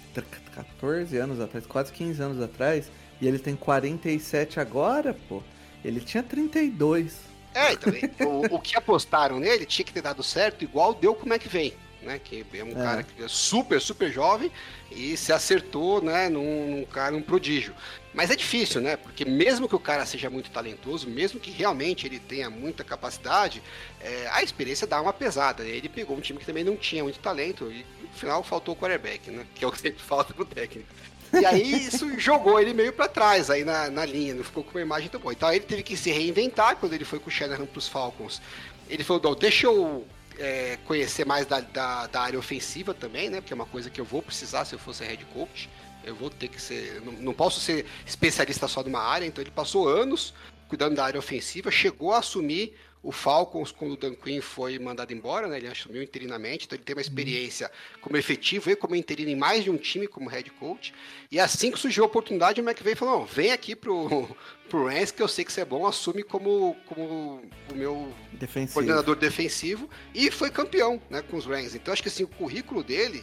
14 0.54 1.16
anos 1.16 1.40
atrás, 1.40 1.66
quase 1.66 1.92
15 1.92 2.22
anos 2.22 2.42
atrás, 2.42 2.90
e 3.20 3.26
ele 3.26 3.38
tem 3.38 3.56
47 3.56 4.60
agora, 4.60 5.16
pô. 5.28 5.42
Ele 5.84 5.98
tinha 5.98 6.22
32. 6.22 7.31
É, 7.54 7.72
então, 7.72 8.28
o, 8.28 8.54
o 8.56 8.60
que 8.60 8.76
apostaram 8.76 9.38
nele 9.38 9.66
tinha 9.66 9.84
que 9.84 9.92
ter 9.92 10.02
dado 10.02 10.22
certo, 10.22 10.62
igual 10.62 10.94
deu 10.94 11.14
como 11.14 11.34
é 11.34 11.38
que 11.38 11.48
vem 11.48 11.74
né? 12.02 12.20
Que 12.22 12.44
é 12.54 12.64
um 12.64 12.70
é. 12.70 12.74
cara 12.74 13.02
que 13.02 13.22
é 13.22 13.28
super, 13.28 13.80
super 13.80 14.10
jovem 14.10 14.50
e 14.90 15.16
se 15.16 15.32
acertou, 15.32 16.02
né? 16.02 16.28
Num, 16.28 16.70
num 16.70 16.84
cara, 16.84 17.16
um 17.16 17.22
prodígio. 17.22 17.74
Mas 18.12 18.30
é 18.30 18.36
difícil, 18.36 18.80
né? 18.80 18.96
Porque 18.96 19.24
mesmo 19.24 19.68
que 19.68 19.74
o 19.74 19.80
cara 19.80 20.04
seja 20.04 20.28
muito 20.28 20.50
talentoso, 20.50 21.08
mesmo 21.08 21.40
que 21.40 21.50
realmente 21.50 22.06
ele 22.06 22.18
tenha 22.18 22.50
muita 22.50 22.84
capacidade, 22.84 23.62
é, 24.00 24.28
a 24.30 24.42
experiência 24.42 24.86
dá 24.86 25.00
uma 25.00 25.12
pesada. 25.12 25.64
Ele 25.64 25.88
pegou 25.88 26.16
um 26.16 26.20
time 26.20 26.38
que 26.38 26.46
também 26.46 26.64
não 26.64 26.76
tinha 26.76 27.02
muito 27.02 27.18
talento 27.20 27.70
e 27.70 27.86
no 28.02 28.08
final 28.12 28.42
faltou 28.42 28.74
o 28.74 28.76
quarterback, 28.76 29.30
né? 29.30 29.46
Que 29.54 29.64
é 29.64 29.68
o 29.68 29.72
que 29.72 29.80
sempre 29.80 30.00
falta 30.02 30.34
pro 30.34 30.44
técnico. 30.44 30.88
E 31.32 31.46
aí 31.46 31.86
isso 31.86 32.18
jogou 32.18 32.60
ele 32.60 32.74
meio 32.74 32.92
para 32.92 33.08
trás 33.08 33.50
aí 33.50 33.64
na, 33.64 33.90
na 33.90 34.04
linha, 34.04 34.34
não 34.34 34.44
ficou 34.44 34.62
com 34.62 34.72
uma 34.72 34.82
imagem 34.82 35.08
tão 35.08 35.20
boa. 35.20 35.32
Então 35.32 35.50
ele 35.50 35.64
teve 35.64 35.82
que 35.82 35.96
se 35.96 36.10
reinventar 36.10 36.76
quando 36.76 36.92
ele 36.92 37.04
foi 37.04 37.18
com 37.18 37.28
o 37.28 37.32
Shanahan 37.32 37.66
pros 37.66 37.88
Falcons. 37.88 38.40
Ele 38.88 39.02
falou, 39.02 39.22
não, 39.22 39.34
deixa 39.34 39.66
eu 39.66 40.06
é, 40.38 40.78
conhecer 40.84 41.24
mais 41.24 41.46
da, 41.46 41.60
da, 41.60 42.06
da, 42.06 42.20
área 42.20 42.38
ofensiva 42.38 42.92
também, 42.92 43.30
né? 43.30 43.40
Porque 43.40 43.52
é 43.52 43.56
uma 43.56 43.66
coisa 43.66 43.88
que 43.88 44.00
eu 44.00 44.04
vou 44.04 44.22
precisar 44.22 44.64
se 44.64 44.74
eu 44.74 44.78
fosse 44.78 45.04
head 45.04 45.24
coach. 45.26 45.68
Eu 46.04 46.14
vou 46.14 46.28
ter 46.28 46.48
que 46.48 46.60
ser. 46.60 47.00
Não, 47.04 47.12
não 47.12 47.32
posso 47.32 47.60
ser 47.60 47.86
especialista 48.04 48.66
só 48.66 48.82
de 48.82 48.88
uma 48.88 49.00
área, 49.00 49.24
então 49.24 49.42
ele 49.42 49.52
passou 49.52 49.88
anos 49.88 50.34
cuidando 50.72 50.96
da 50.96 51.04
área 51.04 51.18
ofensiva, 51.18 51.70
chegou 51.70 52.14
a 52.14 52.20
assumir 52.20 52.72
o 53.02 53.12
Falcons, 53.12 53.70
quando 53.70 53.92
o 53.92 53.96
Dan 53.96 54.14
Quinn 54.14 54.40
foi 54.40 54.78
mandado 54.78 55.12
embora, 55.12 55.46
né? 55.46 55.58
Ele 55.58 55.68
assumiu 55.68 56.02
interinamente, 56.02 56.64
então 56.64 56.76
ele 56.76 56.82
tem 56.82 56.96
uma 56.96 57.02
experiência 57.02 57.70
como 58.00 58.16
efetivo 58.16 58.70
e 58.70 58.76
como 58.76 58.96
interino 58.96 59.30
em 59.30 59.36
mais 59.36 59.64
de 59.64 59.70
um 59.70 59.76
time 59.76 60.06
como 60.06 60.30
head 60.30 60.48
coach. 60.52 60.94
E 61.30 61.38
assim 61.38 61.70
que 61.70 61.78
surgiu 61.78 62.04
a 62.04 62.06
oportunidade, 62.06 62.58
o 62.58 62.64
McVay 62.64 62.94
falou: 62.94 63.26
vem 63.26 63.52
aqui 63.52 63.76
pro, 63.76 64.34
pro 64.70 64.86
Rams, 64.86 65.10
que 65.10 65.22
eu 65.22 65.28
sei 65.28 65.44
que 65.44 65.52
você 65.52 65.60
é 65.60 65.64
bom, 65.66 65.86
assume 65.86 66.22
como, 66.22 66.74
como 66.86 67.42
o 67.70 67.74
meu 67.74 68.10
defensivo. 68.32 68.72
coordenador 68.72 69.16
defensivo. 69.16 69.90
E 70.14 70.30
foi 70.30 70.50
campeão 70.50 71.02
né, 71.10 71.20
com 71.20 71.36
os 71.36 71.44
Rams. 71.44 71.74
Então 71.74 71.92
acho 71.92 72.02
que 72.02 72.08
assim, 72.08 72.24
o 72.24 72.28
currículo 72.28 72.82
dele 72.82 73.22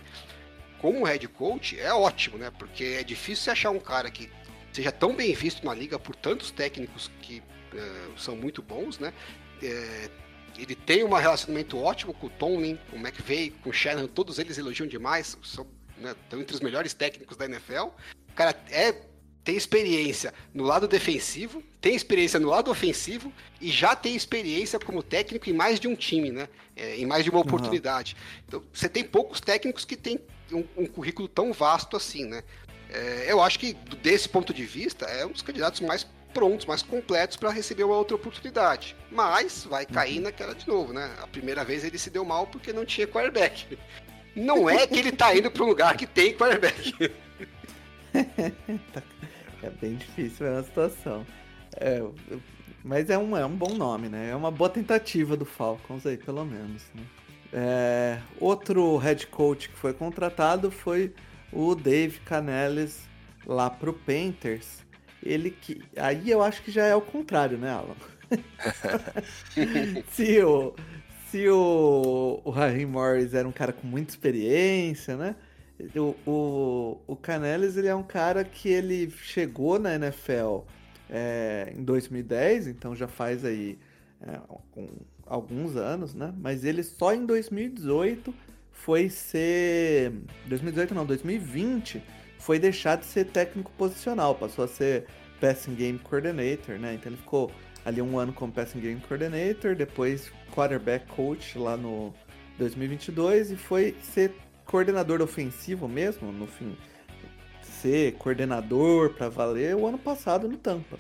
como 0.78 1.04
head 1.04 1.28
coach 1.30 1.80
é 1.80 1.92
ótimo, 1.92 2.38
né? 2.38 2.52
Porque 2.60 2.84
é 3.00 3.04
difícil 3.04 3.46
você 3.46 3.50
achar 3.50 3.72
um 3.72 3.80
cara 3.80 4.12
que 4.12 4.30
seja 4.72 4.92
tão 4.92 5.16
bem 5.16 5.34
visto 5.34 5.66
na 5.66 5.74
liga 5.74 5.98
por 5.98 6.16
tantos 6.16 6.52
técnicos 6.52 7.10
que 7.22 7.40
uh, 7.40 8.20
são 8.20 8.36
muito 8.36 8.62
bons, 8.62 9.00
né? 9.00 9.14
é, 9.64 10.10
ele 10.58 10.76
tem 10.76 11.04
um 11.04 11.14
relacionamento 11.14 11.78
ótimo 11.78 12.14
com 12.14 12.28
o 12.28 12.30
Tomlin, 12.30 12.78
com 12.90 12.98
o 12.98 13.00
McVeigh, 13.00 13.52
com 13.62 13.70
o 13.70 13.74
Shannon, 13.74 14.08
todos 14.08 14.40
eles 14.40 14.58
elogiam 14.58 14.88
demais, 14.88 15.38
são 15.44 15.66
né, 15.98 16.16
estão 16.24 16.40
entre 16.40 16.56
os 16.56 16.62
melhores 16.62 16.94
técnicos 16.94 17.38
da 17.38 17.46
NFL. 17.46 17.88
O 18.30 18.34
cara 18.36 18.58
é, 18.70 18.94
tem 19.44 19.56
experiência 19.56 20.34
no 20.54 20.64
lado 20.64 20.88
defensivo, 20.88 21.64
tem 21.82 21.96
experiência 21.96 22.40
no 22.40 22.50
lado 22.50 22.72
ofensivo 22.72 23.34
e 23.60 23.70
já 23.70 23.96
tem 23.96 24.16
experiência 24.16 24.80
como 24.80 25.04
técnico 25.04 25.50
em 25.50 25.54
mais 25.54 25.80
de 25.80 25.88
um 25.88 25.96
time, 25.96 26.32
né? 26.32 26.48
É, 26.76 26.98
em 26.98 27.06
mais 27.06 27.26
de 27.26 27.30
uma 27.30 27.40
oportunidade. 27.40 28.16
Uhum. 28.16 28.44
Então, 28.48 28.64
você 28.72 28.88
tem 28.88 29.04
poucos 29.04 29.42
técnicos 29.42 29.84
que 29.84 29.98
têm 29.98 30.20
um, 30.52 30.64
um 30.78 30.86
currículo 30.86 31.28
tão 31.28 31.52
vasto 31.52 31.98
assim, 31.98 32.26
né? 32.26 32.44
É, 32.90 33.26
eu 33.32 33.42
acho 33.42 33.60
que, 33.60 33.74
desse 34.02 34.28
ponto 34.28 34.54
de 34.54 34.66
vista, 34.66 35.06
é 35.06 35.26
um 35.26 35.32
dos 35.32 35.42
candidatos 35.42 35.80
mais 35.82 36.08
prontos, 36.34 36.66
mais 36.66 36.82
completos 36.82 37.38
para 37.38 37.52
receber 37.52 37.84
uma 37.84 37.96
outra 37.96 38.16
oportunidade. 38.16 38.96
Mas 39.12 39.66
vai 39.66 39.86
cair 39.86 40.18
uhum. 40.18 40.24
naquela 40.24 40.56
de 40.56 40.68
novo, 40.68 40.94
né? 40.94 41.12
A 41.22 41.28
primeira 41.28 41.64
vez 41.64 41.84
ele 41.84 41.98
se 41.98 42.10
deu 42.10 42.26
mal 42.26 42.48
porque 42.48 42.74
não 42.74 42.86
tinha 42.86 43.08
quarterback. 43.08 43.78
Não 44.36 44.70
é 44.70 44.86
que 44.88 44.98
ele 45.00 45.12
tá 45.12 45.36
indo 45.36 45.50
para 45.52 45.64
um 45.64 45.68
lugar 45.68 45.98
que 45.98 46.06
tem 46.06 46.34
quarterback. 46.34 46.94
é 49.64 49.70
bem 49.82 49.96
difícil 49.96 50.58
a 50.58 50.64
situação. 50.64 51.26
É, 51.76 52.02
mas 52.84 53.10
é 53.10 53.18
um, 53.18 53.36
é 53.36 53.46
um 53.46 53.56
bom 53.56 53.74
nome, 53.74 54.08
né? 54.08 54.30
É 54.30 54.36
uma 54.36 54.52
boa 54.52 54.70
tentativa 54.70 55.36
do 55.36 55.46
Falcons 55.46 56.06
aí, 56.06 56.18
pelo 56.18 56.46
menos. 56.46 56.84
Né? 56.94 57.04
É, 57.52 58.20
outro 58.40 58.98
head 58.98 59.26
coach 59.28 59.70
que 59.70 59.76
foi 59.76 59.94
contratado 59.94 60.70
foi 60.70 61.14
o 61.52 61.76
Dave 61.76 62.20
Canelles 62.20 63.08
lá 63.46 63.70
pro 63.70 63.94
Panthers 63.94 64.80
ele 65.24 65.52
que. 65.52 65.82
Aí 65.98 66.30
eu 66.30 66.42
acho 66.42 66.62
que 66.64 66.72
já 66.72 66.86
é 66.86 66.96
o 66.96 67.02
contrário, 67.02 67.58
né, 67.58 67.70
Alan? 67.70 67.96
se 70.12 70.42
o, 70.42 70.74
se 71.30 71.48
o, 71.50 72.42
o 72.44 72.52
Harry 72.52 72.86
Morris 72.86 73.34
era 73.34 73.48
um 73.48 73.52
cara 73.52 73.74
com 73.74 73.88
muita 73.88 74.12
experiência, 74.12 75.18
né? 75.18 75.36
O, 75.96 76.16
o, 76.30 77.02
o 77.08 77.16
Canelis 77.16 77.78
ele 77.78 77.88
é 77.88 77.96
um 77.96 78.04
cara 78.04 78.44
que 78.44 78.68
ele 78.68 79.10
chegou 79.10 79.80
na 79.80 79.96
NFL 79.96 80.60
é, 81.10 81.74
em 81.76 81.84
2010, 81.84 82.68
então 82.68 82.96
já 82.96 83.08
faz 83.08 83.46
aí 83.46 83.80
é, 84.22 84.40
um, 84.76 84.88
alguns 85.26 85.76
anos, 85.78 86.14
né? 86.14 86.34
Mas 86.38 86.64
ele 86.64 86.84
só 86.84 87.14
em 87.14 87.26
2018 87.26 88.34
foi 88.84 89.10
ser. 89.10 90.12
2018 90.46 90.94
não, 90.96 91.06
2020 91.06 92.02
foi 92.38 92.58
deixar 92.58 92.98
de 92.98 93.06
ser 93.06 93.26
técnico 93.26 93.72
posicional, 93.78 94.36
passou 94.36 94.66
a 94.66 94.68
ser 94.68 95.06
passing 95.40 95.76
game 95.76 96.00
coordinator, 96.00 96.78
né? 96.78 96.94
Então 96.94 97.12
ele 97.12 97.18
ficou 97.18 97.52
ali 97.86 98.02
um 98.02 98.18
ano 98.18 98.32
como 98.34 98.52
passing 98.52 98.80
game 98.80 99.00
coordinator, 99.02 99.76
depois 99.76 100.32
quarterback 100.54 101.06
coach 101.08 101.58
lá 101.58 101.76
no 101.76 102.14
2022 102.58 103.52
e 103.52 103.56
foi 103.56 103.96
ser 104.02 104.34
coordenador 104.66 105.22
ofensivo 105.22 105.88
mesmo, 105.88 106.32
no 106.32 106.48
fim, 106.48 106.76
ser 107.62 108.14
coordenador 108.14 109.14
para 109.14 109.30
valer 109.30 109.76
o 109.76 109.86
ano 109.88 109.98
passado 109.98 110.48
no 110.48 110.58
Tampa. 110.58 110.98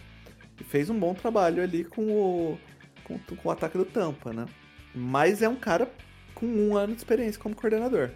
E 0.59 0.63
fez 0.63 0.89
um 0.89 0.99
bom 0.99 1.13
trabalho 1.13 1.63
ali 1.63 1.83
com 1.85 2.01
o, 2.01 2.57
com, 3.03 3.17
com 3.17 3.47
o 3.47 3.51
ataque 3.51 3.77
do 3.77 3.85
Tampa, 3.85 4.33
né? 4.33 4.45
Mas 4.93 5.41
é 5.41 5.47
um 5.47 5.55
cara 5.55 5.89
com 6.33 6.45
um 6.45 6.77
ano 6.77 6.93
de 6.93 6.99
experiência 6.99 7.41
como 7.41 7.55
coordenador. 7.55 8.09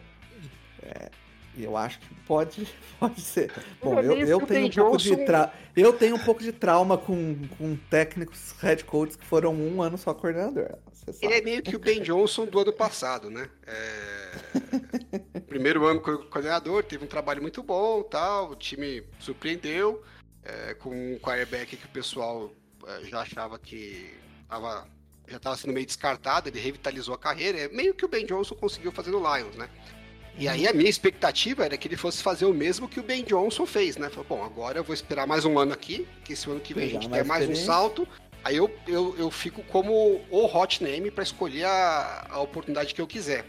É, 0.82 1.10
e 1.56 1.64
eu 1.64 1.78
acho 1.78 2.00
que 2.00 2.14
pode, 2.26 2.68
pode 3.00 3.22
ser. 3.22 3.52
Bom, 3.82 4.00
eu, 4.00 4.18
eu 4.18 4.42
tenho 4.42 4.68
um 4.68 4.70
pouco 4.70 4.98
de 4.98 5.26
tra... 5.26 5.54
eu 5.76 5.94
tenho 5.94 6.16
um 6.16 6.20
pouco 6.20 6.44
de 6.44 6.52
trauma 6.52 6.98
com, 6.98 7.48
com 7.58 7.76
técnicos 7.90 8.54
head 8.60 8.84
coaches 8.86 9.16
que 9.16 9.26
foram 9.26 9.54
um 9.54 9.82
ano 9.82 9.98
só 9.98 10.14
coordenador. 10.14 10.78
Ele 11.22 11.34
é 11.34 11.42
meio 11.42 11.62
que 11.62 11.76
o 11.76 11.80
Ben 11.80 12.02
Johnson 12.02 12.46
do 12.46 12.60
ano 12.60 12.72
passado, 12.72 13.30
né? 13.30 13.50
É... 13.68 15.40
Primeiro 15.48 15.86
ano 15.86 16.00
como 16.00 16.26
coordenador, 16.26 16.84
teve 16.84 17.04
um 17.04 17.08
trabalho 17.08 17.42
muito 17.42 17.62
bom, 17.62 18.02
tal, 18.04 18.52
o 18.52 18.56
time 18.56 19.04
surpreendeu 19.20 20.02
é, 20.44 20.74
com 20.74 20.90
um 20.90 21.20
quarterback 21.20 21.76
que 21.76 21.86
o 21.86 21.90
pessoal 21.90 22.52
é, 22.88 23.06
já 23.06 23.22
achava 23.22 23.58
que 23.58 24.14
tava, 24.48 24.88
já 25.28 25.38
estava 25.38 25.56
sendo 25.56 25.74
meio 25.74 25.86
descartado, 25.86 26.50
ele 26.50 26.60
revitalizou 26.60 27.14
a 27.14 27.18
carreira, 27.18 27.60
é 27.60 27.68
meio 27.70 27.94
que 27.94 28.06
o 28.06 28.08
Ben 28.08 28.26
Johnson 28.26 28.56
conseguiu 28.56 28.92
fazer 28.92 29.12
no 29.12 29.20
Lions, 29.20 29.56
né? 29.56 29.70
E 30.38 30.48
aí 30.48 30.68
a 30.68 30.74
minha 30.74 30.90
expectativa 30.90 31.64
era 31.64 31.78
que 31.78 31.88
ele 31.88 31.96
fosse 31.96 32.24
fazer 32.24 32.46
o 32.46 32.54
mesmo 32.54 32.90
que 32.90 33.00
o 33.00 33.04
Ben 33.04 33.24
Johnson 33.24 33.66
fez, 33.66 33.98
né? 33.98 34.10
Falei, 34.10 34.26
bom, 34.28 34.44
agora 34.44 34.80
eu 34.80 34.84
vou 34.84 34.94
esperar 34.94 35.28
mais 35.28 35.46
um 35.46 35.60
ano 35.60 35.74
aqui, 35.74 36.08
que 36.24 36.34
esse 36.34 36.50
ano 36.50 36.60
que 36.60 36.74
vem 36.74 36.88
a 36.88 36.90
gente 36.90 37.08
quer 37.08 37.24
mais 37.24 37.48
um 37.48 37.56
salto. 37.56 38.08
Aí 38.44 38.58
eu, 38.58 38.70
eu, 38.88 39.16
eu 39.18 39.32
fico 39.32 39.64
como 39.64 40.22
o 40.30 40.46
hot 40.46 40.84
name 40.84 41.12
para 41.12 41.24
escolher 41.24 41.66
a, 41.66 42.28
a 42.32 42.42
oportunidade 42.42 42.94
que 42.94 43.02
eu 43.02 43.08
quiser. 43.08 43.46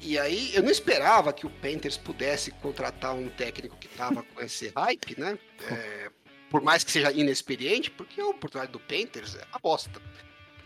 E 0.00 0.18
aí 0.18 0.54
eu 0.54 0.62
não 0.62 0.70
esperava 0.70 1.32
que 1.32 1.46
o 1.46 1.50
Panthers 1.50 1.96
pudesse 1.96 2.50
contratar 2.50 3.14
um 3.14 3.28
técnico 3.28 3.76
que 3.76 3.88
tava 3.88 4.22
com 4.22 4.42
esse 4.42 4.72
hype, 4.76 5.18
né? 5.18 5.38
É, 5.70 6.10
por 6.50 6.60
mais 6.60 6.84
que 6.84 6.90
seja 6.90 7.10
inexperiente, 7.12 7.90
porque 7.90 8.20
a 8.20 8.26
oportunidade 8.26 8.72
do 8.72 8.80
Panthers 8.80 9.36
é 9.36 9.44
a 9.52 9.58
bosta. 9.58 10.02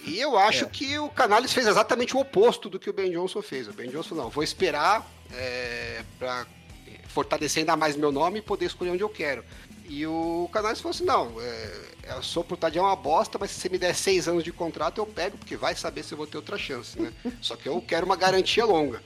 E 0.05 0.19
eu 0.19 0.39
acho 0.39 0.65
é. 0.65 0.69
que 0.69 0.99
o 0.99 1.09
Canales 1.09 1.53
fez 1.53 1.67
exatamente 1.67 2.17
o 2.17 2.21
oposto 2.21 2.69
do 2.69 2.79
que 2.79 2.89
o 2.89 2.93
Ben 2.93 3.11
Johnson 3.11 3.43
fez. 3.43 3.69
O 3.69 3.73
Ben 3.73 3.91
Johnson, 3.91 4.15
não, 4.15 4.31
vou 4.31 4.43
esperar 4.43 5.07
é, 5.33 6.03
para 6.19 6.47
fortalecer 7.09 7.61
ainda 7.61 7.77
mais 7.77 7.97
meu 7.97 8.11
nome 8.11 8.39
e 8.39 8.43
poder 8.43 8.67
escolher 8.67 8.91
onde 8.91 9.03
eu 9.03 9.09
quero. 9.09 9.45
E 9.89 10.07
o 10.07 10.49
Canales 10.53 10.81
falou 10.81 10.95
assim: 10.95 11.05
não, 11.05 11.41
é, 11.41 11.73
a 12.09 12.23
sua 12.23 12.43
oportunidade 12.43 12.79
é 12.79 12.83
uma 12.83 12.97
bosta, 12.97 13.39
mas 13.39 13.51
se 13.51 13.61
você 13.61 13.69
me 13.69 13.79
der 13.79 13.95
seis 13.95 14.29
anos 14.29 14.45
de 14.45 14.53
contrato, 14.53 14.99
eu 14.99 15.07
pego, 15.07 15.37
porque 15.37 15.57
vai 15.57 15.75
saber 15.75 16.03
se 16.03 16.13
eu 16.13 16.19
vou 16.19 16.27
ter 16.27 16.37
outra 16.37 16.57
chance, 16.57 17.01
né? 17.01 17.13
Só 17.43 17.57
que 17.57 17.69
eu 17.69 17.81
quero 17.83 18.07
uma 18.07 18.17
garantia 18.17 18.65
longa. 18.65 19.03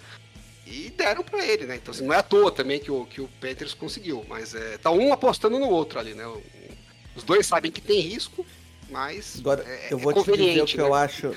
E 0.66 0.90
deram 0.90 1.22
para 1.22 1.44
ele, 1.44 1.66
né? 1.66 1.76
Então 1.76 1.92
assim, 1.92 2.04
não 2.04 2.14
é 2.14 2.18
à 2.18 2.22
toa 2.22 2.50
também 2.50 2.80
que 2.80 2.90
o, 2.90 3.04
que 3.04 3.20
o 3.20 3.28
Peters 3.40 3.74
conseguiu, 3.74 4.24
mas 4.28 4.54
é, 4.54 4.78
tá 4.78 4.90
um 4.90 5.12
apostando 5.12 5.58
no 5.58 5.68
outro 5.68 5.98
ali, 5.98 6.14
né? 6.14 6.24
Os 7.14 7.22
dois 7.22 7.46
sabem 7.46 7.70
que 7.70 7.80
tem 7.80 8.00
risco, 8.00 8.44
mas. 8.94 9.40
Agora, 9.40 9.64
é, 9.66 9.88
eu 9.90 9.98
vou 9.98 10.12
é 10.12 10.14
te 10.22 10.32
dizer 10.32 10.62
o 10.62 10.66
que 10.66 10.76
né? 10.76 10.82
eu 10.84 10.94
acho. 10.94 11.34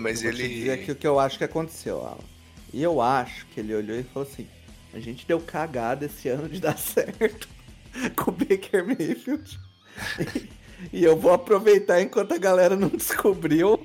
mas 0.00 0.24
eu 0.24 0.30
ele. 0.30 0.38
Vou 0.42 0.48
te 0.48 0.54
dizer 0.54 0.70
aqui 0.72 0.90
o 0.92 0.96
que 0.96 1.06
eu 1.06 1.20
acho 1.20 1.36
que 1.36 1.44
aconteceu, 1.44 2.00
Alan. 2.00 2.24
E 2.72 2.82
eu 2.82 3.00
acho 3.00 3.46
que 3.48 3.60
ele 3.60 3.74
olhou 3.74 3.98
e 3.98 4.02
falou 4.02 4.26
assim: 4.28 4.48
a 4.94 4.98
gente 4.98 5.26
deu 5.26 5.38
cagada 5.38 6.06
esse 6.06 6.28
ano 6.28 6.48
de 6.48 6.60
dar 6.60 6.76
certo 6.80 7.46
com 8.16 8.30
o 8.30 8.34
Baker 8.34 8.86
Mayfield. 8.86 9.60
E, 10.18 10.48
e 11.00 11.04
eu 11.04 11.16
vou 11.16 11.32
aproveitar 11.32 12.00
enquanto 12.00 12.32
a 12.32 12.38
galera 12.38 12.74
não 12.74 12.88
descobriu 12.88 13.84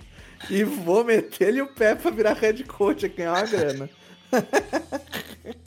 e 0.49 0.63
vou 0.63 1.03
meter-lhe 1.03 1.61
o 1.61 1.67
pé 1.67 1.93
pra 1.93 2.09
virar 2.09 2.33
head 2.33 2.63
coach 2.63 3.05
e 3.05 3.09
ganhar 3.09 3.33
uma 3.33 3.45
grana. 3.45 3.89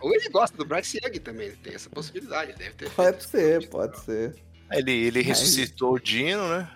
Ou 0.00 0.12
ele 0.12 0.28
gosta 0.28 0.56
do 0.56 0.64
Bryce 0.64 0.98
Young 1.02 1.20
também, 1.20 1.52
tem 1.52 1.74
essa 1.74 1.88
possibilidade, 1.88 2.52
deve 2.54 2.74
ter. 2.74 2.90
Pode 2.90 3.22
ser, 3.24 3.68
pode 3.68 3.98
ser. 4.00 4.34
Ele, 4.72 4.90
ele 4.90 5.22
ressuscitou 5.22 5.94
o 5.94 6.00
Dino, 6.00 6.48
né? 6.48 6.68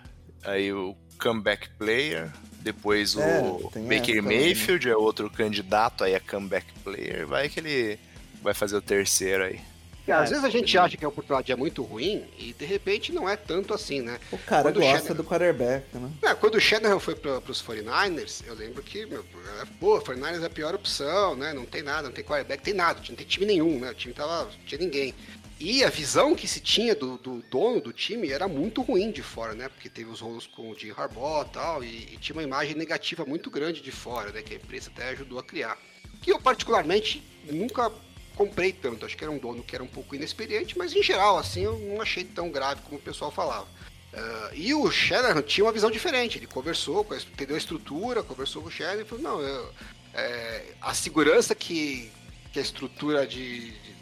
Aí 0.43 0.71
o 0.71 0.95
comeback 1.19 1.69
player. 1.77 2.31
Depois 2.59 3.15
o 3.15 3.21
é, 3.21 3.41
Baker 3.79 4.21
Mayfield 4.21 4.89
é 4.89 4.95
outro 4.95 5.29
candidato 5.29 6.03
aí 6.03 6.15
a 6.15 6.19
comeback 6.19 6.67
player. 6.83 7.25
Vai 7.25 7.47
que 7.47 7.59
ele 7.59 7.99
vai 8.41 8.53
fazer 8.53 8.75
o 8.75 8.81
terceiro 8.81 9.43
aí. 9.43 9.59
É, 10.07 10.13
às 10.13 10.29
vezes 10.29 10.45
a 10.45 10.49
gente 10.49 10.77
acha 10.77 10.95
que 10.95 11.03
a 11.03 11.09
oportunidade 11.09 11.51
é 11.51 11.55
muito 11.55 11.83
ruim 11.83 12.23
e 12.39 12.53
de 12.53 12.65
repente 12.65 13.11
não 13.11 13.27
é 13.27 13.35
tanto 13.35 13.73
assim, 13.73 14.01
né? 14.01 14.17
O 14.31 14.37
cara 14.37 14.63
quando 14.63 14.79
gosta 14.79 15.11
o 15.11 15.15
do 15.15 15.23
quarterback, 15.23 15.85
né? 15.97 16.09
É, 16.21 16.33
quando 16.33 16.55
o 16.55 16.61
Shanahan 16.61 16.97
foi 16.97 17.13
para 17.13 17.39
os 17.39 17.61
49ers, 17.61 18.41
eu 18.47 18.55
lembro 18.55 18.81
que, 18.81 19.05
meu, 19.05 19.19
é, 19.61 19.65
pô, 19.81 19.99
49ers 19.99 20.41
é 20.41 20.45
a 20.45 20.49
pior 20.49 20.73
opção, 20.73 21.35
né? 21.35 21.53
Não 21.53 21.65
tem 21.65 21.83
nada, 21.83 22.03
não 22.03 22.13
tem 22.13 22.23
quarterback, 22.23 22.63
tem 22.63 22.73
nada, 22.73 23.01
não 23.09 23.15
tem 23.17 23.25
time 23.25 23.45
nenhum, 23.45 23.79
né? 23.79 23.91
O 23.91 23.93
time 23.93 24.13
tava, 24.13 24.45
não 24.45 24.65
tinha 24.65 24.79
ninguém. 24.79 25.13
E 25.59 25.83
a 25.83 25.89
visão 25.89 26.35
que 26.35 26.47
se 26.47 26.59
tinha 26.59 26.93
do, 26.93 27.17
do, 27.17 27.41
dono 27.49 27.81
do 27.81 27.91
time 27.91 28.29
era 28.29 28.47
muito 28.47 28.81
ruim 28.83 29.11
de 29.11 29.23
fora, 29.23 29.55
né? 29.55 29.67
Porque 29.67 29.89
teve 29.89 30.09
os 30.09 30.19
rolos 30.19 30.45
com 30.45 30.69
o 30.69 30.77
Jim 30.77 30.91
Harbaugh 30.95 31.43
e 31.43 31.49
tal, 31.49 31.83
e, 31.83 32.13
e, 32.13 32.17
tinha 32.17 32.35
uma 32.35 32.43
imagem 32.43 32.75
negativa 32.75 33.25
muito 33.25 33.49
grande 33.49 33.81
de 33.81 33.91
fora, 33.91 34.31
né? 34.31 34.43
Que 34.43 34.53
a 34.53 34.57
imprensa 34.57 34.91
até 34.93 35.09
ajudou 35.09 35.39
a 35.39 35.43
criar. 35.43 35.77
Que 36.21 36.31
eu, 36.31 36.39
particularmente, 36.39 37.23
nunca 37.45 37.91
comprei 38.35 38.71
tanto. 38.71 39.05
Acho 39.05 39.17
que 39.17 39.23
era 39.23 39.31
um 39.31 39.39
dono 39.39 39.63
que 39.63 39.73
era 39.73 39.83
um 39.83 39.87
pouco 39.87 40.15
inexperiente, 40.15 40.77
mas 40.77 40.95
em 40.95 41.01
geral, 41.01 41.39
assim, 41.39 41.63
eu 41.63 41.79
não 41.79 42.01
achei 42.01 42.23
tão 42.23 42.51
grave 42.51 42.81
como 42.83 42.97
o 42.97 43.01
pessoal 43.01 43.31
falava. 43.31 43.67
Uh, 44.13 44.53
e 44.53 44.73
o 44.73 44.89
Shanahan 44.91 45.41
tinha 45.41 45.65
uma 45.65 45.73
visão 45.73 45.89
diferente. 45.89 46.37
Ele 46.37 46.47
conversou, 46.47 47.05
entendeu 47.33 47.55
a 47.55 47.59
estrutura, 47.59 48.21
conversou 48.21 48.61
com 48.61 48.69
o 48.69 48.71
Shanahan 48.71 49.01
e 49.01 49.05
falou: 49.05 49.23
não, 49.23 49.41
eu, 49.41 49.73
é, 50.13 50.73
a 50.81 50.93
segurança 50.93 51.53
que, 51.53 52.11
que 52.51 52.59
a 52.59 52.61
estrutura 52.61 53.27
de, 53.27 53.71
de 53.71 53.93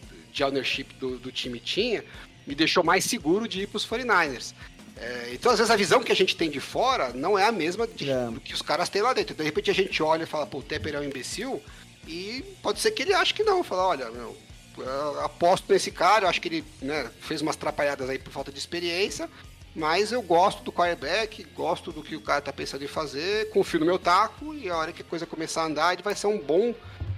ownership 0.43 0.85
do, 0.99 1.17
do 1.17 1.31
time 1.31 1.59
tinha, 1.59 2.03
me 2.45 2.55
deixou 2.55 2.83
mais 2.83 3.03
seguro 3.03 3.47
de 3.47 3.61
ir 3.61 3.67
para 3.67 3.77
os 3.77 3.87
49ers. 3.87 4.53
É, 4.97 5.31
então, 5.33 5.51
às 5.51 5.57
vezes, 5.57 5.71
a 5.71 5.75
visão 5.75 6.01
que 6.01 6.11
a 6.11 6.15
gente 6.15 6.37
tem 6.37 6.49
de 6.49 6.59
fora 6.59 7.11
não 7.13 7.37
é 7.37 7.45
a 7.45 7.51
mesma 7.51 7.85
de, 7.85 8.09
é. 8.09 8.27
do 8.27 8.39
que 8.39 8.53
os 8.53 8.61
caras 8.61 8.87
têm 8.87 9.01
lá 9.01 9.13
dentro. 9.13 9.35
De 9.35 9.43
repente, 9.43 9.69
a 9.69 9.73
gente 9.73 10.01
olha 10.01 10.23
e 10.23 10.27
fala, 10.27 10.45
pô, 10.45 10.59
o 10.59 10.63
Tepper 10.63 10.95
é 10.95 10.99
um 10.99 11.03
imbecil, 11.03 11.61
e 12.07 12.43
pode 12.61 12.79
ser 12.79 12.91
que 12.91 13.03
ele 13.03 13.13
ache 13.13 13.33
que 13.33 13.43
não. 13.43 13.63
Falar, 13.63 13.87
olha, 13.87 14.09
meu, 14.11 14.37
aposto 15.23 15.71
nesse 15.71 15.91
cara, 15.91 16.25
eu 16.25 16.29
acho 16.29 16.41
que 16.41 16.47
ele 16.47 16.63
né, 16.81 17.09
fez 17.19 17.41
umas 17.41 17.55
atrapalhadas 17.55 18.09
aí 18.09 18.19
por 18.19 18.31
falta 18.31 18.51
de 18.51 18.59
experiência, 18.59 19.29
mas 19.75 20.11
eu 20.11 20.21
gosto 20.21 20.63
do 20.63 20.71
quarterback, 20.71 21.43
gosto 21.55 21.91
do 21.91 22.01
que 22.01 22.15
o 22.15 22.21
cara 22.21 22.41
tá 22.41 22.53
pensando 22.53 22.83
em 22.83 22.87
fazer, 22.87 23.49
confio 23.49 23.79
no 23.79 23.85
meu 23.85 23.99
taco, 23.99 24.53
e 24.53 24.69
a 24.69 24.77
hora 24.77 24.93
que 24.93 25.01
a 25.01 25.05
coisa 25.05 25.25
começar 25.25 25.63
a 25.63 25.65
andar, 25.65 25.93
ele 25.93 26.03
vai 26.03 26.15
ser 26.15 26.27
um 26.27 26.39
bom, 26.39 26.73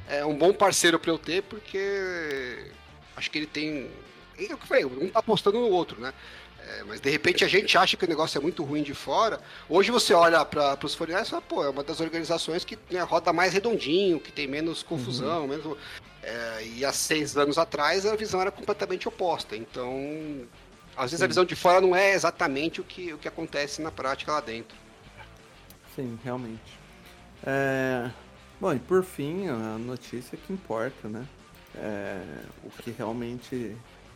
é, 0.09 0.25
um 0.25 0.35
bom 0.35 0.53
parceiro 0.53 0.99
para 0.99 1.11
eu 1.11 1.19
ter, 1.19 1.43
porque 1.43 2.71
Acho 3.17 3.31
que 3.31 3.39
ele 3.39 3.47
tem. 3.47 3.89
É 4.37 4.43
o 4.43 4.45
que 4.45 4.53
eu 4.53 4.57
falei, 4.59 4.85
um 4.85 5.09
tá 5.09 5.19
apostando 5.19 5.59
no 5.59 5.69
outro, 5.69 5.99
né? 5.99 6.13
É, 6.59 6.83
mas 6.83 7.01
de 7.01 7.09
repente 7.09 7.43
a 7.43 7.47
gente 7.47 7.75
acha 7.77 7.97
que 7.97 8.05
o 8.05 8.07
negócio 8.07 8.37
é 8.37 8.41
muito 8.41 8.63
ruim 8.63 8.83
de 8.83 8.93
fora. 8.93 9.39
Hoje 9.67 9.89
você 9.89 10.13
olha 10.13 10.43
para 10.45 10.77
os 10.83 10.95
49 10.95 11.25
e 11.25 11.29
fala, 11.29 11.41
pô, 11.41 11.63
é 11.63 11.69
uma 11.69 11.83
das 11.83 11.99
organizações 11.99 12.63
que 12.63 12.77
né, 12.91 13.01
roda 13.01 13.33
mais 13.33 13.53
redondinho, 13.53 14.19
que 14.19 14.31
tem 14.31 14.47
menos 14.47 14.83
confusão, 14.83 15.41
uhum. 15.41 15.47
menos. 15.47 15.77
É, 16.21 16.63
e 16.75 16.85
há 16.85 16.93
seis 16.93 17.35
anos 17.37 17.57
atrás 17.57 18.05
a 18.05 18.15
visão 18.15 18.41
era 18.41 18.51
completamente 18.51 19.07
oposta. 19.07 19.55
Então, 19.55 20.45
às 20.95 21.11
vezes 21.11 21.19
Sim. 21.19 21.25
a 21.25 21.27
visão 21.27 21.45
de 21.45 21.55
fora 21.55 21.81
não 21.81 21.95
é 21.95 22.13
exatamente 22.13 22.81
o 22.81 22.83
que, 22.83 23.13
o 23.13 23.17
que 23.17 23.27
acontece 23.27 23.81
na 23.81 23.91
prática 23.91 24.33
lá 24.33 24.41
dentro. 24.41 24.77
Sim, 25.95 26.19
realmente. 26.23 26.77
É... 27.43 28.11
Bom, 28.59 28.73
e 28.73 28.79
por 28.79 29.03
fim, 29.03 29.47
a 29.47 29.77
notícia 29.79 30.37
que 30.37 30.51
importa, 30.51 31.07
né? 31.07 31.25
É, 31.81 32.21
o 32.63 32.69
que 32.69 32.91
realmente 32.91 33.75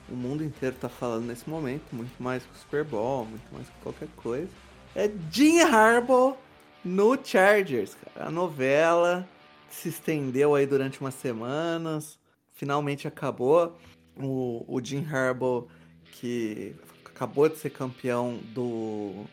o 0.10 0.16
mundo 0.16 0.44
inteiro 0.44 0.76
está 0.76 0.90
falando 0.90 1.26
nesse 1.26 1.50
momento, 1.50 1.84
muito 1.94 2.22
mais 2.22 2.44
que 2.44 2.52
o 2.52 2.58
Super 2.58 2.84
Bowl, 2.84 3.26
muito 3.26 3.48
mais 3.54 3.68
que 3.68 3.74
qualquer 3.82 4.10
coisa, 4.18 4.50
é 4.96 5.10
Jim 5.32 5.60
Harbaugh 5.60 6.38
no 6.84 7.18
Chargers. 7.24 7.96
Cara. 7.96 8.28
A 8.28 8.32
novela 8.32 9.28
se 9.70 9.90
estendeu 9.90 10.54
aí 10.54 10.66
durante 10.66 11.00
umas 11.00 11.14
semanas, 11.14 12.20
finalmente 12.54 13.08
acabou. 13.08 13.78
O, 14.18 14.66
o 14.68 14.84
Jim 14.84 15.06
Harbaugh, 15.10 15.68
que 16.12 16.76
acabou 17.06 17.48
de 17.48 17.58
ser 17.58 17.70
campeão 17.70 18.40
do, 18.54 19.24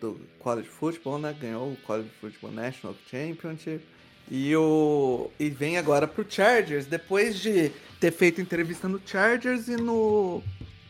do 0.00 0.20
College 0.38 0.68
Football, 0.68 1.18
né? 1.18 1.36
Ganhou 1.38 1.72
o 1.72 1.76
College 1.78 2.10
Football 2.20 2.52
National 2.52 2.96
Championship 3.10 3.84
e, 4.30 4.54
o, 4.56 5.30
e 5.38 5.48
vem 5.48 5.78
agora 5.78 6.06
pro 6.06 6.26
Chargers, 6.28 6.86
depois 6.86 7.38
de 7.38 7.70
ter 7.98 8.12
feito 8.12 8.40
entrevista 8.40 8.88
no 8.88 9.00
Chargers 9.04 9.68
e 9.68 9.76
no, 9.76 10.42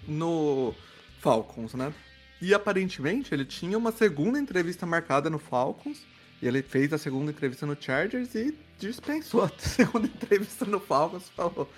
no 0.06 0.74
Falcons, 1.20 1.74
né? 1.74 1.92
E 2.40 2.54
aparentemente 2.54 3.34
ele 3.34 3.44
tinha 3.44 3.76
uma 3.76 3.92
segunda 3.92 4.38
entrevista 4.38 4.86
marcada 4.86 5.28
no 5.28 5.38
Falcons. 5.38 6.06
E 6.40 6.46
ele 6.46 6.62
fez 6.62 6.92
a 6.92 6.98
segunda 6.98 7.32
entrevista 7.32 7.66
no 7.66 7.76
Chargers 7.78 8.34
e 8.34 8.56
dispensou 8.78 9.42
a 9.44 9.50
segunda 9.58 10.06
entrevista 10.06 10.64
no 10.64 10.78
Falcons. 10.78 11.28
Falou: 11.30 11.68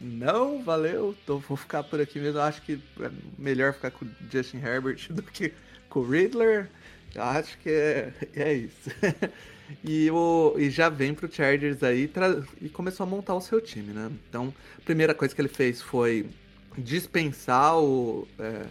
Não, 0.00 0.62
valeu, 0.62 1.14
tô, 1.26 1.38
vou 1.38 1.56
ficar 1.56 1.82
por 1.82 2.00
aqui 2.00 2.18
mesmo. 2.18 2.40
Acho 2.40 2.62
que 2.62 2.80
é 3.00 3.10
melhor 3.38 3.74
ficar 3.74 3.90
com 3.90 4.06
o 4.06 4.08
Justin 4.30 4.58
Herbert 4.58 5.06
do 5.10 5.22
que 5.22 5.52
com 5.90 6.00
o 6.00 6.08
Riddler. 6.08 6.70
Acho 7.14 7.58
que 7.58 7.70
é, 7.70 8.12
é 8.34 8.54
isso. 8.54 8.90
E, 9.84 10.10
o, 10.10 10.54
e 10.58 10.70
já 10.70 10.88
vem 10.88 11.14
pro 11.14 11.32
Chargers 11.32 11.82
aí 11.82 12.10
e 12.60 12.68
começou 12.68 13.04
a 13.04 13.08
montar 13.08 13.34
o 13.34 13.40
seu 13.40 13.60
time, 13.60 13.92
né? 13.92 14.10
Então, 14.28 14.52
a 14.78 14.80
primeira 14.82 15.14
coisa 15.14 15.34
que 15.34 15.40
ele 15.40 15.48
fez 15.48 15.82
foi 15.82 16.26
dispensar 16.76 17.78
o. 17.78 18.26
É, 18.38 18.66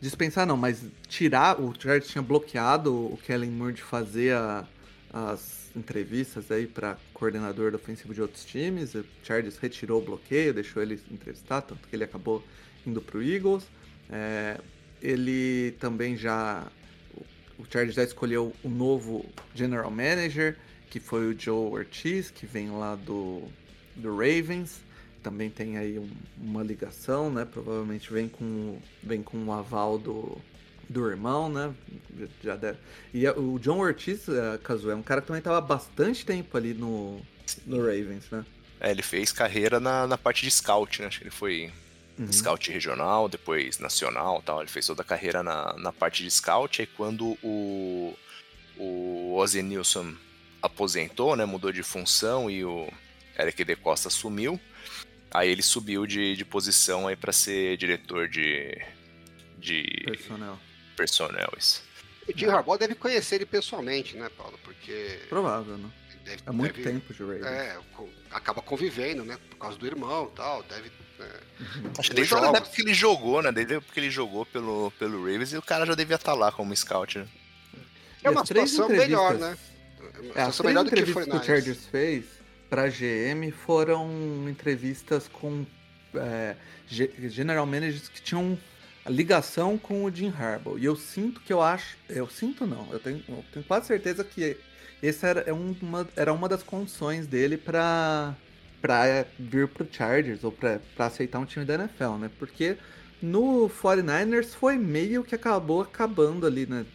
dispensar 0.00 0.46
não, 0.46 0.56
mas 0.56 0.84
tirar, 1.08 1.60
o 1.60 1.74
Chargers 1.78 2.08
tinha 2.08 2.22
bloqueado 2.22 2.94
o 2.94 3.18
Kellen 3.26 3.50
Moore 3.50 3.74
de 3.74 3.82
fazer 3.82 4.34
a, 4.34 4.64
as 5.12 5.70
entrevistas 5.76 6.50
aí 6.50 6.66
para 6.66 6.96
coordenador 7.12 7.74
ofensivo 7.74 8.14
de 8.14 8.22
outros 8.22 8.44
times. 8.44 8.94
O 8.94 9.04
Chargers 9.22 9.58
retirou 9.58 10.00
o 10.00 10.04
bloqueio, 10.04 10.54
deixou 10.54 10.82
ele 10.82 11.00
entrevistar, 11.10 11.62
tanto 11.62 11.88
que 11.88 11.94
ele 11.94 12.04
acabou 12.04 12.42
indo 12.86 13.00
para 13.00 13.18
o 13.18 13.22
Eagles. 13.22 13.66
É, 14.10 14.58
ele 15.00 15.72
também 15.78 16.16
já. 16.16 16.66
O 17.58 17.64
Chargers 17.64 17.94
já 17.94 18.04
escolheu 18.04 18.54
o 18.62 18.68
novo 18.68 19.26
general 19.54 19.90
manager, 19.90 20.56
que 20.88 21.00
foi 21.00 21.32
o 21.32 21.38
Joe 21.38 21.72
Ortiz, 21.72 22.30
que 22.30 22.46
vem 22.46 22.70
lá 22.70 22.94
do, 22.94 23.42
do 23.96 24.10
Ravens. 24.12 24.80
Também 25.22 25.50
tem 25.50 25.76
aí 25.76 25.98
um, 25.98 26.08
uma 26.40 26.62
ligação, 26.62 27.30
né? 27.30 27.44
Provavelmente 27.44 28.12
vem 28.12 28.28
com, 28.28 28.78
vem 29.02 29.22
com 29.22 29.44
o 29.44 29.52
aval 29.52 29.98
do, 29.98 30.38
do 30.88 31.08
irmão, 31.08 31.48
né? 31.48 31.74
Já 32.42 32.56
deve... 32.56 32.78
E 33.12 33.28
o 33.28 33.58
John 33.58 33.78
Ortiz, 33.78 34.26
Caso, 34.62 34.90
é 34.90 34.94
um 34.94 35.02
cara 35.02 35.20
que 35.20 35.26
também 35.26 35.40
estava 35.40 35.60
bastante 35.60 36.24
tempo 36.24 36.56
ali 36.56 36.72
no, 36.72 37.20
no 37.66 37.78
Ravens, 37.78 38.30
né? 38.30 38.44
É, 38.80 38.92
ele 38.92 39.02
fez 39.02 39.32
carreira 39.32 39.80
na, 39.80 40.06
na 40.06 40.16
parte 40.16 40.44
de 40.44 40.50
scout, 40.52 41.02
né? 41.02 41.08
Acho 41.08 41.18
que 41.18 41.24
ele 41.24 41.30
foi 41.32 41.72
uhum. 42.18 42.32
scout 42.32 42.70
regional, 42.70 43.28
depois 43.28 43.78
nacional 43.78 44.42
tal. 44.42 44.60
Ele 44.60 44.70
fez 44.70 44.86
toda 44.86 45.02
a 45.02 45.04
carreira 45.04 45.42
na, 45.42 45.74
na 45.78 45.92
parte 45.92 46.22
de 46.22 46.30
scout. 46.30 46.80
Aí 46.80 46.86
quando 46.86 47.38
o, 47.42 48.14
o 48.76 49.34
Ozzy 49.36 49.62
Nilsson 49.62 50.14
aposentou, 50.62 51.36
né? 51.36 51.44
Mudou 51.44 51.72
de 51.72 51.82
função 51.82 52.50
e 52.50 52.64
o 52.64 52.88
Eric 53.38 53.64
De 53.64 53.76
Costa 53.76 54.08
assumiu. 54.08 54.60
Aí 55.30 55.50
ele 55.50 55.62
subiu 55.62 56.06
de, 56.06 56.34
de 56.36 56.44
posição 56.44 57.06
aí 57.06 57.16
para 57.16 57.32
ser 57.32 57.76
diretor 57.76 58.28
de, 58.28 58.80
de 59.58 59.82
personnel. 60.06 60.58
personnel 60.96 61.52
isso. 61.58 61.82
O 62.26 62.38
Jim 62.38 62.46
Harbaugh 62.46 62.78
deve 62.78 62.94
conhecer 62.94 63.36
ele 63.36 63.46
pessoalmente, 63.46 64.16
né, 64.16 64.28
Paulo? 64.36 64.58
Porque. 64.62 65.20
Provável, 65.28 65.76
né? 65.78 65.90
Deve, 66.28 66.42
é 66.46 66.50
muito 66.50 66.76
deve, 66.76 66.90
tempo 66.90 67.14
de 67.14 67.22
Ravens. 67.22 67.46
É, 67.46 67.78
acaba 68.30 68.60
convivendo, 68.60 69.24
né? 69.24 69.38
Por 69.48 69.56
causa 69.56 69.78
do 69.78 69.86
irmão 69.86 70.30
e 70.30 70.36
tal. 70.36 70.62
Deve. 70.64 70.92
É. 71.20 71.40
Acho 71.98 72.10
que 72.10 72.16
desde 72.16 72.34
a 72.34 72.38
época 72.38 72.68
que 72.68 72.82
ele 72.82 72.92
jogou, 72.92 73.42
né? 73.42 73.50
Desde 73.50 73.80
porque 73.80 73.98
ele 73.98 74.10
jogou 74.10 74.44
pelo, 74.44 74.92
pelo 74.98 75.18
Ravens 75.24 75.52
e 75.54 75.56
o 75.56 75.62
cara 75.62 75.86
já 75.86 75.94
devia 75.94 76.16
estar 76.16 76.34
lá 76.34 76.52
como 76.52 76.76
scout, 76.76 77.18
né? 77.18 77.26
É 78.22 78.28
uma 78.28 78.44
situação 78.44 78.88
melhor, 78.88 79.34
né? 79.34 79.56
É 80.00 80.20
uma 80.20 80.26
é, 80.26 80.32
situação 80.32 80.66
melhor 80.66 80.84
do 80.84 80.90
que 80.90 81.06
foi 81.06 81.24
que 81.24 81.36
o 81.36 81.42
Chargers 81.42 81.86
fez 81.86 82.24
para 82.68 82.88
GM 82.88 83.50
foram 83.50 84.46
entrevistas 84.48 85.28
com 85.28 85.64
é, 86.14 86.56
general 86.88 87.64
managers 87.64 88.08
que 88.08 88.20
tinham 88.20 88.58
ligação 89.06 89.78
com 89.78 90.04
o 90.04 90.14
Jim 90.14 90.32
Harbaugh. 90.38 90.78
E 90.78 90.84
eu 90.84 90.94
sinto 90.94 91.40
que 91.40 91.52
eu 91.52 91.62
acho, 91.62 91.96
eu 92.08 92.28
sinto 92.28 92.66
não, 92.66 92.86
eu 92.92 93.00
tenho, 93.00 93.24
eu 93.26 93.44
tenho 93.50 93.64
quase 93.64 93.86
certeza 93.86 94.22
que 94.22 94.58
essa 95.02 95.26
era 95.26 95.40
é 95.46 95.52
uma, 95.52 96.08
era 96.16 96.32
uma 96.32 96.48
das 96.48 96.62
condições 96.62 97.26
dele 97.26 97.56
para 97.56 98.34
para 98.80 99.26
vir 99.38 99.66
pro 99.66 99.86
Chargers 99.90 100.44
ou 100.44 100.52
para 100.52 100.80
aceitar 100.98 101.40
um 101.40 101.44
time 101.44 101.64
da 101.64 101.74
NFL, 101.74 102.16
né? 102.18 102.30
Porque 102.38 102.76
no 103.20 103.68
49ers 103.68 104.54
foi 104.54 104.76
meio 104.76 105.24
que 105.24 105.34
acabou 105.34 105.80
acabando 105.80 106.46
ali, 106.46 106.64
né? 106.66 106.86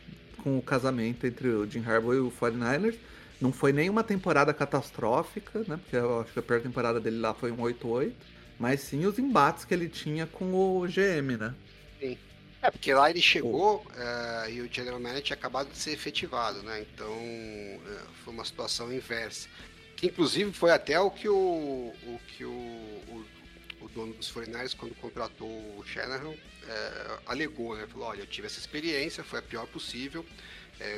Com 0.42 0.58
o 0.58 0.62
casamento 0.62 1.28
entre 1.28 1.50
o 1.50 1.70
Jim 1.70 1.84
Harbaugh 1.86 2.14
e 2.14 2.20
o 2.20 2.32
49ers. 2.32 2.96
Não 3.42 3.52
foi 3.52 3.74
nenhuma 3.74 4.04
temporada 4.04 4.54
catastrófica, 4.54 5.60
né? 5.68 5.78
Porque 5.78 5.98
eu 5.98 6.22
acho 6.22 6.32
que 6.32 6.40
a 6.40 6.42
pior 6.42 6.62
temporada 6.62 7.00
dele 7.02 7.20
lá 7.20 7.34
foi 7.34 7.52
um 7.52 7.58
8-8. 7.58 8.14
Mas 8.58 8.80
sim 8.80 9.06
os 9.06 9.20
embates 9.20 9.66
que 9.66 9.74
ele 9.74 9.90
tinha 9.90 10.26
com 10.26 10.54
o 10.54 10.88
GM, 10.88 11.38
né? 11.38 11.54
Sim. 12.00 12.18
É, 12.64 12.72
porque 12.72 12.94
lá 12.94 13.10
ele 13.10 13.22
chegou 13.22 13.86
uh, 13.90 14.50
e 14.50 14.62
o 14.62 14.74
General 14.74 14.98
Manager 14.98 15.22
tinha 15.22 15.36
acabado 15.36 15.70
de 15.70 15.78
ser 15.78 15.92
efetivado, 15.92 16.64
né? 16.64 16.86
Então 16.94 17.12
uh, 17.12 18.08
foi 18.24 18.34
uma 18.34 18.46
situação 18.46 18.92
inversa. 18.92 19.50
Que 19.98 20.08
inclusive 20.08 20.54
foi 20.54 20.72
até 20.72 20.98
o 20.98 21.12
que 21.12 21.28
o, 21.28 21.36
o 21.36 22.22
que 22.26 22.46
o, 22.46 22.50
o, 22.50 23.26
o 23.82 23.90
dono 23.90 24.14
dos 24.14 24.32
49 24.32 24.78
quando 24.78 24.96
contratou 24.96 25.50
o 25.78 25.84
Shanahan, 25.86 26.30
uh, 26.30 26.38
alegou, 27.26 27.76
né? 27.76 27.86
Falou, 27.86 28.08
olha, 28.08 28.22
eu 28.22 28.28
tive 28.28 28.48
essa 28.48 28.60
experiência, 28.60 29.26
foi 29.26 29.40
a 29.40 29.42
pior 29.42 29.68
possível 29.68 30.26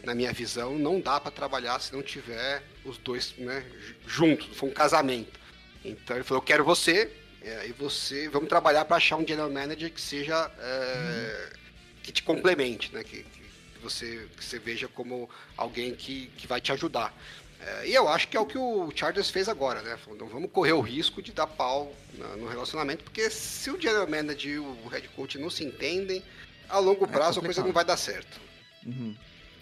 na 0.04 0.16
minha 0.16 0.32
visão, 0.32 0.80
não 0.80 1.00
dá 1.00 1.20
para 1.20 1.30
trabalhar 1.30 1.80
se 1.80 1.94
não 1.94 2.02
tiver 2.02 2.64
os 2.84 2.98
dois 2.98 3.36
né, 3.38 3.64
juntos. 4.08 4.48
Foi 4.58 4.70
um 4.70 4.74
casamento. 4.74 5.38
Então 5.84 6.16
ele 6.16 6.24
falou: 6.24 6.42
Eu 6.42 6.46
quero 6.46 6.64
você, 6.64 7.12
é, 7.46 7.68
e 7.68 7.72
você, 7.72 8.28
vamos 8.30 8.50
trabalhar 8.50 8.86
para 8.86 8.98
achar 8.98 9.18
um 9.18 9.26
general 9.26 9.52
manager 9.52 9.92
que 9.92 10.02
seja. 10.02 10.52
É, 10.60 11.54
que 12.02 12.12
te 12.12 12.24
complemente, 12.24 12.94
né? 12.94 13.04
Que, 13.04 13.24
que, 13.24 13.80
você, 13.82 14.28
que 14.36 14.44
você 14.44 14.60
veja 14.60 14.88
como 14.88 15.30
alguém 15.56 15.94
que, 15.94 16.28
que 16.38 16.48
vai 16.48 16.60
te 16.60 16.72
ajudar. 16.72 17.14
É, 17.60 17.88
e 17.88 17.94
eu 17.94 18.08
acho 18.08 18.28
que 18.28 18.36
é 18.36 18.40
o 18.40 18.46
que 18.46 18.58
o 18.58 18.92
Chargers 18.96 19.30
fez 19.30 19.48
agora, 19.48 19.82
né? 19.82 19.98
Falou, 19.98 20.20
não 20.20 20.28
vamos 20.28 20.52
correr 20.52 20.74
o 20.74 20.82
risco 20.82 21.22
de 21.22 21.32
dar 21.32 21.48
pau 21.48 21.96
no 22.38 22.48
relacionamento, 22.48 23.04
porque 23.04 23.30
se 23.30 23.70
o 23.70 23.80
general 23.80 24.08
manager 24.08 24.52
e 24.52 24.60
o 24.60 24.88
head 24.88 25.08
coach 25.10 25.38
não 25.38 25.50
se 25.50 25.64
entendem, 25.64 26.24
a 26.68 26.80
longo 26.80 27.06
é 27.06 27.08
prazo 27.08 27.40
é 27.40 27.42
a 27.42 27.46
coisa 27.46 27.64
não 27.64 27.72
vai 27.72 27.86
dar 27.86 27.98
certo. 27.98 28.40
Uhum. 28.86 29.16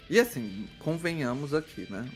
E 0.10 0.20
assim, 0.20 0.70
convenhamos 0.80 1.54
aqui, 1.54 1.88
né? 1.90 2.10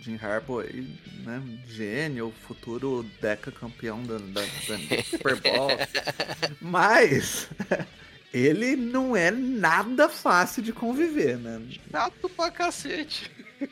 Jim 0.00 0.18
Harbaugh 0.20 0.60
aí, 0.60 0.86
né? 1.24 1.42
Gênio, 1.66 2.32
futuro 2.46 3.04
Deca 3.20 3.52
campeão 3.52 4.02
da, 4.02 4.18
da, 4.18 4.40
da 4.40 5.02
Super 5.04 5.36
Bowl. 5.40 5.70
Mas 6.60 7.48
ele 8.32 8.76
não 8.76 9.14
é 9.14 9.30
nada 9.30 10.08
fácil 10.08 10.62
de 10.62 10.72
conviver, 10.72 11.36
né? 11.36 11.60
Chato 11.90 12.28
pra 12.30 12.50
cacete. 12.50 13.30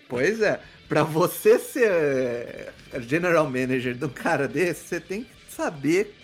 Pois 0.08 0.40
é. 0.40 0.60
Pra 0.88 1.02
você 1.02 1.58
ser 1.58 1.90
eh, 1.90 2.72
general 3.00 3.46
manager 3.46 3.94
de 3.94 4.04
um 4.04 4.08
cara 4.08 4.46
desse, 4.48 4.88
você 4.88 5.00
tem 5.00 5.24
que 5.24 5.30
saber 5.48 6.14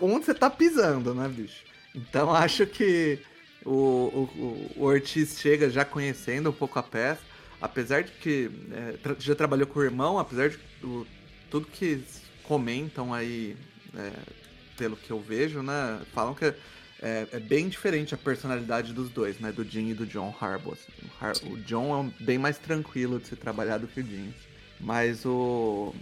onde 0.00 0.26
você 0.26 0.34
tá 0.34 0.48
pisando, 0.48 1.14
né, 1.14 1.28
bicho? 1.28 1.64
Então 1.94 2.32
acho 2.32 2.66
que 2.66 3.18
o, 3.64 3.72
o, 3.72 4.72
o 4.76 4.84
Ortiz 4.84 5.38
chega 5.40 5.68
já 5.70 5.84
conhecendo 5.84 6.50
um 6.50 6.52
pouco 6.52 6.78
a 6.78 6.82
peça, 6.82 7.20
apesar 7.60 8.02
de 8.02 8.12
que 8.12 8.50
é, 8.72 8.92
tra 9.02 9.16
já 9.18 9.34
trabalhou 9.34 9.66
com 9.66 9.80
o 9.80 9.82
irmão, 9.82 10.18
apesar 10.18 10.50
de 10.50 10.58
o, 10.82 11.06
tudo 11.50 11.66
que 11.66 12.02
comentam 12.44 13.12
aí, 13.12 13.56
é, 13.94 14.12
pelo 14.76 14.96
que 14.96 15.10
eu 15.10 15.20
vejo, 15.20 15.62
né, 15.62 16.00
falam 16.12 16.34
que 16.34 16.44
é, 16.44 16.54
é, 17.32 17.40
bem 17.40 17.68
diferente 17.68 18.14
a 18.14 18.18
personalidade 18.18 18.92
dos 18.92 19.10
dois, 19.10 19.38
né, 19.38 19.52
do 19.52 19.64
Jim 19.64 19.88
e 19.88 19.94
do 19.94 20.06
John 20.06 20.34
Harbaugh. 20.38 20.72
Assim. 20.72 20.92
O, 21.02 21.24
Har 21.24 21.32
o, 21.44 21.56
John 21.58 22.12
é 22.20 22.24
bem 22.24 22.38
mais 22.38 22.58
tranquilo 22.58 23.18
de 23.18 23.28
se 23.28 23.36
trabalhar 23.36 23.78
do 23.78 23.86
que 23.86 24.00
o 24.00 24.04
Jim, 24.04 24.34
mas 24.78 25.24
o, 25.24 25.94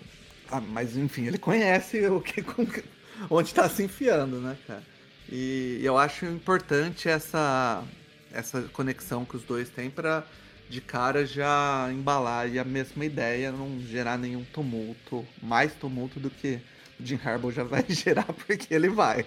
ah, 0.50 0.60
mas 0.60 0.96
enfim, 0.96 1.26
ele 1.26 1.38
conhece 1.38 2.06
o 2.06 2.20
que 2.20 2.44
onde 3.30 3.48
está 3.48 3.68
se 3.68 3.82
enfiando, 3.82 4.40
né, 4.40 4.56
cara. 4.66 4.82
E 5.30 5.80
eu 5.82 5.98
acho 5.98 6.24
importante 6.24 7.08
essa, 7.08 7.84
essa 8.32 8.62
conexão 8.72 9.24
que 9.24 9.36
os 9.36 9.42
dois 9.42 9.68
têm 9.68 9.90
para 9.90 10.24
de 10.68 10.80
cara 10.80 11.24
já 11.24 11.88
embalar 11.90 12.46
a 12.58 12.64
mesma 12.64 13.04
ideia, 13.04 13.50
não 13.50 13.80
gerar 13.80 14.18
nenhum 14.18 14.44
tumulto, 14.44 15.26
mais 15.42 15.72
tumulto 15.74 16.20
do 16.20 16.30
que 16.30 16.60
o 17.00 17.06
Jim 17.06 17.18
Harbaugh 17.24 17.52
já 17.52 17.64
vai 17.64 17.84
gerar, 17.88 18.24
porque 18.24 18.74
ele 18.74 18.88
vai. 18.88 19.24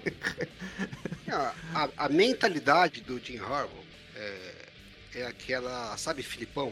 A, 1.27 1.53
a, 1.73 1.89
a 2.05 2.09
mentalidade 2.09 3.01
do 3.01 3.19
Jim 3.19 3.37
Harbaugh 3.37 3.83
é, 4.15 4.65
é 5.15 5.25
aquela, 5.25 5.95
sabe, 5.97 6.21
Filipão? 6.21 6.71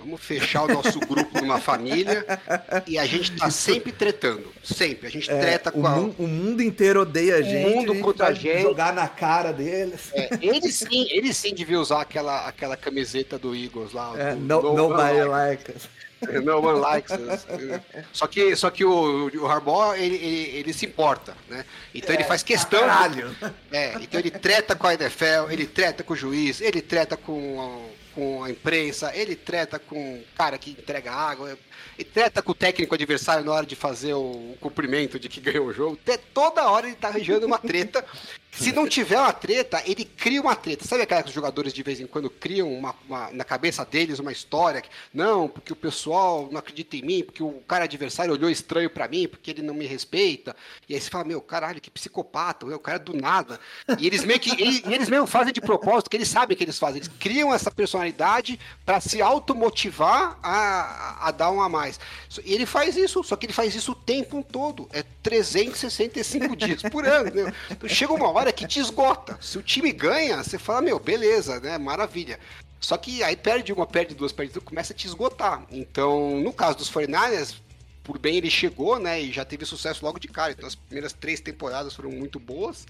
Vamos 0.00 0.20
fechar 0.22 0.64
o 0.64 0.68
nosso 0.68 0.98
grupo 0.98 1.40
numa 1.40 1.60
família 1.60 2.24
e 2.86 2.98
a 2.98 3.04
gente 3.04 3.32
tá 3.32 3.50
sempre 3.50 3.92
tretando. 3.92 4.50
Sempre. 4.62 5.06
A 5.06 5.10
gente 5.10 5.30
é, 5.30 5.38
treta 5.38 5.70
com 5.70 5.86
a... 5.86 5.96
o 5.96 6.26
mundo 6.26 6.62
inteiro 6.62 7.02
odeia 7.02 7.36
a 7.36 7.42
gente. 7.42 7.72
O 7.72 7.76
mundo 7.76 7.94
contra 8.00 8.28
a 8.28 8.32
gente. 8.32 8.62
Jogar 8.62 8.94
na 8.94 9.06
cara 9.06 9.52
deles. 9.52 10.10
É, 10.14 10.30
ele 10.40 10.72
sim, 10.72 11.06
ele 11.10 11.34
sim 11.34 11.54
devia 11.54 11.78
usar 11.78 12.00
aquela, 12.00 12.48
aquela 12.48 12.76
camiseta 12.76 13.38
do 13.38 13.54
Eagles 13.54 13.92
lá. 13.92 14.12
É, 14.16 14.34
do, 14.34 14.40
no, 14.40 14.62
no 14.62 14.74
nobody 14.88 15.22
like 15.22 15.70
us. 15.70 15.88
No 16.42 16.60
one 16.60 16.80
likes 16.80 17.12
us. 17.12 17.46
Só 18.12 18.26
que, 18.26 18.54
só 18.54 18.70
que 18.70 18.84
o, 18.84 19.30
o 19.34 19.46
Harbaugh, 19.46 19.94
ele, 19.94 20.16
ele, 20.16 20.58
ele, 20.58 20.72
se 20.72 20.84
importa, 20.84 21.34
né? 21.48 21.64
Então 21.94 22.14
é, 22.14 22.18
ele 22.18 22.24
faz 22.24 22.42
questão. 22.42 22.80
Caralho. 22.80 23.34
É, 23.72 23.94
então 24.00 24.20
ele 24.20 24.30
treta 24.30 24.74
com 24.74 24.86
a 24.86 24.94
NFL, 24.94 25.50
ele 25.50 25.66
treta 25.66 26.02
com 26.02 26.12
o 26.12 26.16
juiz, 26.16 26.60
ele 26.60 26.82
treta 26.82 27.16
com 27.16 27.88
com 28.14 28.42
a 28.42 28.50
imprensa, 28.50 29.14
ele 29.14 29.36
treta 29.36 29.78
com 29.78 30.16
o 30.16 30.24
cara 30.36 30.58
que 30.58 30.70
entrega 30.70 31.12
água, 31.12 31.58
ele 31.98 32.08
treta 32.08 32.42
com 32.42 32.52
o 32.52 32.54
técnico 32.54 32.94
adversário 32.94 33.44
na 33.44 33.52
hora 33.52 33.66
de 33.66 33.76
fazer 33.76 34.14
o 34.14 34.56
cumprimento 34.60 35.18
de 35.18 35.28
que 35.28 35.40
ganhou 35.40 35.66
o 35.66 35.72
jogo. 35.72 35.98
Toda 36.34 36.68
hora 36.68 36.86
ele 36.86 36.96
tá 36.96 37.08
arranjando 37.08 37.46
uma 37.46 37.58
treta. 37.58 38.04
Se 38.52 38.72
não 38.72 38.86
tiver 38.86 39.18
uma 39.18 39.32
treta, 39.32 39.82
ele 39.86 40.04
cria 40.04 40.40
uma 40.40 40.56
treta. 40.56 40.86
Sabe 40.86 41.02
aqueles 41.02 41.32
jogadores 41.32 41.72
de 41.72 41.82
vez 41.82 42.00
em 42.00 42.06
quando 42.06 42.28
criam 42.28 42.72
uma, 42.72 42.94
uma, 43.08 43.30
na 43.30 43.44
cabeça 43.44 43.84
deles 43.84 44.18
uma 44.18 44.32
história? 44.32 44.80
Que, 44.80 44.88
não, 45.14 45.48
porque 45.48 45.72
o 45.72 45.76
pessoal 45.76 46.48
não 46.50 46.58
acredita 46.58 46.96
em 46.96 47.02
mim, 47.02 47.22
porque 47.22 47.42
o 47.42 47.52
cara 47.66 47.84
adversário 47.84 48.32
olhou 48.32 48.50
estranho 48.50 48.90
para 48.90 49.08
mim, 49.08 49.28
porque 49.28 49.52
ele 49.52 49.62
não 49.62 49.72
me 49.72 49.86
respeita. 49.86 50.54
E 50.88 50.94
aí 50.94 51.00
você 51.00 51.08
fala, 51.08 51.24
meu, 51.24 51.40
caralho, 51.40 51.80
que 51.80 51.90
psicopata, 51.90 52.66
o 52.66 52.78
cara 52.78 52.96
é 52.96 53.00
do 53.00 53.14
nada. 53.14 53.58
E 53.98 54.06
eles 54.06 54.24
meio 54.24 54.40
que 54.40 54.50
e, 54.50 54.82
eles 54.92 55.08
mesmo 55.08 55.26
fazem 55.26 55.52
de 55.52 55.60
propósito, 55.60 56.10
que 56.10 56.16
eles 56.16 56.28
sabem 56.28 56.56
que 56.56 56.64
eles 56.64 56.78
fazem. 56.78 56.98
Eles 56.98 57.10
criam 57.18 57.54
essa 57.54 57.70
personalidade 57.70 58.58
para 58.84 59.00
se 59.00 59.22
automotivar 59.22 60.38
a, 60.42 61.28
a 61.28 61.30
dar 61.30 61.50
um 61.50 61.60
a 61.60 61.68
mais. 61.68 62.00
E 62.44 62.52
ele 62.52 62.66
faz 62.66 62.96
isso, 62.96 63.22
só 63.22 63.36
que 63.36 63.46
ele 63.46 63.52
faz 63.52 63.74
isso 63.74 63.92
o 63.92 63.94
tempo 63.94 64.44
todo. 64.50 64.88
É 64.92 65.02
365 65.22 66.56
dias 66.56 66.82
por 66.82 67.06
ano. 67.06 67.30
Então 67.70 67.88
chega 67.88 68.12
uma 68.12 68.28
hora 68.30 68.39
que 68.52 68.66
te 68.66 68.80
esgota. 68.80 69.38
Se 69.40 69.58
o 69.58 69.62
time 69.62 69.92
ganha, 69.92 70.42
você 70.42 70.58
fala, 70.58 70.80
meu, 70.80 70.98
beleza, 70.98 71.60
né? 71.60 71.76
Maravilha. 71.76 72.38
Só 72.80 72.96
que 72.96 73.22
aí 73.22 73.36
perde 73.36 73.72
uma, 73.72 73.86
perde 73.86 74.14
duas, 74.14 74.32
perde 74.32 74.54
duas, 74.54 74.64
começa 74.64 74.92
a 74.92 74.96
te 74.96 75.06
esgotar. 75.06 75.66
Então, 75.70 76.40
no 76.40 76.52
caso 76.52 76.78
dos 76.78 76.90
49ers, 76.90 77.56
por 78.02 78.18
bem 78.18 78.36
ele 78.36 78.50
chegou, 78.50 78.98
né? 78.98 79.20
E 79.20 79.30
já 79.30 79.44
teve 79.44 79.64
sucesso 79.64 80.04
logo 80.04 80.18
de 80.18 80.28
cara. 80.28 80.52
Então 80.52 80.66
as 80.66 80.74
primeiras 80.74 81.12
três 81.12 81.40
temporadas 81.40 81.94
foram 81.94 82.10
muito 82.10 82.40
boas, 82.40 82.86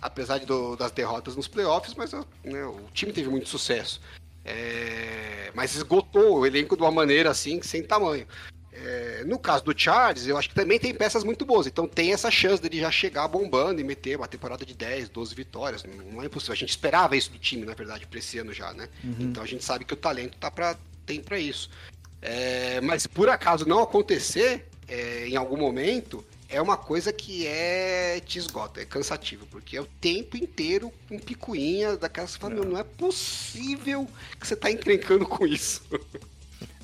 apesar 0.00 0.38
do, 0.40 0.76
das 0.76 0.92
derrotas 0.92 1.36
nos 1.36 1.48
playoffs, 1.48 1.94
mas 1.94 2.12
né, 2.12 2.64
o 2.64 2.88
time 2.92 3.12
teve 3.12 3.28
muito 3.28 3.48
sucesso. 3.48 4.00
É, 4.44 5.52
mas 5.54 5.74
esgotou 5.74 6.38
o 6.38 6.46
elenco 6.46 6.76
de 6.76 6.82
uma 6.82 6.90
maneira 6.90 7.30
assim, 7.30 7.60
sem 7.62 7.82
tamanho. 7.82 8.26
É, 8.84 9.22
no 9.24 9.38
caso 9.38 9.64
do 9.64 9.78
Charles, 9.78 10.26
eu 10.26 10.36
acho 10.36 10.48
que 10.48 10.54
também 10.56 10.78
tem 10.78 10.92
peças 10.92 11.22
muito 11.22 11.46
boas. 11.46 11.68
Então 11.68 11.86
tem 11.86 12.12
essa 12.12 12.30
chance 12.30 12.60
dele 12.60 12.80
já 12.80 12.90
chegar 12.90 13.28
bombando 13.28 13.80
e 13.80 13.84
meter 13.84 14.16
uma 14.16 14.26
temporada 14.26 14.66
de 14.66 14.74
10, 14.74 15.08
12 15.08 15.34
vitórias. 15.34 15.84
Não 15.84 16.20
é 16.20 16.26
impossível. 16.26 16.54
A 16.54 16.56
gente 16.56 16.70
esperava 16.70 17.16
isso 17.16 17.30
do 17.30 17.38
time, 17.38 17.64
na 17.64 17.74
verdade, 17.74 18.06
para 18.06 18.18
esse 18.18 18.38
ano 18.38 18.52
já, 18.52 18.72
né? 18.72 18.88
Uhum. 19.04 19.16
Então 19.20 19.42
a 19.42 19.46
gente 19.46 19.64
sabe 19.64 19.84
que 19.84 19.94
o 19.94 19.96
talento 19.96 20.36
tá 20.36 20.50
pra, 20.50 20.76
tem 21.06 21.20
para 21.20 21.38
isso. 21.38 21.70
É, 22.20 22.80
mas 22.80 23.06
por 23.06 23.28
acaso 23.28 23.66
não 23.68 23.80
acontecer 23.80 24.66
é, 24.88 25.28
em 25.28 25.36
algum 25.36 25.56
momento, 25.56 26.24
é 26.48 26.60
uma 26.60 26.76
coisa 26.76 27.12
que 27.12 27.46
é 27.46 28.20
te 28.20 28.38
esgota, 28.38 28.80
é 28.80 28.84
cansativo, 28.84 29.46
porque 29.46 29.76
é 29.76 29.80
o 29.80 29.86
tempo 30.00 30.36
inteiro 30.36 30.92
com 31.08 31.18
picuinha 31.18 31.96
daquelas 31.96 32.34
que 32.34 32.40
fala, 32.40 32.54
não. 32.54 32.64
não 32.64 32.78
é 32.78 32.84
possível 32.84 34.08
que 34.38 34.46
você 34.46 34.56
tá 34.56 34.70
encrencando 34.70 35.24
com 35.24 35.46
isso. 35.46 35.82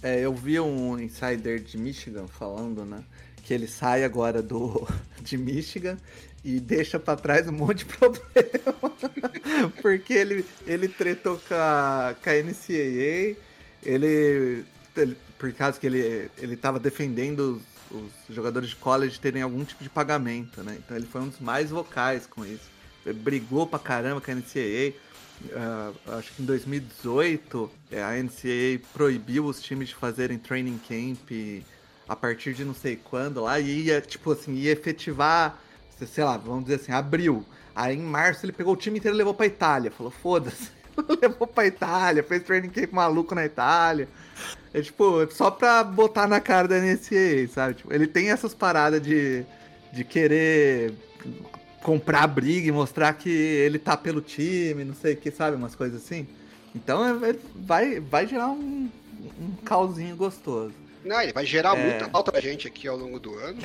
É, 0.02 0.20
eu 0.20 0.32
vi 0.32 0.60
um 0.60 0.98
insider 0.98 1.60
de 1.60 1.76
Michigan 1.76 2.26
falando, 2.26 2.84
né? 2.84 3.02
Que 3.42 3.52
ele 3.52 3.66
sai 3.66 4.04
agora 4.04 4.42
do 4.42 4.86
de 5.20 5.36
Michigan 5.36 5.96
e 6.44 6.60
deixa 6.60 6.98
para 6.98 7.16
trás 7.18 7.48
um 7.48 7.52
monte 7.52 7.78
de 7.78 7.86
problema. 7.86 8.92
Porque 9.82 10.12
ele, 10.12 10.44
ele 10.66 10.88
tretou 10.88 11.36
com 11.48 11.54
a, 11.54 12.14
com 12.22 12.30
a 12.30 12.32
NCAA, 12.34 13.36
ele, 13.82 14.64
ele, 14.96 15.16
por 15.38 15.52
causa 15.52 15.78
que 15.80 15.86
ele, 15.86 16.30
ele 16.38 16.56
tava 16.56 16.78
defendendo 16.78 17.60
os, 17.90 18.28
os 18.28 18.34
jogadores 18.34 18.70
de 18.70 18.76
college 18.76 19.18
terem 19.18 19.42
algum 19.42 19.64
tipo 19.64 19.82
de 19.82 19.90
pagamento, 19.90 20.62
né? 20.62 20.78
Então 20.78 20.96
ele 20.96 21.06
foi 21.06 21.22
um 21.22 21.28
dos 21.28 21.40
mais 21.40 21.70
vocais 21.70 22.26
com 22.26 22.44
isso. 22.44 22.70
Ele 23.04 23.18
brigou 23.18 23.66
pra 23.66 23.78
caramba 23.78 24.20
com 24.20 24.30
a 24.30 24.34
NCAA 24.34 24.94
uh, 25.44 26.12
acho 26.18 26.32
que 26.32 26.42
em 26.42 26.46
2018, 26.46 27.70
é, 27.90 28.02
a 28.02 28.22
NCAA 28.22 28.80
proibiu 28.92 29.44
os 29.44 29.60
times 29.62 29.88
de 29.88 29.94
fazerem 29.94 30.38
training 30.38 30.78
camp 30.88 31.30
a 32.08 32.16
partir 32.16 32.54
de 32.54 32.64
não 32.64 32.74
sei 32.74 32.96
quando 32.96 33.42
lá, 33.42 33.60
e 33.60 33.86
ia, 33.86 34.00
tipo 34.00 34.32
assim, 34.32 34.54
ia 34.54 34.72
efetivar, 34.72 35.60
sei 36.06 36.24
lá, 36.24 36.36
vamos 36.36 36.64
dizer 36.64 36.76
assim, 36.76 36.92
abril. 36.92 37.44
Aí 37.74 37.96
em 37.96 38.02
março 38.02 38.44
ele 38.44 38.52
pegou 38.52 38.74
o 38.74 38.76
time 38.76 38.98
inteiro 38.98 39.16
e 39.16 39.18
levou 39.18 39.34
pra 39.34 39.46
Itália. 39.46 39.90
Falou, 39.90 40.10
foda-se. 40.10 40.70
levou 41.22 41.46
pra 41.46 41.66
Itália, 41.66 42.24
fez 42.24 42.42
training 42.42 42.70
camp 42.70 42.92
maluco 42.92 43.34
na 43.34 43.44
Itália. 43.44 44.08
É 44.72 44.80
tipo, 44.80 45.30
só 45.30 45.50
pra 45.50 45.84
botar 45.84 46.26
na 46.26 46.40
cara 46.40 46.66
da 46.66 46.78
NCAA, 46.78 47.48
sabe? 47.52 47.74
Tipo, 47.74 47.92
ele 47.92 48.06
tem 48.06 48.30
essas 48.30 48.54
paradas 48.54 49.00
de, 49.00 49.44
de 49.92 50.04
querer 50.04 50.92
comprar 51.82 52.26
briga 52.26 52.68
e 52.68 52.72
mostrar 52.72 53.12
que 53.14 53.30
ele 53.30 53.78
tá 53.78 53.96
pelo 53.96 54.20
time, 54.20 54.84
não 54.84 54.94
sei 54.94 55.14
o 55.14 55.16
que, 55.16 55.30
sabe? 55.30 55.56
Umas 55.56 55.74
coisas 55.74 56.02
assim. 56.02 56.26
Então 56.74 57.04
é, 57.04 57.30
é, 57.30 57.36
vai, 57.54 58.00
vai 58.00 58.26
gerar 58.26 58.48
um, 58.48 58.88
um 59.40 59.50
causinho 59.64 60.16
gostoso. 60.16 60.74
Não, 61.04 61.20
ele 61.20 61.32
vai 61.32 61.46
gerar 61.46 61.76
é... 61.78 61.82
muita 61.82 62.08
falta 62.10 62.32
pra 62.32 62.40
gente 62.40 62.66
aqui 62.66 62.86
ao 62.86 62.96
longo 62.96 63.18
do 63.18 63.34
ano. 63.38 63.58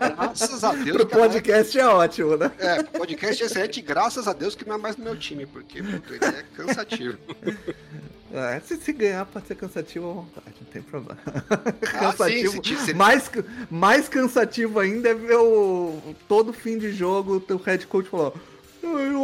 É, 0.00 0.08
graças 0.10 0.64
a 0.64 0.72
Deus. 0.72 0.96
Pro 0.96 1.06
podcast 1.06 1.78
é 1.78 1.86
ótimo, 1.86 2.36
né? 2.36 2.50
É, 2.58 2.80
o 2.80 2.84
podcast 2.84 3.42
é 3.42 3.46
excelente, 3.46 3.80
graças 3.80 4.26
a 4.26 4.32
Deus 4.32 4.54
que 4.54 4.66
não 4.66 4.76
é 4.76 4.78
mais 4.78 4.96
no 4.96 5.04
meu 5.04 5.16
time, 5.16 5.46
porque 5.46 5.82
puto, 5.82 6.14
ele 6.14 6.24
é 6.24 6.44
cansativo. 6.56 7.18
É, 8.32 8.58
se, 8.60 8.76
se 8.78 8.92
ganhar 8.94 9.26
pode 9.26 9.46
ser 9.46 9.54
cansativo 9.56 10.08
à 10.08 10.12
vontade, 10.14 10.56
não 10.60 10.72
tem 10.72 10.82
problema. 10.82 11.20
Ah, 11.94 12.12
cansativo. 12.12 12.64
Sim, 12.64 12.76
se, 12.76 12.86
se... 12.86 12.94
Mais, 12.94 13.30
mais 13.70 14.08
cansativo 14.08 14.80
ainda 14.80 15.10
é 15.10 15.14
ver 15.14 15.36
o, 15.36 16.14
todo 16.26 16.52
fim 16.52 16.78
de 16.78 16.90
jogo 16.90 17.34
o 17.34 17.40
teu 17.40 17.58
head 17.58 17.86
coach 17.86 18.08
falar. 18.08 18.32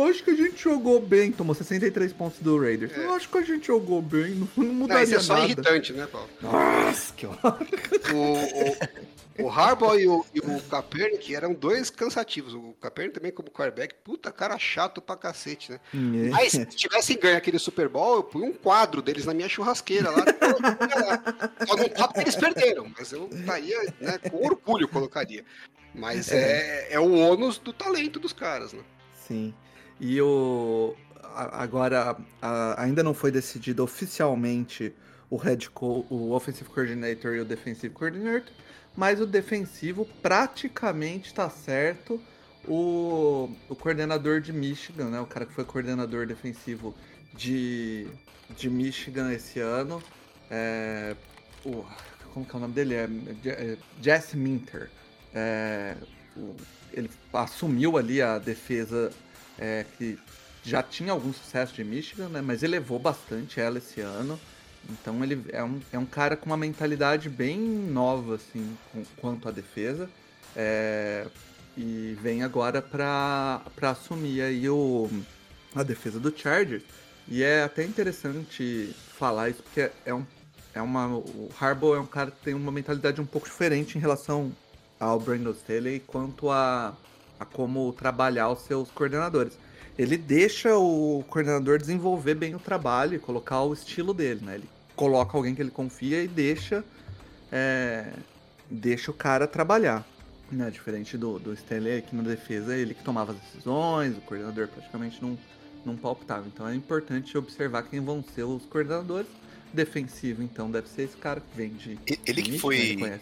Eu 0.08 0.14
acho 0.14 0.24
que 0.24 0.30
a 0.30 0.34
gente 0.34 0.62
jogou 0.62 1.00
bem. 1.00 1.30
Tomou 1.30 1.54
63 1.54 2.12
pontos 2.14 2.40
do 2.40 2.58
Raiders. 2.58 2.96
É. 2.96 3.04
Eu 3.04 3.14
acho 3.14 3.28
que 3.28 3.38
a 3.38 3.42
gente 3.42 3.66
jogou 3.66 4.00
bem. 4.00 4.34
Não, 4.34 4.48
não 4.56 4.74
mudaria 4.74 5.06
não, 5.06 5.16
é 5.16 5.20
só 5.20 5.34
nada. 5.34 5.44
irritante, 5.44 5.92
né, 5.92 6.06
Paulo? 6.06 6.28
Nossa, 6.40 7.12
que 7.12 7.26
horror. 7.26 7.58
O, 9.38 9.44
o 9.44 9.50
Harbaugh 9.50 9.98
e 9.98 10.08
o, 10.08 10.24
e 10.34 10.40
o 10.40 10.60
Kaepernick 10.62 11.34
eram 11.34 11.52
dois 11.52 11.90
cansativos. 11.90 12.54
O 12.54 12.74
Kaepernick 12.80 13.14
também 13.14 13.30
como 13.30 13.50
quarterback, 13.50 13.94
puta 14.02 14.32
cara 14.32 14.58
chato 14.58 15.02
pra 15.02 15.14
cacete, 15.14 15.72
né? 15.72 15.80
É. 15.92 16.30
Mas 16.30 16.52
se 16.52 16.64
tivessem 16.64 17.18
ganho 17.18 17.36
aquele 17.36 17.58
Super 17.58 17.88
Bowl, 17.88 18.16
eu 18.16 18.22
pus 18.22 18.42
um 18.42 18.52
quadro 18.52 19.02
deles 19.02 19.26
na 19.26 19.34
minha 19.34 19.48
churrasqueira 19.48 20.10
lá. 20.10 20.24
Só 21.66 21.76
não 21.76 21.88
tá 21.88 22.08
porque 22.08 22.20
eles 22.20 22.36
perderam, 22.36 22.90
mas 22.96 23.12
eu 23.12 23.28
estaria, 23.30 23.94
né, 24.00 24.18
com 24.30 24.44
orgulho 24.44 24.88
colocaria. 24.88 25.44
Mas 25.94 26.32
é, 26.32 26.88
é, 26.90 26.94
é 26.94 27.00
o 27.00 27.12
ônus 27.12 27.58
do 27.58 27.72
talento 27.72 28.18
dos 28.18 28.32
caras, 28.32 28.72
né? 28.72 28.82
Sim. 29.26 29.54
E 30.00 30.20
o 30.20 30.94
agora 31.34 32.16
a, 32.42 32.82
ainda 32.82 33.02
não 33.02 33.14
foi 33.14 33.30
decidido 33.30 33.82
oficialmente 33.84 34.92
o 35.30 35.36
head 35.36 35.70
co 35.70 36.06
o 36.10 36.32
offensive 36.32 36.68
coordinator 36.68 37.34
e 37.34 37.40
o 37.40 37.44
defensive 37.44 37.92
coordinator, 37.94 38.52
mas 38.96 39.20
o 39.20 39.26
defensivo 39.26 40.06
praticamente 40.22 41.28
está 41.28 41.48
certo. 41.48 42.20
O, 42.66 43.50
o 43.68 43.74
coordenador 43.76 44.40
de 44.40 44.52
Michigan, 44.52 45.08
né, 45.08 45.20
o 45.20 45.26
cara 45.26 45.46
que 45.46 45.52
foi 45.52 45.64
coordenador 45.64 46.26
defensivo 46.26 46.94
de, 47.32 48.06
de 48.56 48.68
Michigan 48.68 49.32
esse 49.32 49.58
ano, 49.60 50.02
é, 50.50 51.16
o, 51.64 51.84
como 52.34 52.44
que 52.44 52.54
é 52.54 52.56
o 52.56 52.60
nome 52.60 52.74
dele? 52.74 52.94
É, 52.94 53.08
é 53.46 53.76
Jesse 54.02 54.36
Minter. 54.36 54.90
É, 55.32 55.96
o, 56.36 56.54
ele 56.92 57.10
assumiu 57.32 57.96
ali 57.96 58.20
a 58.20 58.38
defesa 58.38 59.10
é, 59.58 59.84
que 59.96 60.18
já 60.64 60.82
tinha 60.82 61.12
algum 61.12 61.32
sucesso 61.32 61.74
de 61.74 61.84
Michigan, 61.84 62.28
né, 62.28 62.40
mas 62.40 62.62
elevou 62.62 62.98
bastante 62.98 63.60
ela 63.60 63.78
esse 63.78 64.00
ano. 64.00 64.38
Então 64.88 65.22
ele 65.22 65.44
é 65.50 65.62
um, 65.62 65.80
é 65.92 65.98
um 65.98 66.06
cara 66.06 66.36
com 66.36 66.46
uma 66.46 66.56
mentalidade 66.56 67.28
bem 67.28 67.58
nova, 67.58 68.36
assim, 68.36 68.76
com, 68.92 69.04
quanto 69.16 69.48
à 69.48 69.50
defesa. 69.50 70.08
É, 70.56 71.26
e 71.76 72.16
vem 72.20 72.42
agora 72.42 72.82
para 72.82 73.62
assumir 73.82 74.42
aí 74.42 74.68
o, 74.68 75.08
a 75.74 75.82
defesa 75.82 76.18
do 76.18 76.36
Chargers. 76.36 76.82
E 77.26 77.42
é 77.42 77.62
até 77.62 77.84
interessante 77.84 78.94
falar 79.16 79.50
isso, 79.50 79.62
porque 79.62 79.90
é 80.04 80.14
um, 80.14 80.24
é 80.74 80.80
uma, 80.80 81.08
o 81.08 81.50
Harbaugh 81.60 81.94
é 81.94 82.00
um 82.00 82.06
cara 82.06 82.30
que 82.30 82.40
tem 82.42 82.54
uma 82.54 82.72
mentalidade 82.72 83.20
um 83.20 83.26
pouco 83.26 83.46
diferente 83.46 83.98
em 83.98 84.00
relação 84.00 84.52
ao 84.98 85.20
Brandon 85.20 85.52
Staley 85.52 86.00
quanto 86.00 86.50
a, 86.50 86.96
a 87.38 87.44
como 87.44 87.92
trabalhar 87.92 88.50
os 88.50 88.60
seus 88.60 88.90
coordenadores 88.90 89.58
ele 89.98 90.16
deixa 90.16 90.76
o 90.76 91.24
coordenador 91.28 91.76
desenvolver 91.76 92.36
bem 92.36 92.54
o 92.54 92.60
trabalho 92.60 93.16
e 93.16 93.18
colocar 93.18 93.62
o 93.62 93.74
estilo 93.74 94.14
dele, 94.14 94.44
né? 94.44 94.54
Ele 94.54 94.68
coloca 94.94 95.36
alguém 95.36 95.56
que 95.56 95.60
ele 95.60 95.72
confia 95.72 96.22
e 96.22 96.28
deixa, 96.28 96.84
é, 97.50 98.12
deixa 98.70 99.10
o 99.10 99.14
cara 99.14 99.48
trabalhar. 99.48 100.06
Né? 100.50 100.70
Diferente 100.70 101.18
do, 101.18 101.38
do 101.38 101.52
Stanley 101.52 101.98
aqui 101.98 102.14
na 102.14 102.22
defesa, 102.22 102.76
ele 102.76 102.94
que 102.94 103.02
tomava 103.02 103.32
as 103.32 103.38
decisões, 103.38 104.16
o 104.16 104.20
coordenador 104.20 104.68
praticamente 104.68 105.20
não, 105.20 105.36
não 105.84 105.96
palpitava. 105.96 106.46
Então 106.46 106.68
é 106.68 106.76
importante 106.76 107.36
observar 107.36 107.82
quem 107.82 108.00
vão 108.00 108.24
ser 108.34 108.44
os 108.44 108.64
coordenadores. 108.66 109.28
Defensivo, 109.70 110.42
então, 110.42 110.70
deve 110.70 110.88
ser 110.88 111.02
esse 111.02 111.16
cara 111.18 111.42
que 111.42 111.54
vem 111.54 111.68
de. 111.68 111.98
Ele 112.26 112.40
que 112.40 112.58
foi. 112.58 112.78
Ele, 112.78 113.20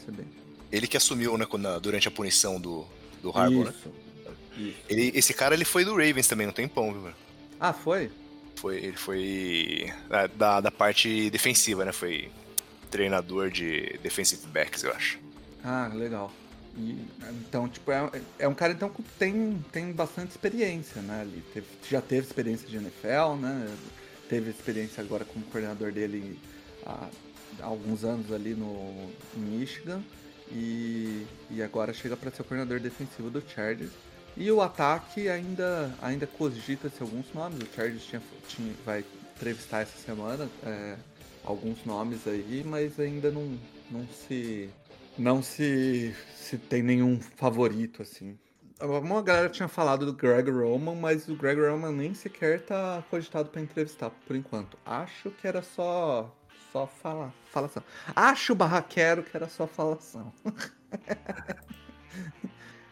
ele 0.71 0.87
que 0.87 0.97
assumiu 0.97 1.37
né, 1.37 1.45
durante 1.83 2.07
a 2.07 2.11
punição 2.11 2.61
do, 2.61 2.87
do 3.21 3.37
Harbour, 3.37 3.65
né? 3.65 3.75
Ele, 4.89 5.13
esse 5.15 5.35
cara 5.35 5.55
ele 5.55 5.65
foi 5.65 5.85
do 5.85 5.93
Ravens 5.93 6.27
também, 6.27 6.47
não 6.47 6.55
tem 6.55 6.67
pão, 6.67 6.93
viu? 6.93 7.13
Ah, 7.61 7.73
foi? 7.73 8.11
Foi, 8.57 8.77
ele 8.77 8.97
foi 8.97 9.93
da, 10.37 10.61
da 10.61 10.71
parte 10.71 11.31
defensiva, 11.31 11.85
né? 11.85 11.93
Foi 11.93 12.31
treinador 12.91 13.51
de 13.51 13.99
defensive 14.03 14.47
backs, 14.47 14.83
eu 14.83 14.93
acho. 14.93 15.19
Ah, 15.63 15.91
legal. 15.93 16.33
E, 16.77 16.99
então, 17.31 17.69
tipo, 17.69 17.91
é, 17.91 18.11
é 18.39 18.49
um 18.49 18.55
cara 18.55 18.73
então 18.73 18.89
que 18.89 19.03
tem, 19.19 19.65
tem 19.73 19.93
bastante 19.93 20.31
experiência, 20.31 21.01
né? 21.03 21.23
Ali. 21.23 21.43
Teve, 21.53 21.67
já 21.89 22.01
teve 22.01 22.27
experiência 22.27 22.69
de 22.69 22.77
NFL, 22.77 23.37
né? 23.41 23.67
Teve 24.29 24.51
experiência 24.51 25.03
agora 25.03 25.25
como 25.25 25.45
coordenador 25.47 25.93
dele 25.93 26.39
há, 26.85 27.09
há 27.61 27.67
alguns 27.67 28.05
anos 28.05 28.31
ali 28.33 28.55
no 28.55 29.11
Michigan. 29.35 30.03
E, 30.51 31.27
e 31.51 31.63
agora 31.63 31.93
chega 31.93 32.17
para 32.17 32.31
ser 32.31 32.43
o 32.43 32.45
coordenador 32.45 32.79
defensivo 32.79 33.31
do 33.31 33.43
Chargers. 33.49 33.91
E 34.37 34.51
o 34.51 34.61
ataque 34.61 35.29
ainda, 35.29 35.95
ainda 36.03 36.27
cogita-se 36.27 37.03
alguns 37.03 37.33
nomes. 37.33 37.59
O 37.63 37.75
Chargers 37.75 38.05
tinha, 38.05 38.23
tinha, 38.47 38.75
vai 38.85 39.05
entrevistar 39.35 39.81
essa 39.81 39.97
semana 39.99 40.49
é, 40.65 40.97
alguns 41.45 41.85
nomes 41.85 42.27
aí, 42.27 42.63
mas 42.65 43.01
ainda 43.01 43.31
não, 43.31 43.59
não 43.91 44.07
se 44.09 44.69
não 45.19 45.43
se, 45.43 46.15
se 46.35 46.59
tem 46.59 46.83
nenhum 46.83 47.19
favorito 47.21 48.03
assim. 48.03 48.39
Uma 48.79 49.23
galera 49.23 49.49
tinha 49.49 49.69
falado 49.69 50.05
do 50.05 50.13
Greg 50.13 50.51
Roman, 50.51 50.95
mas 50.95 51.27
o 51.29 51.35
Greg 51.35 51.59
Roman 51.59 51.93
nem 51.93 52.13
sequer 52.13 52.61
tá 52.61 53.03
cogitado 53.11 53.49
para 53.49 53.63
entrevistar 53.63 54.11
por 54.11 54.37
enquanto. 54.37 54.77
Acho 54.85 55.31
que 55.31 55.49
era 55.49 55.63
só 55.63 56.31
só 56.71 56.87
fala, 56.87 57.33
falação. 57.51 57.83
Acho 58.15 58.55
barraquero 58.55 59.23
que 59.23 59.35
era 59.35 59.49
só 59.49 59.67
falação. 59.67 60.31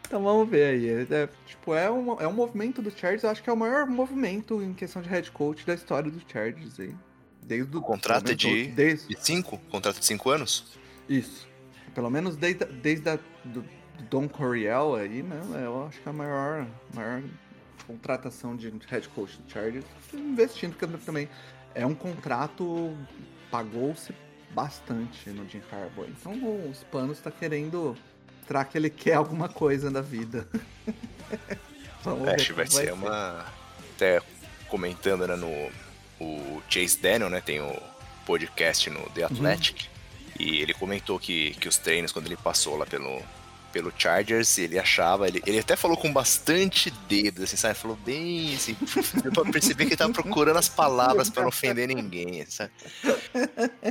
então 0.07 0.23
vamos 0.23 0.49
ver 0.49 0.65
aí. 0.65 0.89
É, 0.89 1.29
tipo, 1.47 1.75
é 1.75 1.91
um, 1.91 2.21
é 2.21 2.29
um 2.29 2.33
movimento 2.33 2.83
do 2.83 2.91
Chargers, 2.91 3.25
eu 3.25 3.31
acho 3.31 3.43
que 3.43 3.51
é 3.51 3.53
o 3.53 3.57
maior 3.57 3.87
movimento 3.87 4.63
em 4.63 4.73
questão 4.73 5.03
de 5.03 5.09
head 5.09 5.31
coach 5.31 5.67
da 5.67 5.75
história 5.75 6.11
do 6.11 6.21
Chargers 6.31 6.79
aí. 6.79 6.95
Desde 7.43 7.77
o, 7.77 7.83
contrato 7.83 8.35
de, 8.35 8.69
desde... 8.69 9.09
de 9.09 9.25
cinco? 9.25 9.59
Contrato 9.71 9.99
de 9.99 10.07
cinco 10.07 10.31
anos? 10.31 10.79
Isso. 11.09 11.47
Pelo 11.95 12.11
menos 12.11 12.37
desde, 12.37 12.65
desde 12.65 13.09
a, 13.11 13.19
do, 13.45 13.63
do 13.63 13.65
Don 14.11 14.29
Coryell 14.29 14.97
aí, 14.97 15.23
né? 15.23 15.41
Eu 15.65 15.87
acho 15.87 16.01
que 16.01 16.09
é 16.09 16.11
a 16.11 16.15
maior, 16.15 16.67
maior 16.95 17.23
contratação 17.87 18.57
de 18.57 18.73
head 18.89 19.09
coach 19.11 19.37
do 19.39 19.51
Chargers. 19.51 19.85
Investindo, 20.13 20.75
porque 20.75 20.97
também 21.05 21.29
é 21.75 21.85
um 21.85 21.95
contrato 21.95 22.97
pagou-se 23.51 24.15
bastante 24.53 25.31
no 25.31 25.49
Jim 25.49 25.63
Harbaugh. 25.71 26.09
Então 26.09 26.33
os 26.71 26.83
panos 26.85 27.19
está 27.19 27.31
querendo 27.31 27.97
mostrar 28.45 28.65
que 28.67 28.77
ele 28.77 28.91
quer 28.91 29.15
alguma 29.15 29.49
coisa 29.49 29.91
da 29.91 30.03
vida. 30.03 30.47
Vamos 32.05 32.29
Acho 32.29 32.47
que 32.49 32.53
vai, 32.53 32.67
vai 32.67 32.67
ser, 32.67 32.87
ser 32.87 32.93
uma. 32.93 33.47
Até 33.95 34.21
comentando 34.69 35.27
né, 35.27 35.37
no 35.37 35.71
o 36.21 36.63
Chase 36.69 36.99
Daniel, 36.99 37.31
né? 37.31 37.41
Tem 37.41 37.61
o 37.61 37.83
podcast 38.27 38.91
no 38.91 39.01
The 39.11 39.25
Athletic. 39.25 39.85
Uhum. 39.85 39.95
E 40.39 40.61
ele 40.61 40.75
comentou 40.75 41.19
que, 41.19 41.53
que 41.55 41.69
os 41.69 41.79
treinos, 41.79 42.13
quando 42.13 42.27
ele 42.27 42.37
passou 42.37 42.77
lá 42.77 42.85
pelo, 42.85 43.23
pelo 43.73 43.93
Chargers, 43.97 44.59
ele 44.59 44.79
achava, 44.79 45.29
ele, 45.29 45.43
ele 45.47 45.61
até 45.61 45.77
falou 45.77 45.97
com 45.97 46.13
bastante 46.13 46.91
dedo, 47.09 47.45
assim, 47.45 47.57
sabe? 47.57 47.77
Falou 47.77 47.97
bem, 47.97 48.55
assim, 48.55 48.77
deu 49.23 49.33
pra 49.33 49.45
perceber 49.45 49.85
que 49.85 49.91
ele 49.91 49.97
tava 49.97 50.13
procurando 50.13 50.59
as 50.59 50.69
palavras 50.69 51.31
para 51.31 51.43
não 51.43 51.49
ofender 51.49 51.87
ninguém, 51.87 52.45
sabe? 52.47 52.73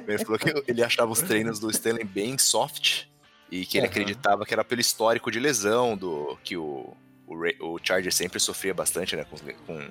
Ele 0.06 0.18
falou 0.20 0.38
que 0.38 0.64
ele 0.68 0.84
achava 0.84 1.12
os 1.12 1.22
treinos 1.22 1.60
do 1.60 1.72
Stanley 1.72 2.04
bem 2.04 2.38
soft 2.38 3.06
e 3.54 3.68
que 3.68 3.78
ele 3.78 3.86
uhum. 3.86 3.92
acreditava 3.92 4.46
que 4.48 4.54
era 4.54 4.64
pelo 4.64 4.82
histórico 4.82 5.30
de 5.30 5.40
lesão 5.40 5.96
do 5.96 6.36
que 6.44 6.58
o, 6.58 6.92
o, 7.28 7.36
o 7.60 7.80
Chargers 7.84 8.16
sempre 8.16 8.40
sofria 8.40 8.74
bastante, 8.74 9.16
né, 9.16 9.24
com, 9.30 9.38
com, 9.38 9.90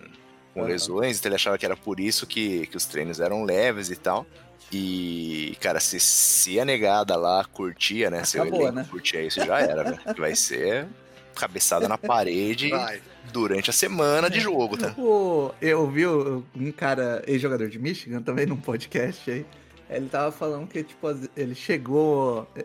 com 0.52 0.60
uhum. 0.60 0.66
lesões, 0.66 1.20
então 1.20 1.28
ele 1.28 1.36
achava 1.36 1.56
que 1.56 1.64
era 1.64 1.76
por 1.76 2.00
isso 2.00 2.26
que, 2.26 2.66
que 2.66 2.76
os 2.76 2.86
treinos 2.86 3.20
eram 3.20 3.44
leves 3.44 3.88
e 3.88 3.94
tal. 3.94 4.26
E, 4.72 5.56
cara, 5.60 5.78
se, 5.78 6.00
se 6.00 6.58
a 6.58 6.64
negada 6.64 7.14
lá 7.14 7.44
curtia, 7.44 8.10
né? 8.10 8.24
Se 8.24 8.38
eu 8.38 8.72
né? 8.72 8.86
curtia 8.90 9.22
isso, 9.22 9.44
já 9.44 9.60
era, 9.60 9.84
né? 9.84 9.98
Vai 10.16 10.34
ser 10.34 10.88
cabeçada 11.34 11.86
na 11.86 11.96
parede 11.96 12.70
Vai. 12.70 13.00
durante 13.32 13.70
a 13.70 13.72
semana 13.72 14.28
de 14.28 14.40
jogo, 14.40 14.76
tá? 14.76 14.94
eu 15.60 15.88
vi 15.88 16.06
um 16.06 16.72
cara, 16.74 17.22
ex-jogador 17.26 17.68
de 17.68 17.78
Michigan, 17.78 18.22
também 18.22 18.44
num 18.44 18.56
podcast 18.56 19.30
aí. 19.30 19.46
Ele 19.96 20.08
tava 20.08 20.32
falando 20.32 20.66
que, 20.66 20.82
tipo, 20.82 21.08
ele 21.36 21.54
chegou. 21.54 22.48
Eh, 22.56 22.64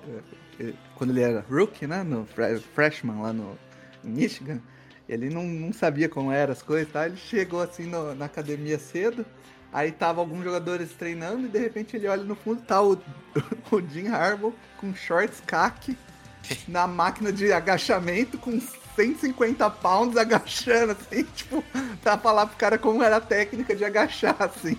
eh, 0.59 0.73
quando 0.95 1.11
ele 1.11 1.21
era 1.21 1.45
rookie, 1.49 1.85
né? 1.85 2.03
No 2.03 2.27
freshman 2.73 3.21
lá 3.21 3.33
no 3.33 3.57
Michigan. 4.03 4.61
Ele 5.07 5.29
não, 5.29 5.43
não 5.43 5.71
sabia 5.71 6.09
como 6.09 6.31
eram 6.31 6.51
as 6.51 6.61
coisas, 6.61 6.91
tá? 6.91 7.05
Ele 7.05 7.17
chegou 7.17 7.61
assim 7.61 7.85
no, 7.85 8.13
na 8.13 8.25
academia 8.25 8.77
cedo. 8.77 9.25
Aí 9.71 9.91
tava 9.91 10.21
alguns 10.21 10.43
jogadores 10.43 10.91
treinando 10.93 11.45
e 11.45 11.49
de 11.49 11.59
repente 11.59 11.95
ele 11.95 12.07
olha 12.07 12.23
no 12.23 12.35
fundo, 12.35 12.61
tá 12.61 12.81
o, 12.81 12.93
o 13.71 13.81
Jim 13.91 14.07
Harbaugh 14.07 14.53
com 14.77 14.93
shorts 14.93 15.41
caque 15.45 15.97
na 16.67 16.87
máquina 16.87 17.31
de 17.31 17.51
agachamento 17.51 18.37
com 18.37 18.59
150 18.97 19.69
pounds 19.69 20.17
agachando, 20.17 20.93
assim, 20.93 21.23
tipo, 21.35 21.63
pra 22.01 22.17
falar 22.17 22.47
pro 22.47 22.57
cara 22.57 22.77
como 22.79 23.03
era 23.03 23.17
a 23.17 23.21
técnica 23.21 23.75
de 23.75 23.85
agachar, 23.85 24.35
assim. 24.39 24.75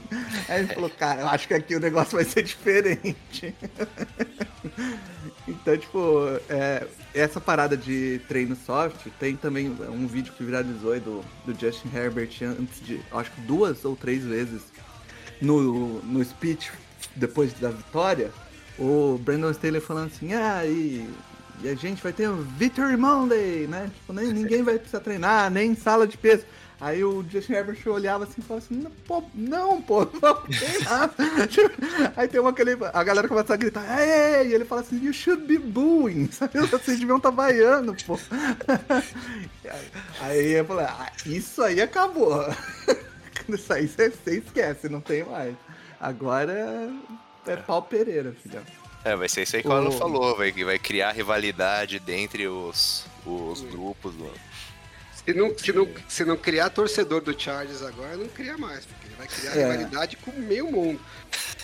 Aí 0.48 0.64
ele 0.64 0.74
falou, 0.74 0.90
cara, 0.90 1.20
eu 1.20 1.28
acho 1.28 1.46
que 1.46 1.54
aqui 1.54 1.76
o 1.76 1.80
negócio 1.80 2.16
vai 2.16 2.24
ser 2.24 2.42
diferente. 2.42 3.54
então, 5.46 5.78
tipo, 5.78 6.00
é, 6.50 6.84
essa 7.14 7.40
parada 7.40 7.76
de 7.76 8.20
treino 8.26 8.56
soft, 8.56 9.06
tem 9.20 9.36
também 9.36 9.68
um 9.70 10.06
vídeo 10.08 10.32
que 10.32 10.42
viralizou 10.42 10.92
aí 10.92 11.00
do, 11.00 11.24
do 11.46 11.58
Justin 11.58 11.90
Herbert 11.94 12.36
antes 12.42 12.84
de, 12.84 13.00
acho 13.12 13.30
que 13.30 13.40
duas 13.42 13.84
ou 13.84 13.94
três 13.94 14.24
vezes 14.24 14.62
no, 15.40 16.02
no 16.02 16.24
speech 16.24 16.72
depois 17.14 17.52
da 17.52 17.70
vitória, 17.70 18.32
o 18.78 19.18
Brandon 19.22 19.50
Staley 19.52 19.80
falando 19.80 20.08
assim, 20.08 20.32
ah, 20.34 20.64
e, 20.64 21.08
e 21.62 21.68
a 21.68 21.74
gente 21.74 22.02
vai 22.02 22.12
ter 22.12 22.28
um 22.28 22.42
Victory 22.42 22.96
Monday, 22.96 23.66
né? 23.66 23.90
Tipo, 23.92 24.12
nem, 24.12 24.32
ninguém 24.32 24.62
vai 24.62 24.78
precisar 24.78 25.00
treinar, 25.00 25.50
nem 25.50 25.74
sala 25.74 26.06
de 26.06 26.16
peso. 26.16 26.44
Aí 26.80 27.02
o 27.02 27.24
Justin 27.28 27.54
Herbert 27.54 27.78
olhava 27.86 28.22
assim 28.22 28.34
e 28.38 28.42
falava 28.42 28.64
assim, 28.64 28.86
pô, 29.04 29.24
não, 29.34 29.82
pô, 29.82 30.06
não 30.22 30.42
tem 30.42 30.80
nada. 30.84 31.12
Aí 32.16 32.28
tem 32.28 32.40
uma 32.40 32.52
que 32.52 32.62
ele, 32.62 32.78
a 32.92 33.02
galera 33.02 33.26
começa 33.26 33.52
a 33.52 33.56
gritar, 33.56 33.84
ei, 34.00 34.48
e 34.48 34.54
ele 34.54 34.64
fala 34.64 34.82
assim, 34.82 35.04
you 35.04 35.12
should 35.12 35.44
be 35.44 35.58
booing, 35.58 36.30
sabe? 36.30 36.60
Vocês 36.60 37.00
deviam 37.00 37.16
estar 37.16 37.30
tá 37.30 37.36
vaiando, 37.36 37.96
pô. 38.06 38.16
Aí 40.20 40.52
eu 40.52 40.64
falei, 40.64 40.86
ah, 40.86 41.12
isso 41.26 41.62
aí 41.62 41.80
acabou. 41.80 42.44
Isso 43.48 43.72
aí 43.72 43.88
você 43.88 44.12
esquece, 44.26 44.88
não 44.88 45.00
tem 45.00 45.24
mais. 45.24 45.54
Agora 46.00 46.52
é, 47.46 47.52
é 47.52 47.56
pau 47.56 47.82
Pereira, 47.82 48.32
filhão. 48.32 48.62
É, 49.08 49.16
vai 49.16 49.28
ser 49.28 49.42
isso 49.42 49.56
aí 49.56 49.62
que 49.62 49.68
o 49.68 49.72
Alan 49.72 49.90
falou, 49.90 50.36
vai, 50.36 50.52
vai 50.52 50.78
criar 50.78 51.12
rivalidade 51.12 51.98
dentre 51.98 52.46
os, 52.46 53.06
os 53.24 53.62
grupos. 53.62 54.14
Do... 54.14 54.30
Se 55.24 55.32
não, 55.32 55.58
se, 55.58 55.72
não, 55.72 55.88
se 56.06 56.24
não 56.26 56.36
criar 56.36 56.68
torcedor 56.68 57.22
do 57.22 57.38
Chargers 57.38 57.82
agora, 57.82 58.16
não 58.18 58.28
cria 58.28 58.58
mais, 58.58 58.84
porque 58.84 59.06
ele 59.06 59.14
vai 59.16 59.26
criar 59.26 59.56
é. 59.56 59.62
rivalidade 59.62 60.16
com 60.18 60.30
o 60.30 60.38
meio 60.38 60.70
mundo. 60.70 61.00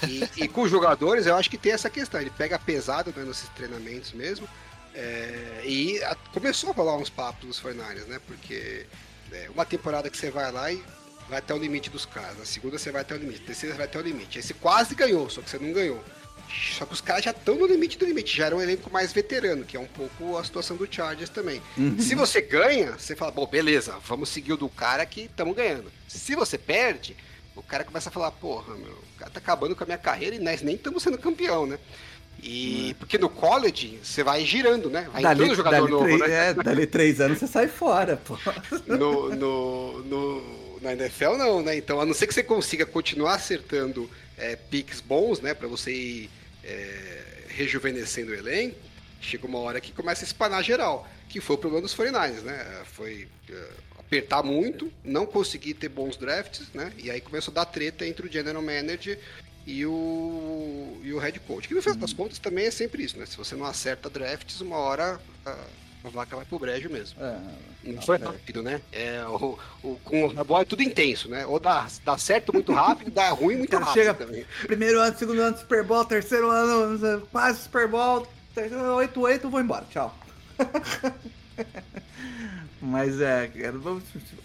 E, 0.09 0.29
e, 0.45 0.49
com 0.49 0.63
os 0.63 0.71
jogadores, 0.71 1.27
eu 1.27 1.37
acho 1.37 1.51
que 1.51 1.59
tem 1.59 1.73
essa 1.73 1.91
questão. 1.91 2.19
Ele 2.19 2.31
pega 2.31 2.59
pesado 2.59 3.13
né, 3.15 3.25
nesses 3.25 3.49
treinamentos 3.51 4.13
mesmo. 4.13 4.49
É, 4.95 5.63
e 5.65 6.03
a, 6.03 6.15
começou 6.33 6.71
a 6.71 6.73
rolar 6.73 6.97
uns 6.97 7.11
papos 7.11 7.47
dos 7.47 7.59
Fornares, 7.59 8.07
né? 8.07 8.19
Porque 8.27 8.87
é, 9.33 9.51
uma 9.53 9.67
temporada 9.67 10.09
que 10.09 10.17
você 10.17 10.31
vai 10.31 10.51
lá 10.51 10.73
e 10.73 10.83
vai 11.29 11.41
até 11.41 11.53
o 11.53 11.59
limite 11.59 11.91
dos 11.91 12.07
caras. 12.07 12.39
Na 12.39 12.47
segunda 12.47 12.79
você 12.79 12.91
vai 12.91 13.03
até 13.03 13.15
o 13.15 13.19
limite. 13.19 13.41
Na 13.41 13.47
terceira 13.49 13.75
você 13.75 13.79
vai 13.79 13.87
até 13.87 13.99
o 13.99 14.03
limite. 14.03 14.39
Aí 14.39 14.43
você 14.43 14.55
quase 14.55 14.95
ganhou, 14.95 15.29
só 15.29 15.43
que 15.43 15.51
você 15.51 15.59
não 15.59 15.73
ganhou. 15.73 16.03
Só 16.49 16.85
que 16.85 16.93
os 16.93 17.01
caras 17.01 17.25
já 17.25 17.31
estão 17.31 17.57
no 17.57 17.67
limite 17.67 17.99
do 17.99 18.05
limite, 18.05 18.37
já 18.37 18.47
era 18.47 18.57
um 18.57 18.61
elenco 18.61 18.91
mais 18.91 19.13
veterano, 19.13 19.65
que 19.65 19.77
é 19.77 19.81
um 19.81 19.87
pouco 19.87 20.37
a 20.37 20.45
situação 20.45 20.77
do 20.77 20.89
Chargers 20.91 21.31
também. 21.31 21.61
Uhum. 21.77 21.99
Se 21.99 22.15
você 22.15 22.41
ganha, 22.41 22.93
você 22.93 23.15
fala, 23.17 23.31
bom, 23.31 23.47
beleza, 23.47 23.97
vamos 24.07 24.29
seguir 24.29 24.53
o 24.53 24.57
do 24.57 24.69
cara 24.69 25.05
que 25.07 25.23
estamos 25.23 25.55
ganhando. 25.57 25.91
Se 26.09 26.35
você 26.35 26.59
perde, 26.59 27.17
o 27.57 27.63
cara 27.63 27.85
começa 27.85 28.09
a 28.09 28.13
falar, 28.13 28.31
porra, 28.33 28.75
meu, 28.75 28.93
o 28.93 29.19
cara 29.19 29.31
tá 29.31 29.39
acabando 29.39 29.77
com 29.77 29.85
a 29.85 29.87
minha 29.87 29.99
carreira 29.99 30.37
e 30.37 30.39
nós 30.39 30.63
nem 30.63 30.75
estamos 30.75 31.03
sendo 31.03 31.19
campeão, 31.19 31.67
né? 31.67 31.79
E 32.43 32.89
uhum. 32.89 32.95
porque 32.99 33.17
no 33.17 33.29
college 33.29 33.99
você 34.03 34.23
vai 34.23 34.45
girando, 34.45 34.91
né? 34.91 35.09
Vai 35.13 35.23
dali, 35.23 35.43
entrando 35.43 35.57
jogador 35.57 35.89
novo, 35.89 36.05
três, 36.05 36.21
né? 36.21 36.51
É, 36.51 36.55
dali 36.55 36.87
três 36.87 37.21
anos 37.21 37.39
você 37.39 37.47
sai 37.47 37.69
fora, 37.69 38.17
pô. 38.17 38.39
No, 38.87 39.35
no, 39.35 39.99
no 40.03 40.65
na 40.83 40.93
NFL 40.93 41.37
não, 41.39 41.63
né? 41.63 41.77
Então, 41.77 42.01
a 42.01 42.05
não 42.05 42.13
ser 42.13 42.27
que 42.27 42.35
você 42.35 42.43
consiga 42.43 42.85
continuar 42.85 43.35
acertando 43.35 44.09
é, 44.39 44.57
picks 44.57 45.01
bons, 45.01 45.41
né? 45.41 45.55
Para 45.55 45.69
você 45.69 45.93
ir 45.93 46.31
é, 46.63 47.45
rejuvenescendo 47.49 48.33
o 48.33 48.35
elenco, 48.35 48.77
chega 49.21 49.47
uma 49.47 49.59
hora 49.59 49.81
que 49.81 49.93
começa 49.93 50.25
a 50.25 50.27
espanar 50.27 50.63
geral, 50.63 51.09
que 51.29 51.41
foi 51.41 51.57
o 51.57 51.59
problema 51.59 51.83
dos 51.83 51.95
49ers, 51.95 52.43
né? 52.43 52.83
Foi 52.93 53.29
é, 53.51 53.69
apertar 53.99 54.43
muito, 54.43 54.93
não 55.03 55.27
conseguir 55.27 55.75
ter 55.75 55.89
bons 55.89 56.17
drafts, 56.17 56.69
né? 56.73 56.93
E 56.99 57.11
aí 57.11 57.21
começou 57.21 57.53
a 57.53 57.55
dar 57.55 57.65
treta 57.67 58.07
entre 58.07 58.27
o 58.27 58.33
general 58.33 58.63
manager 58.63 59.19
e 59.67 59.85
o, 59.87 61.01
e 61.03 61.13
o 61.13 61.19
head 61.19 61.41
coach. 61.41 61.69
Que 61.69 61.75
no 61.75 61.83
final 61.83 61.97
das 61.97 62.11
uhum. 62.11 62.17
contas 62.17 62.39
também 62.39 62.67
é 62.67 62.71
sempre 62.71 63.03
isso, 63.03 63.19
né? 63.19 63.27
Se 63.27 63.37
você 63.37 63.55
não 63.55 63.65
acerta 63.65 64.11
drafts, 64.11 64.61
uma 64.61 64.77
hora 64.77 65.21
a 66.05 66.09
vaca 66.11 66.37
vai 66.37 66.45
pro 66.45 66.59
brejo 66.59 66.91
mesmo. 66.91 67.19
É, 67.23 67.39
não 67.85 68.03
foi 68.03 68.19
rápido, 68.19 68.63
né? 68.63 68.81
É, 68.93 69.25
o, 69.25 69.59
o, 69.83 69.97
com 70.05 70.25
o 70.25 70.35
Raboy 70.35 70.63
é 70.63 70.65
tudo 70.65 70.83
intenso, 70.83 71.29
né? 71.29 71.47
Ou 71.47 71.59
dá, 71.59 71.87
dá 72.05 72.19
certo 72.19 72.53
muito 72.53 72.73
rápido, 72.73 73.11
dá 73.11 73.31
ruim 73.31 73.57
muito 73.57 73.75
rápido 73.75 73.95
chega 73.95 74.13
também. 74.13 74.45
Primeiro 74.67 75.01
ano, 75.01 75.17
segundo 75.17 75.41
ano 75.41 75.57
Super 75.57 75.83
Bowl, 75.83 76.05
terceiro 76.05 76.51
ano 76.51 77.27
quase 77.33 77.63
Super 77.63 77.89
Bowl, 77.89 78.27
terceiro 78.55 78.85
8-8, 78.85 79.49
vou 79.49 79.61
embora, 79.61 79.87
tchau. 79.91 80.15
Mas 82.81 83.19
é, 83.21 83.51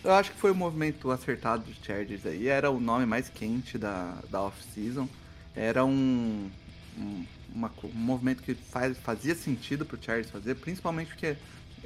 eu 0.02 0.14
acho 0.14 0.32
que 0.32 0.38
foi 0.38 0.52
o 0.52 0.56
movimento 0.56 1.12
acertado 1.12 1.64
dos 1.64 1.76
Chargers 1.84 2.26
aí. 2.26 2.48
Era 2.48 2.72
o 2.72 2.80
nome 2.80 3.06
mais 3.06 3.28
quente 3.28 3.78
da, 3.78 4.16
da 4.30 4.42
off-season. 4.44 5.10
Era 5.54 5.84
um, 5.84 6.50
um, 6.98 7.26
uma 7.54 7.72
um 7.84 7.90
movimento 7.94 8.44
que 8.44 8.54
faz, 8.54 8.98
fazia 8.98 9.36
sentido 9.36 9.86
pro 9.86 9.98
Chargers 10.02 10.30
fazer, 10.30 10.56
principalmente 10.56 11.08
porque 11.10 11.36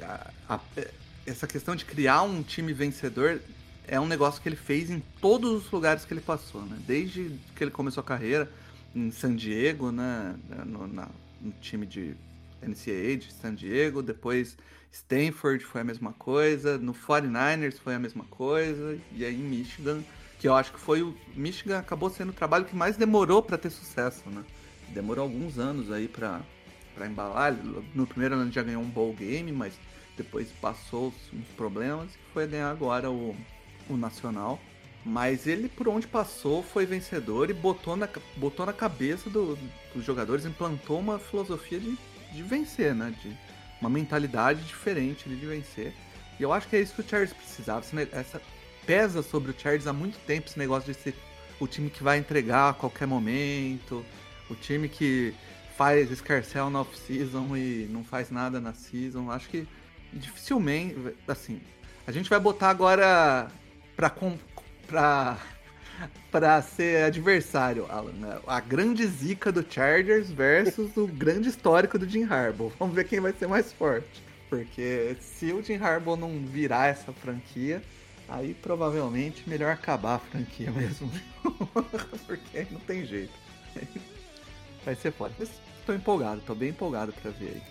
a- 0.02 0.30
a- 0.48 0.60
essa 1.26 1.46
questão 1.46 1.74
de 1.74 1.84
criar 1.84 2.22
um 2.22 2.42
time 2.42 2.72
vencedor 2.72 3.40
é 3.86 3.98
um 4.00 4.06
negócio 4.06 4.40
que 4.42 4.48
ele 4.48 4.56
fez 4.56 4.90
em 4.90 5.00
todos 5.20 5.64
os 5.64 5.70
lugares 5.70 6.04
que 6.04 6.12
ele 6.14 6.20
passou, 6.20 6.62
né? 6.62 6.76
Desde 6.86 7.38
que 7.54 7.64
ele 7.64 7.70
começou 7.70 8.00
a 8.00 8.04
carreira 8.04 8.50
em 8.94 9.10
San 9.10 9.34
Diego, 9.34 9.90
né? 9.90 10.34
No, 10.66 10.86
na- 10.86 11.08
no 11.40 11.52
time 11.60 11.86
de 11.86 12.14
NCAA 12.62 13.16
de 13.16 13.32
San 13.32 13.54
Diego, 13.54 14.02
depois 14.02 14.56
Stanford 14.90 15.64
foi 15.64 15.80
a 15.80 15.84
mesma 15.84 16.12
coisa, 16.12 16.78
no 16.78 16.94
49ers 16.94 17.78
foi 17.78 17.94
a 17.94 17.98
mesma 17.98 18.24
coisa, 18.24 18.98
e 19.12 19.24
aí 19.24 19.34
em 19.34 19.42
Michigan, 19.44 20.02
que 20.38 20.46
eu 20.48 20.54
acho 20.54 20.72
que 20.72 20.80
foi 20.80 21.02
o 21.02 21.14
Michigan 21.34 21.78
acabou 21.78 22.08
sendo 22.10 22.30
o 22.30 22.32
trabalho 22.32 22.64
que 22.64 22.76
mais 22.76 22.96
demorou 22.96 23.42
para 23.42 23.58
ter 23.58 23.70
sucesso, 23.70 24.22
né? 24.30 24.42
Demorou 24.94 25.24
alguns 25.24 25.58
anos 25.58 25.90
aí 25.90 26.08
para 26.08 26.40
para 26.94 27.08
embalar. 27.08 27.52
No 27.94 28.06
primeiro 28.06 28.36
ano 28.36 28.52
já 28.52 28.62
ganhou 28.62 28.80
um 28.80 28.88
bowl 28.88 29.12
game, 29.12 29.50
mas 29.50 29.74
depois 30.16 30.48
passou 30.60 31.12
uns 31.32 31.46
problemas 31.56 32.10
e 32.14 32.32
foi 32.32 32.46
ganhar 32.46 32.70
agora 32.70 33.10
o, 33.10 33.34
o 33.88 33.96
nacional. 33.96 34.60
Mas 35.04 35.46
ele, 35.46 35.68
por 35.68 35.88
onde 35.88 36.06
passou, 36.06 36.62
foi 36.62 36.86
vencedor 36.86 37.50
e 37.50 37.52
botou 37.52 37.96
na, 37.96 38.08
botou 38.36 38.64
na 38.64 38.72
cabeça 38.72 39.28
do- 39.28 39.58
dos 39.94 40.04
jogadores, 40.04 40.46
implantou 40.46 40.98
uma 41.00 41.18
filosofia 41.18 41.80
de, 41.80 41.98
de 42.32 42.42
vencer, 42.42 42.94
né? 42.94 43.12
De 43.22 43.36
uma 43.80 43.90
mentalidade 43.90 44.62
diferente 44.62 45.28
de 45.28 45.34
vencer. 45.44 45.92
E 46.38 46.42
eu 46.42 46.52
acho 46.52 46.68
que 46.68 46.76
é 46.76 46.80
isso 46.80 46.94
que 46.94 47.00
o 47.00 47.08
Chargers 47.08 47.32
precisava. 47.34 47.84
Essa, 48.12 48.40
pesa 48.86 49.22
sobre 49.22 49.50
o 49.50 49.54
Chargers 49.58 49.86
há 49.86 49.92
muito 49.92 50.18
tempo 50.26 50.48
esse 50.48 50.58
negócio 50.58 50.92
de 50.92 50.98
ser 50.98 51.14
o 51.58 51.66
time 51.66 51.90
que 51.90 52.02
vai 52.02 52.18
entregar 52.18 52.70
a 52.70 52.74
qualquer 52.74 53.06
momento, 53.06 54.04
o 54.54 54.56
time 54.56 54.88
que 54.88 55.34
faz 55.76 56.10
escarcel 56.10 56.70
na 56.70 56.80
off-season 56.80 57.56
e 57.56 57.88
não 57.90 58.04
faz 58.04 58.30
nada 58.30 58.60
na 58.60 58.72
season. 58.72 59.30
Acho 59.30 59.48
que 59.48 59.66
dificilmente, 60.12 60.96
assim, 61.26 61.60
a 62.06 62.12
gente 62.12 62.30
vai 62.30 62.38
botar 62.38 62.70
agora 62.70 63.50
pra, 63.96 64.12
pra, 64.86 65.38
pra 66.30 66.62
ser 66.62 67.04
adversário, 67.04 67.86
Alan, 67.90 68.12
né? 68.12 68.38
a 68.46 68.60
grande 68.60 69.06
zica 69.06 69.50
do 69.50 69.64
Chargers 69.68 70.30
versus 70.30 70.96
o 70.96 71.06
grande 71.06 71.48
histórico 71.48 71.98
do 71.98 72.08
Jim 72.08 72.24
Harbaugh. 72.24 72.72
Vamos 72.78 72.94
ver 72.94 73.04
quem 73.04 73.20
vai 73.20 73.32
ser 73.32 73.48
mais 73.48 73.72
forte. 73.72 74.22
Porque 74.48 75.16
se 75.20 75.52
o 75.52 75.62
Jim 75.62 75.76
Harbaugh 75.76 76.16
não 76.16 76.44
virar 76.46 76.86
essa 76.86 77.12
franquia, 77.12 77.82
aí 78.28 78.54
provavelmente 78.54 79.48
melhor 79.48 79.72
acabar 79.72 80.14
a 80.14 80.18
franquia 80.20 80.70
mesmo. 80.70 81.10
Porque 82.26 82.58
aí 82.58 82.68
não 82.70 82.80
tem 82.80 83.04
jeito. 83.04 83.32
Vai 84.84 84.94
ser 84.94 85.12
foda. 85.12 85.32
Mas 85.38 85.48
tô 85.86 85.92
empolgado, 85.92 86.40
tô 86.46 86.54
bem 86.54 86.70
empolgado 86.70 87.12
pra 87.12 87.30
ver 87.30 87.46
aí. 87.54 87.62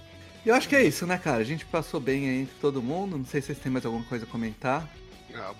E 0.46 0.50
eu 0.50 0.56
acho 0.56 0.68
que 0.68 0.76
é 0.76 0.84
isso, 0.84 1.06
né, 1.06 1.18
cara? 1.18 1.38
A 1.38 1.44
gente 1.46 1.66
passou 1.66 2.00
bem 2.00 2.28
aí 2.30 2.42
entre 2.42 2.56
todo 2.60 2.82
mundo. 2.82 3.18
Não 3.18 3.26
sei 3.26 3.40
se 3.42 3.48
vocês 3.48 3.60
têm 3.60 3.72
mais 3.72 3.86
alguma 3.86 4.04
coisa 4.06 4.26
a 4.26 4.28
comentar. 4.28 4.88
Ah, 5.34 5.54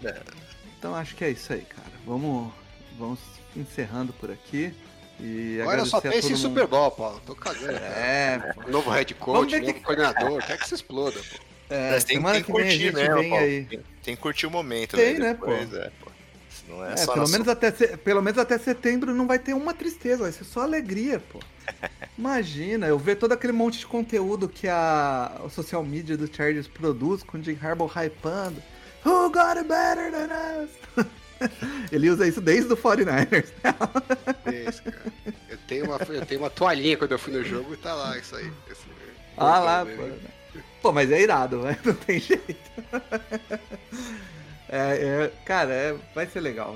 Então 0.78 0.94
acho 0.96 1.16
que 1.16 1.24
é 1.24 1.30
isso 1.30 1.54
aí, 1.54 1.62
cara. 1.62 1.88
Vamos, 2.06 2.52
vamos 3.00 3.20
encerrando 3.56 4.12
por 4.14 4.30
aqui. 4.30 4.74
E 5.20 5.60
Agora 5.62 5.86
só 5.86 5.98
agradecer 5.98 6.08
a 6.20 6.22
pensa 6.30 6.34
em. 6.34 6.36
Super 6.50 6.68
Bowl, 6.68 6.92
Paulo. 6.92 7.22
Tô 7.26 7.34
cagando. 7.36 7.68
cara. 7.80 7.86
É, 7.86 8.54
Novo 8.70 8.90
head 8.90 9.14
coach, 9.14 9.58
novo 9.60 9.74
que- 9.74 9.80
coordenador. 9.80 10.46
Quer 10.46 10.58
que 10.58 10.68
se 10.68 10.76
exploda, 10.76 11.18
pô. 11.20 11.38
é 11.70 11.92
Mas 11.92 12.04
tem, 12.04 12.22
tem 12.22 12.44
que 12.44 12.52
curtir 12.52 12.92
vem 12.92 13.08
Paulo. 13.08 13.36
aí. 13.36 13.66
Tem, 13.66 13.80
tem 14.04 14.16
que 14.16 14.22
curtir 14.22 14.48
o 14.48 14.52
momento, 14.52 14.98
Tem, 14.98 15.14
né? 15.14 15.20
né, 15.20 15.34
Depois, 15.34 15.70
pô? 15.70 15.76
É, 15.78 15.92
pô. 16.04 16.12
Não 16.68 16.86
é, 16.86 16.94
É, 16.94 16.98
só 16.98 17.14
pelo 17.14 17.28
menos, 17.30 17.48
até 17.48 17.72
se- 17.72 17.98
pelo 17.98 18.22
menos 18.22 18.38
até 18.40 18.58
setembro 18.58 19.14
não 19.14 19.28
vai 19.28 19.38
ter 19.40 19.54
uma 19.54 19.74
tristeza, 19.74 20.24
vai 20.24 20.32
ser 20.32 20.44
só 20.44 20.62
alegria, 20.62 21.20
pô. 21.32 21.40
Imagina, 22.18 22.88
eu 22.88 22.98
ver 22.98 23.16
todo 23.16 23.32
aquele 23.32 23.54
monte 23.54 23.80
de 23.80 23.86
conteúdo 23.88 24.48
que 24.48 24.68
a, 24.68 25.42
a 25.46 25.50
social 25.50 25.84
media 25.84 26.16
do 26.18 26.28
Chargers 26.34 26.68
produz 26.68 27.24
com 27.24 27.38
o 27.38 27.44
Jim 27.44 27.58
Harbaugh 27.62 27.88
hypando. 27.96 28.62
Who 29.06 29.30
got 29.30 29.58
it 29.58 29.68
better 29.68 30.12
than 30.12 30.30
us? 30.64 31.08
Ele 31.92 32.10
usa 32.10 32.26
isso 32.26 32.40
desde 32.40 32.72
o 32.72 32.78
49ers. 32.78 33.48
É 34.46 34.70
isso, 34.70 34.82
cara. 34.84 35.04
Eu 35.50 35.58
tenho, 35.68 35.86
uma, 35.86 35.98
eu 36.08 36.26
tenho 36.26 36.40
uma 36.42 36.50
toalhinha 36.50 36.96
quando 36.96 37.12
eu 37.12 37.20
fui 37.20 37.34
no 37.34 37.44
jogo 37.44 37.74
e 37.74 37.78
tá 37.78 37.94
lá 37.94 38.18
isso 38.18 38.34
aí. 38.36 38.50
Esse- 38.72 38.84
Ah 39.36 39.60
lá, 39.60 39.86
pô. 39.86 40.60
Pô, 40.82 40.92
mas 40.94 41.12
é 41.12 41.22
irado, 41.22 41.58
né? 41.64 41.78
Não 41.84 41.94
tem 41.94 42.20
jeito. 42.20 42.56
É, 44.74 45.26
é, 45.26 45.32
cara, 45.46 45.72
é, 45.72 45.96
vai 46.16 46.26
ser 46.26 46.40
legal. 46.40 46.76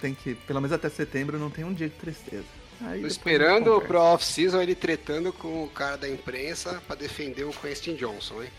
Tem 0.00 0.14
que, 0.14 0.36
pelo 0.36 0.60
menos 0.60 0.72
até 0.72 0.88
setembro, 0.88 1.40
não 1.40 1.50
tem 1.50 1.64
um 1.64 1.74
dia 1.74 1.88
de 1.88 1.96
tristeza. 1.96 2.44
Aí 2.82 3.00
Tô 3.00 3.08
esperando 3.08 3.80
pro 3.80 3.98
off-season 3.98 4.62
ele 4.62 4.76
tretando 4.76 5.32
com 5.32 5.64
o 5.64 5.68
cara 5.68 5.96
da 5.96 6.08
imprensa 6.08 6.80
pra 6.86 6.94
defender 6.94 7.42
o 7.42 7.50
Quentin 7.50 7.96
Johnson, 7.96 8.44
hein? 8.44 8.50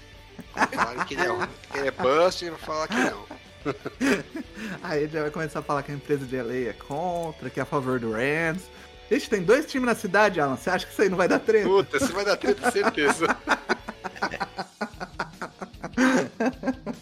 Falaram 0.74 1.06
que 1.06 1.14
ele 1.14 1.22
é, 1.22 1.48
que 1.72 1.78
ele 1.78 1.88
é 1.88 1.92
bust 1.92 2.44
e 2.44 2.50
vai 2.50 2.60
falar 2.60 2.90
que 2.90 2.96
não. 2.96 3.26
Aí 4.84 5.04
ele 5.04 5.14
já 5.14 5.22
vai 5.22 5.32
começar 5.32 5.60
a 5.60 5.64
falar 5.64 5.84
que 5.84 5.94
a 5.94 5.96
empresa 5.96 6.26
de 6.26 6.36
LA 6.36 6.70
é 6.70 6.74
contra, 6.74 7.50
que 7.50 7.62
é 7.62 7.64
a 7.64 7.66
favor 7.66 8.02
do 8.02 8.12
Rams. 8.12 8.64
Ixi, 9.10 9.30
tem 9.30 9.44
dois 9.44 9.66
times 9.66 9.86
na 9.86 9.96
cidade, 9.96 10.42
Alan. 10.42 10.58
Você 10.58 10.70
acha 10.70 10.86
que 10.86 10.92
isso 10.92 11.02
aí 11.02 11.08
não 11.08 11.18
vai 11.18 11.30
dar 11.30 11.40
treta? 11.40 11.70
Puta, 11.70 12.00
você 12.00 12.12
vai 12.12 12.26
dar 12.26 12.36
treta, 12.36 12.70
certeza. 12.70 13.28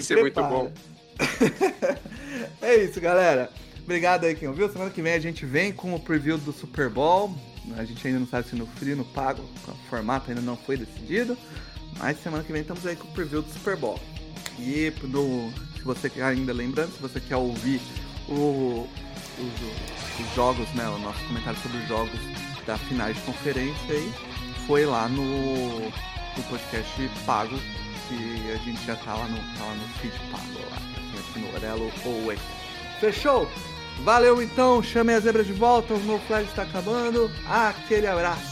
Vai 0.00 0.02
Se 0.02 0.06
ser 0.08 0.20
muito 0.20 0.42
bom. 0.42 0.72
é 2.62 2.76
isso, 2.76 3.00
galera. 3.00 3.50
Obrigado 3.82 4.24
aí 4.24 4.34
quem 4.34 4.48
ouviu. 4.48 4.70
Semana 4.70 4.90
que 4.90 5.02
vem 5.02 5.14
a 5.14 5.18
gente 5.20 5.44
vem 5.44 5.72
com 5.72 5.94
o 5.94 6.00
preview 6.00 6.38
do 6.38 6.52
Super 6.52 6.88
Bowl. 6.88 7.34
A 7.76 7.84
gente 7.84 8.06
ainda 8.06 8.20
não 8.20 8.26
sabe 8.26 8.48
se 8.48 8.56
no 8.56 8.66
frio, 8.66 8.96
no 8.96 9.04
pago, 9.04 9.42
o 9.68 9.74
formato 9.88 10.30
ainda 10.30 10.40
não 10.40 10.56
foi 10.56 10.76
decidido. 10.76 11.36
Mas 11.98 12.22
semana 12.22 12.42
que 12.42 12.52
vem 12.52 12.62
estamos 12.62 12.86
aí 12.86 12.96
com 12.96 13.08
o 13.08 13.10
preview 13.12 13.42
do 13.42 13.52
Super 13.52 13.76
Bowl. 13.76 13.98
E 14.58 14.92
no, 15.02 15.52
se 15.76 15.82
você 15.82 16.08
quer 16.08 16.22
ainda 16.24 16.52
lembrando, 16.52 16.92
se 16.94 17.02
você 17.02 17.20
quer 17.20 17.36
ouvir 17.36 17.80
o- 18.28 18.86
os, 19.38 20.24
os 20.26 20.34
jogos, 20.34 20.68
né? 20.74 20.88
O 20.88 20.98
nosso 20.98 21.22
comentário 21.26 21.58
sobre 21.60 21.78
os 21.78 21.88
jogos 21.88 22.20
da 22.66 22.76
finais 22.78 23.16
de 23.16 23.22
conferência 23.22 23.94
aí, 23.94 24.12
foi 24.66 24.86
lá 24.86 25.08
no, 25.08 25.80
no 25.80 26.42
podcast 26.48 27.10
pago, 27.26 27.56
que 28.10 28.50
a 28.52 28.56
gente 28.56 28.84
já 28.84 28.96
tá 28.96 29.14
lá 29.14 29.28
no, 29.28 29.36
tá 29.36 29.64
lá 29.64 29.74
no 29.74 29.88
feed 30.00 30.18
pago 30.32 30.70
lá, 30.70 30.78
quem 31.10 31.20
assinou 31.20 31.54
Orelo 31.54 31.92
ou. 32.04 32.34
Fechou? 32.98 33.48
Valeu 34.00 34.42
então, 34.42 34.82
chamem 34.82 35.14
a 35.14 35.20
zebra 35.20 35.44
de 35.44 35.52
volta, 35.52 35.94
o 35.94 36.00
meu 36.00 36.18
flag 36.20 36.46
está 36.46 36.62
acabando. 36.62 37.30
Aquele 37.48 38.06
abraço. 38.06 38.49